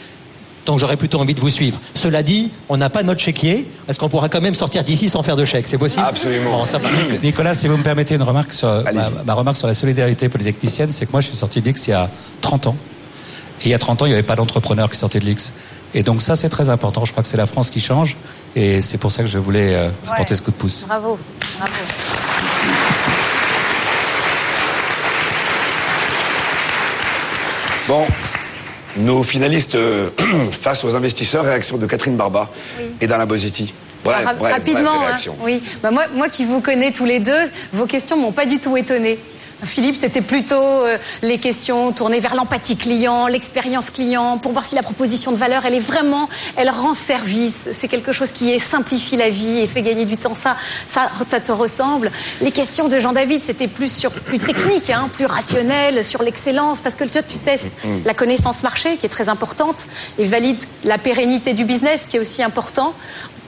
[0.65, 1.79] Donc j'aurais plutôt envie de vous suivre.
[1.95, 3.67] Cela dit, on n'a pas notre chéquier.
[3.87, 5.65] Est-ce qu'on pourra quand même sortir d'ici sans faire de chèque?
[5.67, 6.05] C'est possible?
[6.07, 6.51] Absolument.
[6.59, 6.89] Bon, ça va.
[7.23, 8.91] Nicolas, si vous me permettez une remarque sur, ma,
[9.25, 11.91] ma remarque sur la solidarité polytechnicienne, c'est que moi, je suis sorti de l'X il
[11.91, 12.09] y a
[12.41, 12.75] 30 ans.
[13.61, 15.53] Et il y a 30 ans, il n'y avait pas d'entrepreneur qui sortait de l'X.
[15.93, 17.03] Et donc ça, c'est très important.
[17.05, 18.15] Je crois que c'est la France qui change.
[18.55, 20.85] Et c'est pour ça que je voulais euh, apporter ce coup de pouce.
[20.87, 21.17] Bravo,
[21.57, 21.73] bravo.
[27.87, 28.05] Bon,
[28.97, 30.09] nos finalistes euh,
[30.51, 32.49] face aux investisseurs, réaction de Catherine Barba
[33.01, 33.73] et d'Alain Bosetti.
[34.03, 35.33] Bref, Ra- bref, rapidement, bref, hein.
[35.41, 35.61] oui.
[35.81, 38.77] Bah, moi, moi qui vous connais tous les deux, vos questions m'ont pas du tout
[38.77, 39.19] étonné.
[39.63, 44.75] Philippe, c'était plutôt euh, les questions tournées vers l'empathie client, l'expérience client, pour voir si
[44.75, 47.69] la proposition de valeur, elle est vraiment, elle rend service.
[47.73, 50.35] C'est quelque chose qui simplifie la vie et fait gagner du temps.
[50.35, 50.55] Ça,
[50.87, 52.11] ça, ça te ressemble.
[52.41, 56.95] Les questions de Jean-David, c'était plus sur plus technique, hein, plus rationnel, sur l'excellence, parce
[56.95, 57.99] que toi, tu testes Mm.
[58.05, 59.87] la connaissance marché, qui est très importante,
[60.17, 62.93] et valide la pérennité du business, qui est aussi important.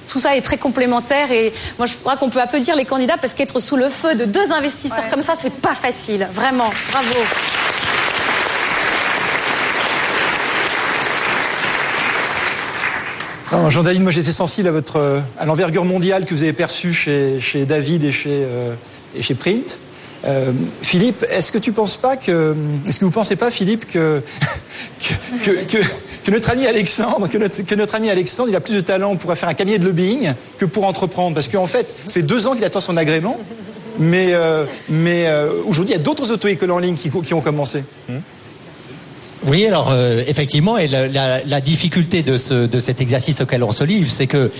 [0.07, 3.33] Tout ça est très complémentaire et moi je crois qu'on peut applaudir les candidats parce
[3.33, 6.27] qu'être sous le feu de deux investisseurs comme ça, c'est pas facile.
[6.33, 7.15] Vraiment, bravo.
[13.69, 17.39] Jean-David, moi j'étais sensible à votre euh, à l'envergure mondiale que vous avez perçue chez,
[17.39, 18.75] chez David et chez, euh,
[19.15, 19.79] et chez Print.
[20.25, 20.51] Euh,
[20.81, 22.55] Philippe, est-ce que tu penses pas que
[22.87, 24.21] est-ce que vous pensez pas Philippe que
[25.43, 30.33] que, notre ami Alexandre il a plus de talent pour faire un cabinet de lobbying
[30.59, 31.33] que pour entreprendre?
[31.33, 33.39] Parce qu'en fait ça fait deux ans qu'il attend son agrément
[33.99, 37.83] mais euh, euh, aujourd'hui il y a d'autres auto-écoles en ligne qui, qui ont commencé.
[39.47, 43.63] Oui, alors euh, effectivement, et la, la- la difficulté de, ce, de cet exercice auquel
[43.63, 44.51] on se livre, c'est que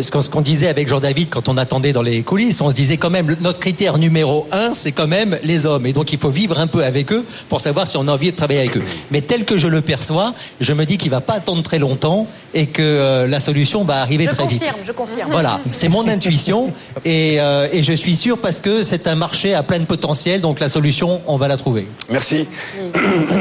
[0.00, 3.10] ce qu'on disait avec Jean-David quand on attendait dans les coulisses, on se disait quand
[3.10, 5.86] même, notre critère numéro un, c'est quand même les hommes.
[5.86, 8.32] Et donc il faut vivre un peu avec eux pour savoir si on a envie
[8.32, 8.82] de travailler avec eux.
[9.10, 12.26] Mais tel que je le perçois, je me dis qu'il va pas attendre très longtemps
[12.54, 14.58] et que euh, la solution va arriver Je très vite.
[14.60, 15.30] confirme, je confirme.
[15.30, 16.72] Voilà, c'est mon intuition
[17.04, 20.40] et, euh, et je suis sûr parce que c'est un marché à plein de potentiel,
[20.40, 21.86] donc la solution, on va la trouver.
[22.10, 22.46] Merci.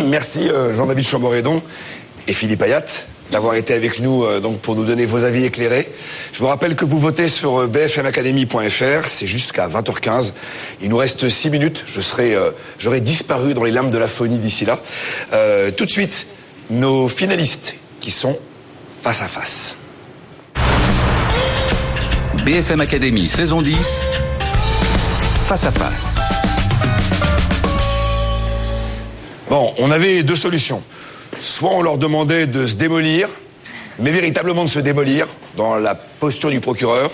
[0.06, 1.62] Merci euh, Jean-David Chamboredon
[2.28, 2.84] et Philippe Ayat
[3.32, 5.88] d'avoir été avec nous euh, donc pour nous donner vos avis éclairés.
[6.34, 10.34] Je vous rappelle que vous votez sur euh, bfmacademy.fr, c'est jusqu'à 20h15.
[10.82, 14.10] Il nous reste 6 minutes, je serai euh, j'aurai disparu dans les lames de la
[14.10, 14.82] phonie d'ici là.
[15.78, 16.28] Tout de suite,
[16.70, 18.38] nos finalistes qui sont
[19.02, 19.78] face à face.
[22.44, 24.02] BFM Academy, saison 10,
[25.48, 26.53] face à face.
[29.54, 30.82] Bon, on avait deux solutions.
[31.40, 33.30] Soit on leur demandait de se démolir,
[34.00, 37.12] mais véritablement de se démolir dans la posture du procureur,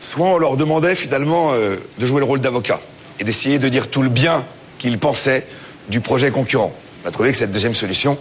[0.00, 2.80] soit on leur demandait finalement euh, de jouer le rôle d'avocat
[3.20, 4.42] et d'essayer de dire tout le bien
[4.78, 5.46] qu'ils pensaient
[5.90, 6.72] du projet concurrent.
[7.04, 8.16] On a trouvé que cette deuxième solution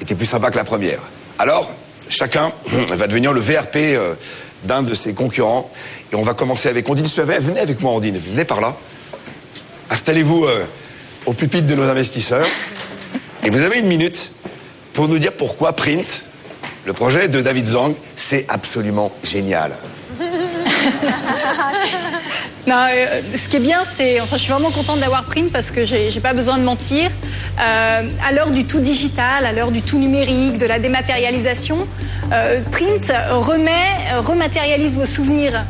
[0.00, 1.00] était plus sympa que la première.
[1.40, 1.72] Alors,
[2.08, 4.14] chacun va devenir le VRP euh,
[4.62, 5.72] d'un de ses concurrents
[6.12, 7.40] et on va commencer avec Ondine Suavet.
[7.40, 8.76] Venez avec moi Ondine, venez par là.
[9.90, 10.66] Installez-vous euh,
[11.26, 12.46] au pupitre de nos investisseurs.
[13.44, 14.32] Et vous avez une minute
[14.92, 16.24] pour nous dire pourquoi Print,
[16.84, 19.72] le projet de David Zang, c'est absolument génial.
[22.64, 25.72] Non, euh, ce qui est bien, c'est, enfin, je suis vraiment contente d'avoir Print parce
[25.72, 27.10] que j'ai pas besoin de mentir.
[27.60, 31.88] Euh, à l'heure du tout digital, à l'heure du tout numérique, de la dématérialisation,
[32.32, 35.66] Euh, print remet, rematérialise vos souvenirs.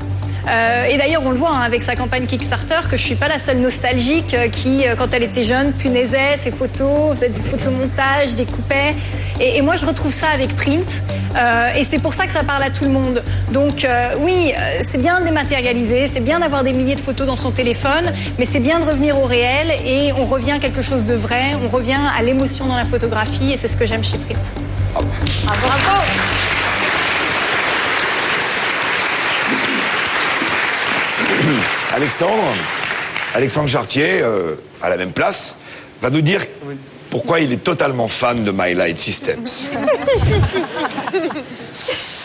[0.49, 3.29] Euh, et d'ailleurs, on le voit hein, avec sa campagne Kickstarter que je suis pas
[3.29, 7.41] la seule nostalgique euh, qui, euh, quand elle était jeune, punaisait ses photos, faisait des
[7.41, 8.95] photomontages, découpait.
[9.41, 11.03] Et, et moi, je retrouve ça avec Print.
[11.37, 13.23] Euh, et c'est pour ça que ça parle à tout le monde.
[13.53, 14.53] Donc euh, oui,
[14.83, 18.45] c'est bien de dématérialiser, c'est bien d'avoir des milliers de photos dans son téléphone, mais
[18.45, 21.69] c'est bien de revenir au réel et on revient à quelque chose de vrai, on
[21.69, 24.39] revient à l'émotion dans la photographie et c'est ce que j'aime chez Print.
[24.93, 25.09] Bravo,
[25.45, 26.52] bravo.
[31.95, 32.43] Alexandre,
[33.35, 35.57] Alexandre Chartier, euh, à la même place,
[36.01, 36.41] va nous dire
[37.11, 39.47] pourquoi il est totalement fan de My Light Systems.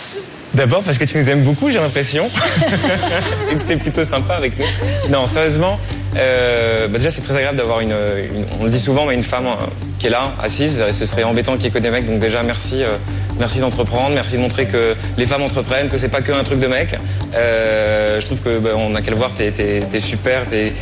[0.57, 2.31] D'abord parce que tu nous aimes beaucoup, j'ai l'impression.
[3.51, 4.65] et que tu es plutôt sympa avec nous.
[5.11, 5.79] Non, sérieusement,
[6.15, 9.21] euh, bah déjà c'est très agréable d'avoir une, une- On le dit souvent, mais une
[9.21, 9.51] femme euh,
[9.99, 10.83] qui est là, assise.
[10.91, 12.07] Ce serait embêtant qu'il y ait que des mecs.
[12.07, 12.97] Donc déjà, merci, euh,
[13.37, 16.59] merci d'entreprendre, merci de montrer que les femmes entreprennent, que c'est pas que un truc
[16.59, 16.95] de mec.
[17.33, 19.53] Je trouve que bah, on a qu'à le voir, t'es
[19.93, 20.73] es, super, t'es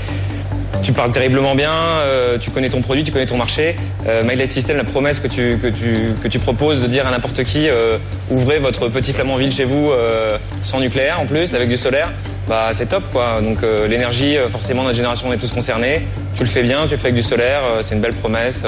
[0.83, 3.75] tu parles terriblement bien, euh, tu connais ton produit, tu connais ton marché.
[4.07, 7.11] Euh, My System, la promesse que tu, que tu, que tu proposes de dire à
[7.11, 7.97] n'importe qui, euh,
[8.29, 12.11] ouvrez votre petit Flamanville chez vous euh, sans nucléaire en plus, avec du solaire,
[12.47, 13.41] bah c'est top quoi.
[13.41, 16.05] Donc l'énergie, forcément notre génération on est tous concernés.
[16.35, 18.65] Tu le fais bien, tu le fais avec du solaire, c'est une belle promesse.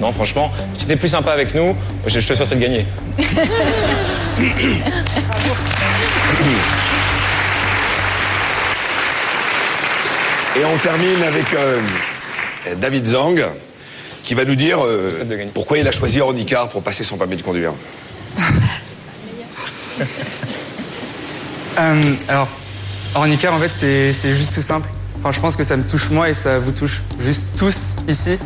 [0.00, 1.74] non franchement, si t'es plus sympa avec nous,
[2.06, 2.86] je, je te souhaiterais de gagner.
[10.58, 11.78] Et on termine avec euh,
[12.80, 13.40] David Zang,
[14.24, 15.24] qui va nous dire euh,
[15.54, 17.72] pourquoi il a choisi Ornicar pour passer son permis de conduire.
[21.78, 22.48] Euh, alors,
[23.14, 24.88] Ornicar, en fait, c'est c'est juste tout simple.
[25.16, 28.36] Enfin, je pense que ça me touche moi et ça vous touche juste tous ici.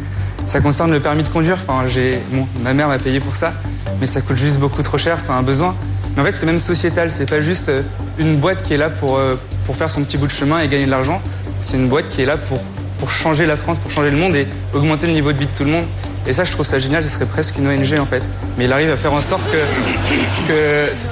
[0.45, 1.57] Ça concerne le permis de conduire.
[1.67, 3.55] Enfin, j'ai, bon, ma mère m'a payé pour ça,
[4.01, 5.19] mais ça coûte juste beaucoup trop cher.
[5.19, 5.75] C'est un besoin.
[6.15, 7.11] Mais en fait, c'est même sociétal.
[7.11, 7.73] C'est pas juste
[8.19, 10.69] une boîte qui est là pour euh, pour faire son petit bout de chemin et
[10.69, 11.23] gagner de l'argent.
[11.63, 12.61] C'est une boîte qui est là pour
[12.99, 15.57] pour changer la France, pour changer le monde et augmenter le niveau de vie de
[15.57, 15.87] tout le monde.
[16.25, 17.03] Et ça, je trouve ça génial.
[17.03, 18.23] Ce serait presque une ONG en fait.
[18.57, 19.65] Mais il arrive à faire en sorte que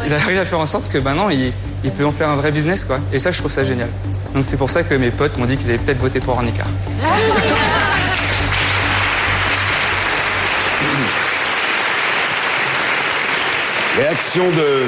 [0.06, 1.52] il arrive à faire en sorte que maintenant il,
[1.82, 3.00] il peut en faire un vrai business quoi.
[3.12, 3.88] Et ça, je trouve ça génial.
[4.34, 6.66] Donc c'est pour ça que mes potes m'ont dit qu'ils allaient peut-être voter pour Ornicar.
[13.96, 14.86] Réaction de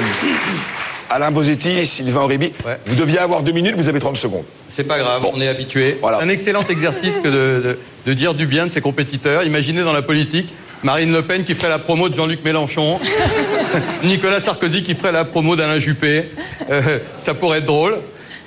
[1.13, 2.51] Alain Bosetti, Sylvain Aurébi.
[2.87, 4.45] Vous deviez avoir deux minutes, vous avez 30 secondes.
[4.69, 5.99] C'est pas grave, on est habitué.
[6.21, 9.43] Un excellent exercice que de, de- de dire du bien de ses compétiteurs.
[9.43, 12.99] Imaginez dans la politique Marine Le Pen qui ferait la promo de Jean-Luc Mélenchon,
[14.03, 16.25] Nicolas Sarkozy qui ferait la promo d'Alain Juppé.
[16.69, 17.97] Euh, ça pourrait être drôle.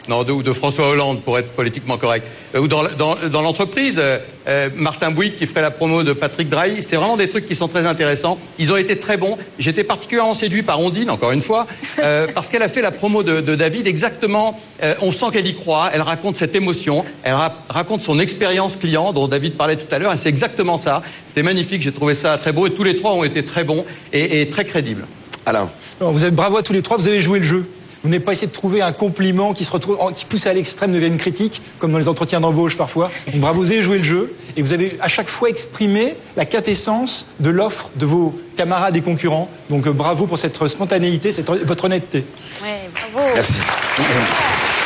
[0.08, 2.26] Non, de, ou de François Hollande pour être politiquement correct.
[2.54, 6.12] Euh, ou dans, dans, dans l'entreprise, euh, euh, Martin Bouygues qui ferait la promo de
[6.12, 6.80] Patrick Drahi.
[6.82, 8.38] C'est vraiment des trucs qui sont très intéressants.
[8.60, 9.36] Ils ont été très bons.
[9.58, 11.66] J'étais particulièrement séduit par Ondine, encore une fois,
[11.98, 14.60] euh, parce qu'elle a fait la promo de, de David exactement.
[14.84, 15.90] euh, on sent qu'elle y croit.
[15.92, 17.04] Elle raconte cette émotion.
[17.24, 20.12] Elle ra- raconte son expérience client dont David parlait tout à l'heure.
[20.12, 21.02] Et c'est exactement ça.
[21.26, 21.82] C'était magnifique.
[21.82, 22.68] J'ai trouvé ça très beau.
[22.68, 25.04] Et tous les trois ont été très bons et, et très crédibles.
[25.44, 25.68] Alain.
[26.00, 27.68] Non, vous avez bravo à tous les trois, vous avez joué le jeu.
[28.06, 30.92] Vous n'avez pas essayé de trouver un compliment qui se retrouve, qui pousse à l'extrême
[30.92, 33.10] devient une critique, comme dans les entretiens d'embauche parfois.
[33.26, 36.46] Donc bravo, vous avez joué le jeu et vous avez à chaque fois exprimé la
[36.46, 39.48] quintessence de l'offre de vos camarades et concurrents.
[39.70, 42.24] Donc euh, bravo pour cette spontanéité, cette, votre honnêteté.
[42.62, 43.28] Ouais, bravo.
[43.34, 43.54] Merci.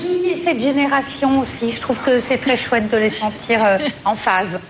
[0.00, 3.78] Julie et cette génération aussi, je trouve que c'est très chouette de les sentir euh,
[4.04, 4.60] en phase.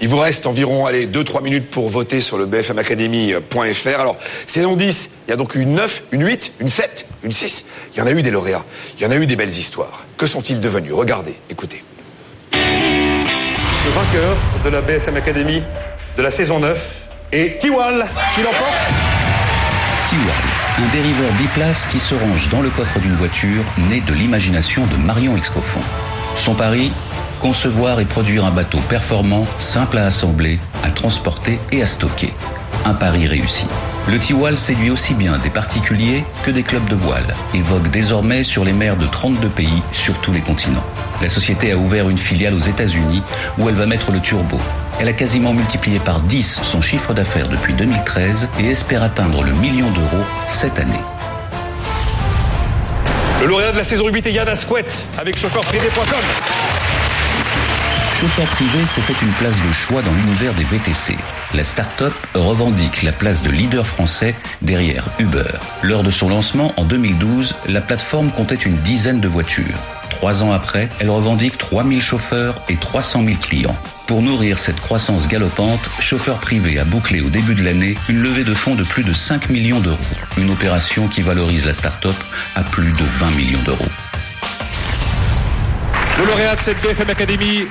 [0.00, 4.00] Il vous reste environ allez, 2-3 minutes pour voter sur le bfmacademy.fr.
[4.00, 4.16] Alors,
[4.46, 7.66] saison 10, il y a donc une 9, une 8, une 7, une 6.
[7.94, 8.64] Il y en a eu des lauréats.
[8.98, 10.04] Il y en a eu des belles histoires.
[10.16, 10.94] Que sont-ils devenus?
[10.94, 11.84] Regardez, écoutez.
[12.52, 15.62] Le vainqueur de la BFM Academy
[16.16, 17.00] de la saison 9
[17.32, 18.72] est Tiwal qui l'emporte?
[20.08, 24.86] Tiwal, un dériveur biplace qui se range dans le coffre d'une voiture né de l'imagination
[24.86, 25.80] de Marion Excoffon.
[26.36, 26.92] Son pari
[27.40, 32.32] Concevoir et produire un bateau performant, simple à assembler, à transporter et à stocker.
[32.84, 33.66] Un pari réussi.
[34.08, 38.44] Le Tiwal séduit aussi bien des particuliers que des clubs de voile et vogue désormais
[38.44, 40.84] sur les mers de 32 pays sur tous les continents.
[41.20, 43.22] La société a ouvert une filiale aux États-Unis
[43.58, 44.60] où elle va mettre le turbo.
[45.00, 49.52] Elle a quasiment multiplié par 10 son chiffre d'affaires depuis 2013 et espère atteindre le
[49.52, 51.00] million d'euros cette année.
[53.40, 56.20] Le lauréat de la saison 8 est Yann Asquette avec chauffeurprivé.com.
[58.22, 61.16] Chauffeur privé s'est fait une place de choix dans l'univers des VTC.
[61.54, 65.58] La start-up revendique la place de leader français derrière Uber.
[65.82, 69.76] Lors de son lancement en 2012, la plateforme comptait une dizaine de voitures.
[70.08, 73.76] Trois ans après, elle revendique 3000 chauffeurs et 300 000 clients.
[74.12, 78.44] Pour nourrir cette croissance galopante, Chauffeur Privé a bouclé au début de l'année une levée
[78.44, 79.96] de fonds de plus de 5 millions d'euros.
[80.36, 82.14] Une opération qui valorise la start-up
[82.54, 83.86] à plus de 20 millions d'euros.
[86.18, 87.66] Le lauréat de cette BFM Academy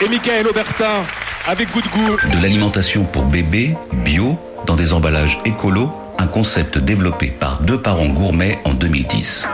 [0.00, 1.04] est Michael Aubertin
[1.46, 2.16] avec goût de goût.
[2.28, 4.36] De l'alimentation pour bébés, bio,
[4.66, 9.46] dans des emballages écolos, un concept développé par deux parents gourmets en 2010.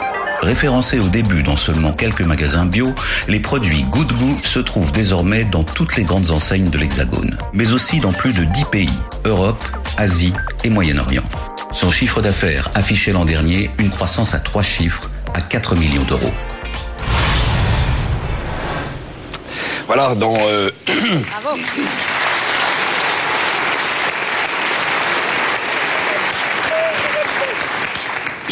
[0.45, 2.95] Référencés au début dans seulement quelques magasins bio,
[3.29, 7.73] les produits Good Goût se trouvent désormais dans toutes les grandes enseignes de l'Hexagone, mais
[7.73, 9.65] aussi dans plus de 10 pays, Europe,
[9.97, 11.25] Asie et Moyen-Orient.
[11.73, 16.33] Son chiffre d'affaires affichait l'an dernier une croissance à trois chiffres, à 4 millions d'euros.
[19.87, 20.37] Voilà, dans...
[20.37, 21.59] euh, Bravo.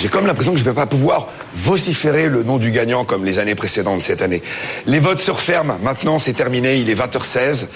[0.02, 3.24] J'ai comme l'impression que je ne vais pas pouvoir vociférer le nom du gagnant comme
[3.24, 4.42] les années précédentes cette année.
[4.84, 5.78] Les votes se referment.
[5.80, 6.78] Maintenant, c'est terminé.
[6.78, 7.68] Il est 20h16.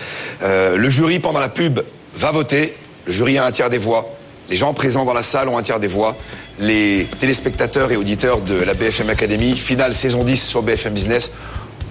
[0.43, 1.82] Euh, le jury, pendant la pub,
[2.16, 2.74] va voter.
[3.07, 4.12] Le jury a un tiers des voix.
[4.51, 6.16] Les gens présents dans la salle ont un tiers des voix.
[6.59, 11.31] Les téléspectateurs et auditeurs de la BFM Academy, finale saison 10 sur BFM Business,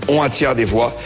[0.10, 0.98] ont un tiers des voix.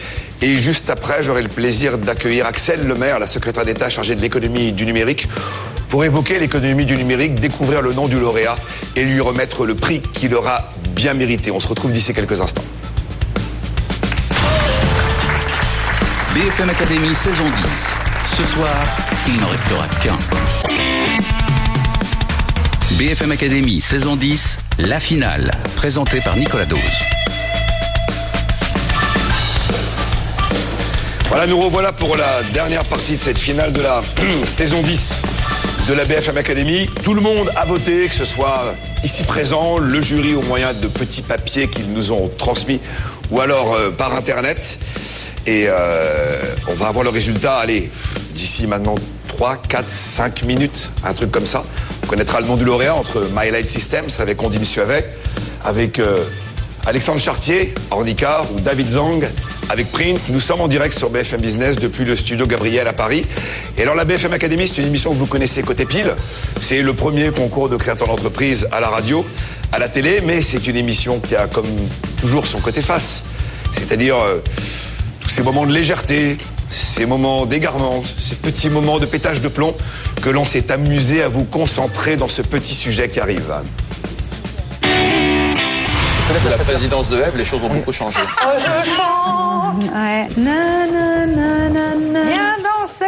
[0.41, 4.71] Et juste après, j'aurai le plaisir d'accueillir Axel Lemaire, la secrétaire d'État chargée de l'économie
[4.71, 5.27] du numérique,
[5.89, 8.55] pour évoquer l'économie du numérique, découvrir le nom du lauréat
[8.95, 11.51] et lui remettre le prix qu'il aura bien mérité.
[11.51, 12.63] On se retrouve d'ici quelques instants.
[16.33, 18.35] BFM Academy saison 10.
[18.37, 18.85] Ce soir,
[19.27, 20.17] il n'en restera qu'un.
[22.97, 27.18] BFM Academy saison 10, la finale, présentée par Nicolas Dose.
[31.29, 34.01] Voilà, nous revoilà pour la dernière partie de cette finale de la
[34.45, 35.13] saison 10
[35.87, 36.89] de la BFM Academy.
[37.03, 38.73] Tout le monde a voté, que ce soit
[39.03, 42.79] ici présent, le jury au moyen de petits papiers qu'ils nous ont transmis,
[43.29, 44.79] ou alors euh, par Internet.
[45.45, 47.91] Et euh, on va avoir le résultat, allez,
[48.31, 48.95] d'ici maintenant
[49.27, 51.63] 3, 4, 5 minutes, un truc comme ça.
[52.03, 55.07] On connaîtra le nom du lauréat entre My Light Systems avec Ondine Suavet,
[55.63, 56.17] avec euh,
[56.85, 59.23] Alexandre Chartier, Ornicar ou David Zang
[59.69, 60.19] avec Print.
[60.29, 63.25] Nous sommes en direct sur BFM Business depuis le studio Gabriel à Paris.
[63.77, 66.13] Et alors la BFM Academy, c'est une émission que vous connaissez côté pile.
[66.61, 69.25] C'est le premier concours de créateurs d'entreprise à la radio,
[69.71, 71.67] à la télé, mais c'est une émission qui a comme
[72.19, 73.23] toujours son côté face.
[73.73, 74.43] C'est-à-dire euh,
[75.19, 76.37] tous ces moments de légèreté,
[76.71, 79.75] ces moments d'égarement, ces petits moments de pétage de plomb
[80.21, 83.53] que l'on s'est amusé à vous concentrer dans ce petit sujet qui arrive.
[86.29, 88.19] Sous la présidence de Eve, les choses ont beaucoup changé.
[88.43, 89.83] Oh, je chante.
[89.93, 90.27] Ouais.
[90.37, 92.21] Na, na, na, na, na.
[92.23, 93.05] Viens danser.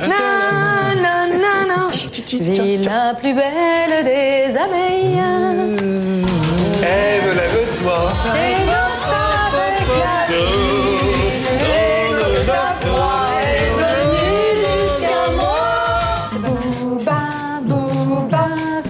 [0.00, 1.90] Na, na, na, na.
[2.40, 5.22] Ville la plus belle des abeilles.
[6.82, 8.12] Ève, lève-toi.
[8.34, 8.56] Et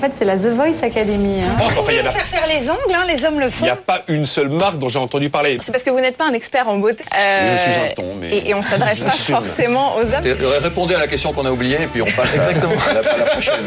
[0.07, 1.41] fait, c'est la The Voice Academy.
[1.43, 1.57] hein.
[1.61, 3.65] Oh, enfin, il y Faire faire les ongles, hein, les hommes le il font.
[3.65, 5.59] n'y a pas une seule marque dont j'ai entendu parler.
[5.65, 7.05] C'est parce que vous n'êtes pas un expert en beauté.
[7.17, 10.25] Euh, Je suis un ton, mais- Et, et on s'adresse pas forcément aux hommes.
[10.25, 12.73] Et, euh, Répondez à la question qu'on a oubliée et puis on passe à- Exactement.
[12.89, 13.67] à, la, à la prochaine.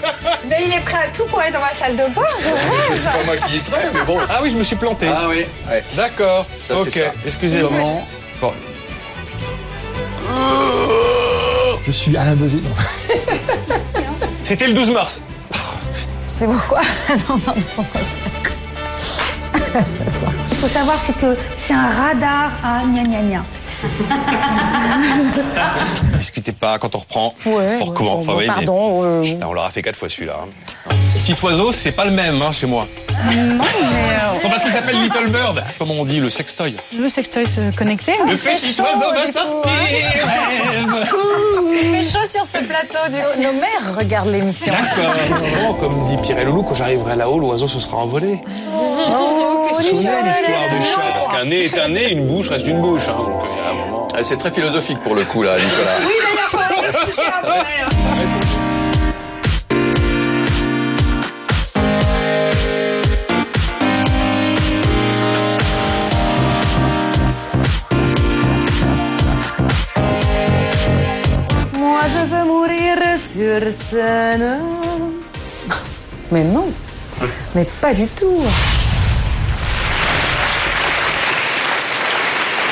[0.49, 2.99] Mais il est prêt à tout pour aller dans ma salle de bain, je rêve.
[3.02, 4.18] C'est pas moi qui y serai, mais bon.
[4.30, 5.07] Ah oui, je me suis planté.
[5.10, 5.84] Ah oui, ouais.
[5.95, 6.45] D'accord.
[6.60, 7.11] Ça, c'est ok.
[7.26, 8.02] Excusez-moi.
[8.41, 8.53] Bon.
[11.86, 12.57] Je suis Alain Bosé.
[12.57, 12.70] non.
[14.44, 15.22] C'était le 12 mars.
[16.40, 16.80] C'est pourquoi
[17.10, 17.86] Non, non, non.
[20.49, 23.44] Il faut savoir, c'est que c'est un radar à gna gna gna.
[26.18, 27.34] Discutez pas quand on reprend.
[27.45, 28.26] Ouais, on recommence.
[28.28, 30.40] ouais, bon, pardon, euh, Là, on l'aura fait quatre fois celui-là.
[30.45, 30.95] hein.
[31.30, 32.82] Petit oiseau, c'est pas le même hein, chez moi.
[33.28, 34.44] Non, mais.
[34.44, 35.64] Non, parce qu'il s'appelle Little Bird.
[35.78, 38.14] Comment on dit le sextoy Le sextoy se connecter.
[38.28, 39.72] Le petit oiseau va sortir.
[41.72, 43.42] Il fait chaud sur ce plateau du coup.
[43.44, 44.74] Nos mères regardent l'émission.
[44.74, 45.14] D'accord.
[45.70, 48.40] Oh, comme dit Pierre et Loulou, quand j'arriverai là-haut, l'oiseau se sera envolé.
[48.76, 52.66] Oh, vous souvenez l'histoire du chat Parce qu'un nez est un nez, une bouche reste
[52.66, 53.04] une bouche.
[53.08, 53.16] hein.
[53.92, 55.98] Donc, Ah, C'est très philosophique pour le coup, là, Nicolas.
[56.08, 56.14] Oui,
[56.50, 56.58] faut
[56.88, 57.60] expliquer après.
[72.14, 74.60] je veux mourir sur scène.
[76.31, 76.68] Mais non.
[77.56, 78.41] Mais pas du tout.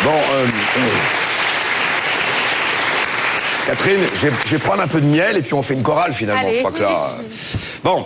[0.03, 0.45] Bon, euh,
[3.65, 5.83] Catherine, je vais, je vais prendre un peu de miel et puis on fait une
[5.83, 6.41] chorale finalement.
[6.41, 6.93] Allez, je crois que là.
[7.19, 7.25] oui.
[7.25, 8.05] euh, Bon,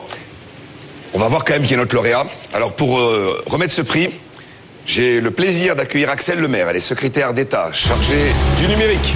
[1.13, 2.25] on va voir quand même qui est notre lauréat.
[2.53, 4.09] Alors pour euh, remettre ce prix,
[4.87, 6.67] J'ai le plaisir d'accueillir Axel Lemaire.
[6.69, 9.13] Elle est secrétaire d'État chargée du numérique.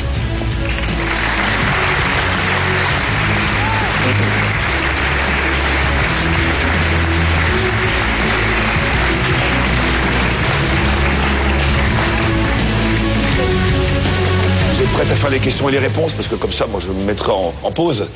[15.26, 17.53] Faire les questions et les réponses Parce que comme ça, moi, je me mettrai en,
[17.64, 18.07] en pause.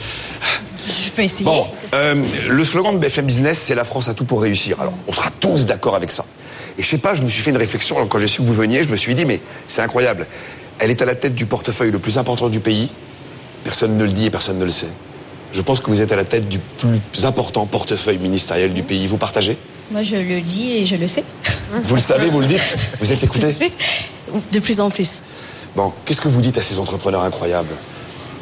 [0.87, 1.45] Je peux essayer.
[1.45, 1.65] Bon,
[1.95, 4.79] euh, le slogan de BFM Business, c'est la France a tout pour réussir.
[4.79, 6.25] Alors, on sera tous d'accord avec ça.
[6.77, 8.47] Et je sais pas, je me suis fait une réflexion alors, quand j'ai su que
[8.47, 10.27] vous veniez, je me suis dit, mais c'est incroyable.
[10.77, 12.89] Elle est à la tête du portefeuille le plus important du pays.
[13.63, 14.87] Personne ne le dit et personne ne le sait.
[15.51, 19.07] Je pense que vous êtes à la tête du plus important portefeuille ministériel du pays.
[19.07, 19.57] Vous partagez?
[19.91, 21.23] Moi, je le dis et je le sais.
[21.81, 23.55] Vous le savez, vous le dites Vous êtes écouté?
[24.51, 25.23] De plus en plus.
[25.75, 27.73] Bon, qu'est-ce que vous dites à ces entrepreneurs incroyables?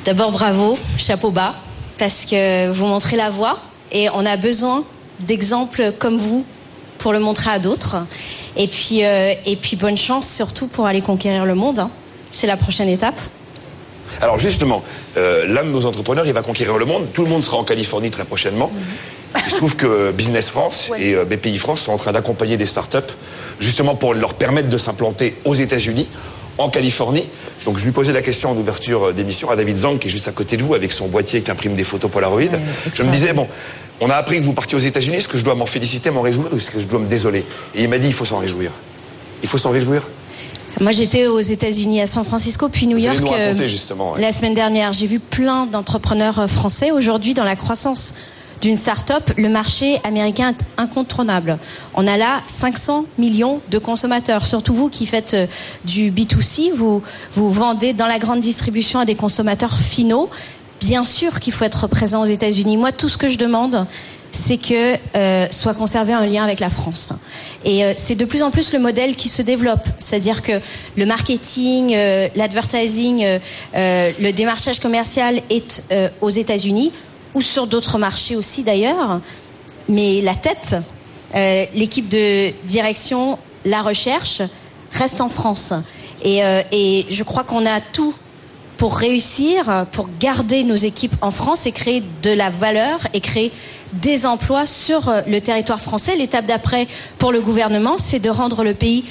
[0.05, 1.53] D'abord, bravo, chapeau bas,
[1.97, 3.59] parce que vous montrez la voie
[3.91, 4.83] et on a besoin
[5.19, 6.45] d'exemples comme vous
[6.99, 7.97] pour le montrer à d'autres.
[8.55, 11.79] Et puis, euh, et puis bonne chance surtout pour aller conquérir le monde.
[11.79, 11.89] hein.
[12.31, 13.19] C'est la prochaine étape.
[14.21, 14.83] Alors justement,
[15.17, 17.07] euh, l'un de nos entrepreneurs, il va conquérir le monde.
[17.13, 18.71] Tout le monde sera en Californie très prochainement.
[19.35, 22.65] Il se trouve que Business France et euh, BPI France sont en train d'accompagner des
[22.65, 22.97] startups
[23.59, 26.07] justement pour leur permettre de s'implanter aux États-Unis,
[26.57, 27.25] en Californie.
[27.65, 30.11] Donc je lui posais la question en ouverture euh, d'émission à David Zang, qui est
[30.11, 32.41] juste à côté de vous, avec son boîtier qui imprime des photos Polaroid.
[32.93, 33.47] je me disais, bon,
[33.99, 36.21] on a appris que vous partiez aux États-Unis, est-ce que je dois m'en féliciter, m'en
[36.21, 37.45] réjouir, ou est-ce que je dois me désoler?
[37.75, 38.71] Et il m'a dit, il faut s'en réjouir.
[39.43, 40.03] Il faut s'en réjouir.
[40.79, 44.11] Moi, j'étais aux États-Unis, à San Francisco, puis New Vous York nous raconter, euh, justement,
[44.11, 44.21] ouais.
[44.21, 44.93] la semaine dernière.
[44.93, 46.91] J'ai vu plein d'entrepreneurs euh, français.
[46.91, 48.13] Aujourd'hui, dans la croissance
[48.61, 51.57] d'une start-up, le marché américain est incontournable.
[51.93, 54.45] On a là 500 millions de consommateurs.
[54.45, 55.47] Surtout vous qui faites euh,
[55.85, 57.01] du B2C, vous,
[57.33, 60.29] vous vendez dans la grande distribution à des consommateurs finaux.
[60.79, 62.77] Bien sûr qu'il faut être présent aux États-Unis.
[62.77, 63.87] Moi, tout ce que je demande,
[64.31, 67.13] c'est que euh, soit conservé un lien avec la France.
[67.65, 70.61] Et euh, c'est de plus en plus le modèle qui se développe, c'est-à-dire que
[70.95, 73.39] le marketing, euh, l'advertising, euh,
[73.75, 76.91] euh, le démarchage commercial est aux États-Unis
[77.33, 79.21] ou sur d'autres marchés aussi d'ailleurs.
[79.89, 80.75] Mais la tête,
[81.35, 84.41] euh, l'équipe de direction, la recherche
[84.91, 85.73] reste en France.
[86.23, 88.13] Et, euh, et je crois qu'on a tout
[88.77, 93.51] pour réussir, pour garder nos équipes en France et créer de la valeur et créer
[93.93, 96.15] des emplois sur euh, le territoire français.
[96.15, 96.87] L'étape d'après
[97.17, 99.05] pour le gouvernement, c'est de rendre le pays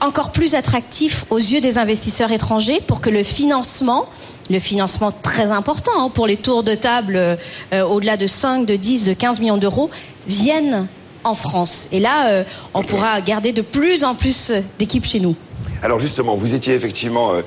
[0.00, 4.08] encore plus attractif aux yeux des investisseurs étrangers pour que le financement,
[4.50, 8.76] le financement très important hein, pour les tours de table euh, au-delà de 5, de
[8.76, 9.90] 10, de 15 millions d'euros,
[10.26, 10.86] viennent
[11.24, 11.88] en France.
[11.92, 12.44] Et là, euh,
[12.74, 15.34] on pourra garder de plus en plus d'équipes chez nous.
[15.82, 17.42] Alors justement, vous étiez effectivement, euh,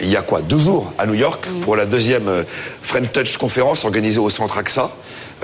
[0.00, 2.42] il y a quoi, deux jours à New York pour la deuxième euh,
[2.82, 4.90] Friend Touch conférence organisée au Centre AXA.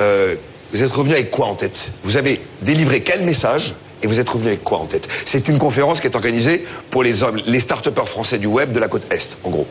[0.01, 0.35] Euh,
[0.73, 1.93] vous êtes revenu avec quoi en tête?
[2.05, 5.09] Vous avez délivré quel message et vous êtes revenu avec quoi en tête?
[5.25, 8.79] C'est une conférence qui est organisée pour les, hommes- les start-upers français du web de
[8.79, 9.67] la côte Est, en gros.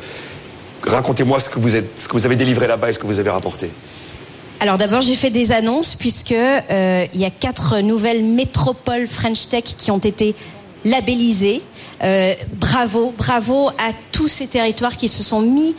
[0.87, 3.19] Racontez-moi ce que vous, êtes, ce que vous avez délivré là-bas et ce que vous
[3.19, 3.71] avez rapporté.
[4.59, 9.49] Alors d'abord, j'ai fait des annonces puisque euh, il y a quatre nouvelles métropoles French
[9.49, 10.33] Tech qui ont été
[10.83, 11.61] labellisées.
[12.03, 15.75] Euh, bravo, bravo à tous ces territoires qui se sont mis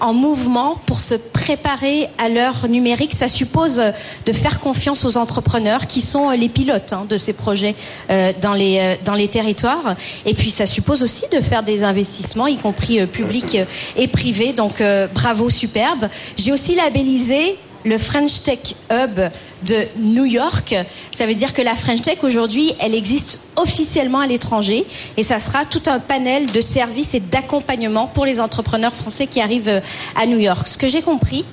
[0.00, 3.14] en mouvement pour se préparer à l'heure numérique.
[3.14, 3.82] Ça suppose
[4.26, 7.74] de faire confiance aux entrepreneurs qui sont les pilotes hein, de ces projets
[8.10, 9.96] euh, dans, les, euh, dans les territoires.
[10.24, 13.58] Et puis ça suppose aussi de faire des investissements, y compris euh, publics
[13.96, 14.52] et privés.
[14.52, 14.82] Donc
[15.14, 16.08] bravo, superbe.
[16.36, 19.20] J'ai aussi labellisé le French Tech Hub
[19.62, 20.74] de New York.
[21.12, 24.84] Ça veut dire que la French Tech aujourd'hui, elle existe officiellement à l'étranger
[25.16, 29.40] et ça sera tout un panel de services et d'accompagnement pour les entrepreneurs français qui
[29.40, 29.80] arrivent euh,
[30.14, 30.66] à New York.
[30.66, 31.44] Ce que j'ai compris,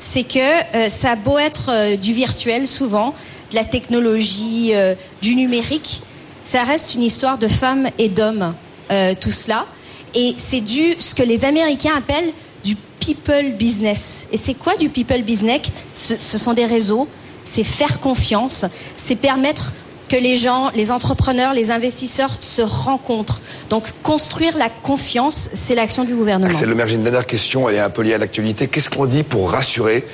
[0.00, 3.14] c'est que euh, ça a beau être euh, du virtuel souvent,
[3.50, 4.72] de la technologie,
[5.20, 6.00] du numérique,
[6.42, 8.54] ça reste une histoire de femmes et d'hommes,
[9.20, 9.66] tout cela.
[10.14, 12.32] Et c'est du ce que les Américains appellent
[13.02, 14.28] people business.
[14.30, 15.62] Et c'est quoi du people business?
[15.94, 17.08] Ce, sont des réseaux,
[17.44, 18.64] c'est faire confiance,
[18.96, 19.72] c'est permettre
[20.08, 23.40] que les gens, les entrepreneurs, les investisseurs se rencontrent.
[23.70, 26.56] Donc construire la confiance, c'est l'action du gouvernement.
[26.56, 28.68] C'est le j'ai une dernière question, elle est un peu liée à l'actualité.
[28.68, 30.04] Qu'est-ce qu'on dit pour rassurer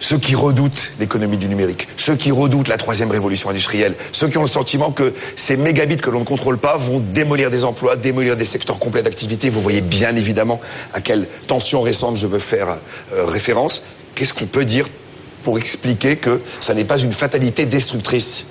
[0.00, 4.38] ceux qui redoutent l'économie du numérique, ceux qui redoutent la troisième révolution industrielle, ceux qui
[4.38, 7.96] ont le sentiment que ces mégabits que l'on ne contrôle pas vont démolir des emplois,
[7.96, 9.50] démolir des secteurs complets d'activité.
[9.50, 10.60] Vous voyez bien évidemment
[10.92, 12.78] à quelle tension récente je veux faire
[13.14, 13.82] euh, référence.
[14.14, 14.88] Qu'est-ce qu'on peut dire
[15.42, 18.46] pour expliquer que ça n'est pas une fatalité destructrice?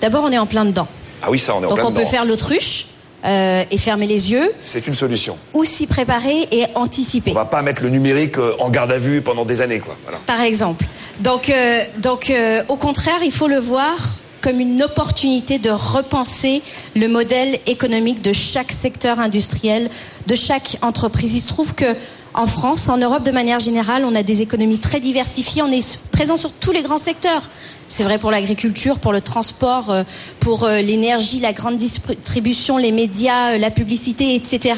[0.00, 0.88] D'abord, on est en plein dedans.
[1.22, 2.86] Ah oui, ça, on est en Donc plein on peut faire l'autruche
[3.24, 5.36] euh, et fermer les yeux, C'est une solution.
[5.52, 7.30] ou s'y préparer et anticiper.
[7.32, 9.96] On va pas mettre le numérique euh, en garde à vue pendant des années, quoi.
[10.04, 10.18] Voilà.
[10.26, 10.84] par exemple.
[11.20, 13.96] Donc, euh, donc euh, au contraire, il faut le voir
[14.40, 16.62] comme une opportunité de repenser
[16.96, 19.90] le modèle économique de chaque secteur industriel,
[20.26, 21.34] de chaque entreprise.
[21.34, 21.94] Il se trouve que
[22.32, 25.98] en France, en Europe de manière générale, on a des économies très diversifiées, on est
[26.10, 27.42] présent sur tous les grands secteurs.
[27.90, 30.04] C'est vrai pour l'agriculture, pour le transport, euh,
[30.38, 34.76] pour euh, l'énergie, la grande distribution, les médias, euh, la publicité, etc.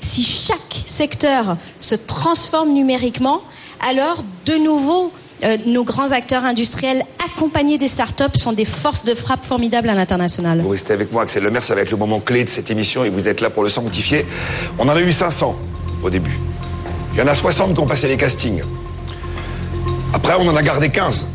[0.00, 3.42] Si chaque secteur se transforme numériquement,
[3.86, 5.12] alors de nouveau,
[5.66, 10.60] nos grands acteurs industriels accompagnés des startups sont des forces de frappe formidables à l'international.
[10.60, 13.04] Vous restez avec moi, Axel Lemaire, ça va être le moment clé de cette émission
[13.04, 14.26] et vous êtes là pour le sanctifier.
[14.78, 15.56] On en a eu 500
[16.02, 16.38] au début.
[17.12, 18.62] Il y en a 60 qui ont passé les castings.
[20.12, 21.26] Après, on en a gardé 15.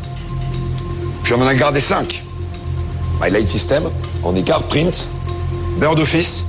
[1.24, 2.22] Puis on en a gardé 5.
[3.22, 3.84] My Light System,
[4.36, 5.08] écart Print,
[5.78, 6.44] Bird Office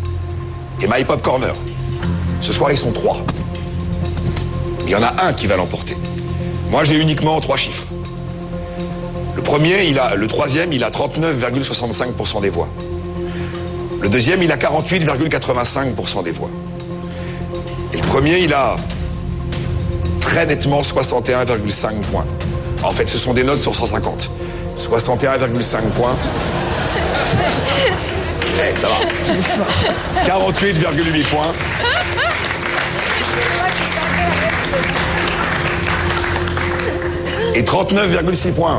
[0.82, 1.54] et My Pop Corner.
[2.42, 3.18] Ce soir, ils sont trois.
[4.84, 5.96] Il y en a un qui va l'emporter.
[6.70, 7.86] Moi, j'ai uniquement trois chiffres.
[9.36, 12.68] Le premier, il a, le troisième, il a 39,65% des voix.
[14.02, 16.50] Le deuxième, il a 48,85% des voix.
[17.94, 18.76] Et le premier, il a
[20.20, 22.26] très nettement 61,5 points.
[22.84, 24.30] En fait, ce sont des notes sur 150.
[24.78, 26.16] 61,5 points.
[28.58, 28.96] Eh, ça va.
[30.40, 31.52] 48,8 points.
[37.54, 38.78] Et 39,6 points.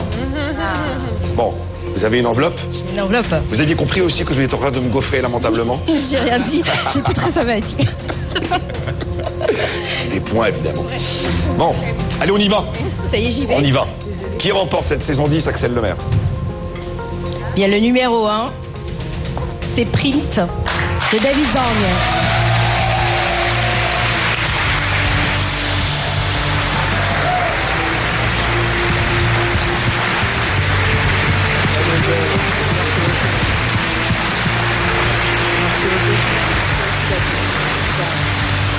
[1.35, 1.53] Bon,
[1.95, 2.59] vous avez une enveloppe
[2.93, 3.27] Une enveloppe.
[3.51, 5.79] Vous aviez compris aussi que je vais être en train de me gaufrer lamentablement
[6.11, 6.63] J'ai rien dit,
[6.93, 7.87] j'étais très sympathique.
[10.11, 10.85] Des points, évidemment.
[11.59, 11.75] Bon,
[12.21, 12.65] allez, on y va.
[13.11, 13.55] Ça y est, j'y vais.
[13.57, 13.87] On y va.
[14.39, 15.97] Qui remporte cette saison 10, Axel Lemaire
[17.55, 18.53] Bien, le numéro 1,
[19.75, 20.41] c'est Print
[21.13, 22.17] de David Borgne.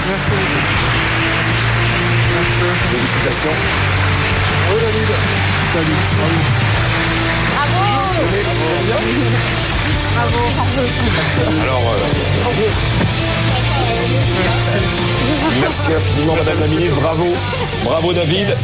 [0.07, 0.31] Merci
[2.91, 3.49] Félicitations.
[4.69, 5.46] Oui, David.
[5.77, 5.93] Salut.
[7.53, 7.81] Bravo.
[10.15, 10.41] Bravo.
[11.61, 11.97] Alors, euh,
[15.61, 16.99] merci infiniment, Madame la Ministre.
[16.99, 17.25] Bravo.
[17.83, 18.57] Bravo, David.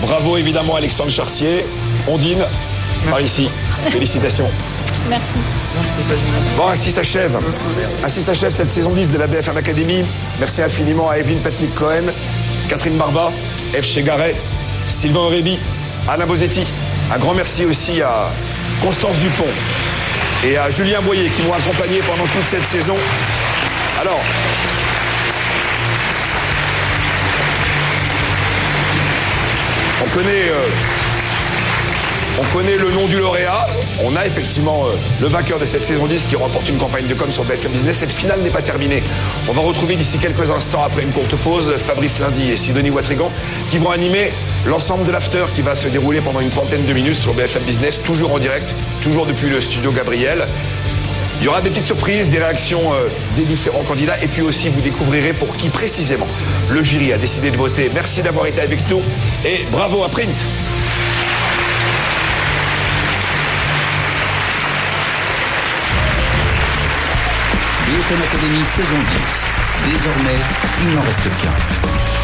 [0.00, 1.66] Bravo, évidemment, Alexandre Chartier.
[2.08, 2.42] Ondine,
[3.10, 3.50] par ici.
[3.90, 4.50] Félicitations.
[5.10, 5.36] Merci.
[6.56, 7.38] Bon, ainsi s'achève.
[8.02, 10.06] Ainsi s'achève cette saison 10 de la BFM Academy.
[10.38, 12.10] Merci infiniment à Evelyne Patnik Cohen,
[12.70, 13.30] Catherine Barba,
[13.74, 13.84] F.
[13.84, 14.34] Chegaret,
[14.86, 15.58] Sylvain Aurébi,
[16.10, 16.66] Alain Bosetti.
[17.14, 18.32] Un grand merci aussi à
[18.82, 19.44] Constance Dupont
[20.44, 22.96] et à Julien Boyer qui m'ont accompagné pendant toute cette saison.
[24.00, 24.18] Alors,
[30.04, 30.66] on connaît, euh,
[32.40, 33.68] on connaît le nom du lauréat.
[34.02, 37.14] On a effectivement euh, le vainqueur de cette saison 10 qui remporte une campagne de
[37.14, 37.98] com sur BFM Business.
[37.98, 39.04] Cette finale n'est pas terminée.
[39.48, 43.30] On va retrouver d'ici quelques instants, après une courte pause, Fabrice Lundy et Sidonie Watrigan
[43.70, 44.32] qui vont animer
[44.66, 48.02] l'ensemble de l'after qui va se dérouler pendant une trentaine de minutes sur BFM Business,
[48.02, 50.46] toujours en direct, toujours depuis le studio Gabriel.
[51.40, 54.68] Il y aura des petites surprises, des réactions euh, des différents candidats et puis aussi
[54.68, 56.28] vous découvrirez pour qui précisément
[56.68, 57.90] le jury a décidé de voter.
[57.94, 59.00] Merci d'avoir été avec nous
[59.44, 60.28] et bravo à Print.
[67.86, 69.92] BFM Academy saison 10.
[69.92, 70.38] Désormais,
[70.82, 72.19] il n'en reste qu'un.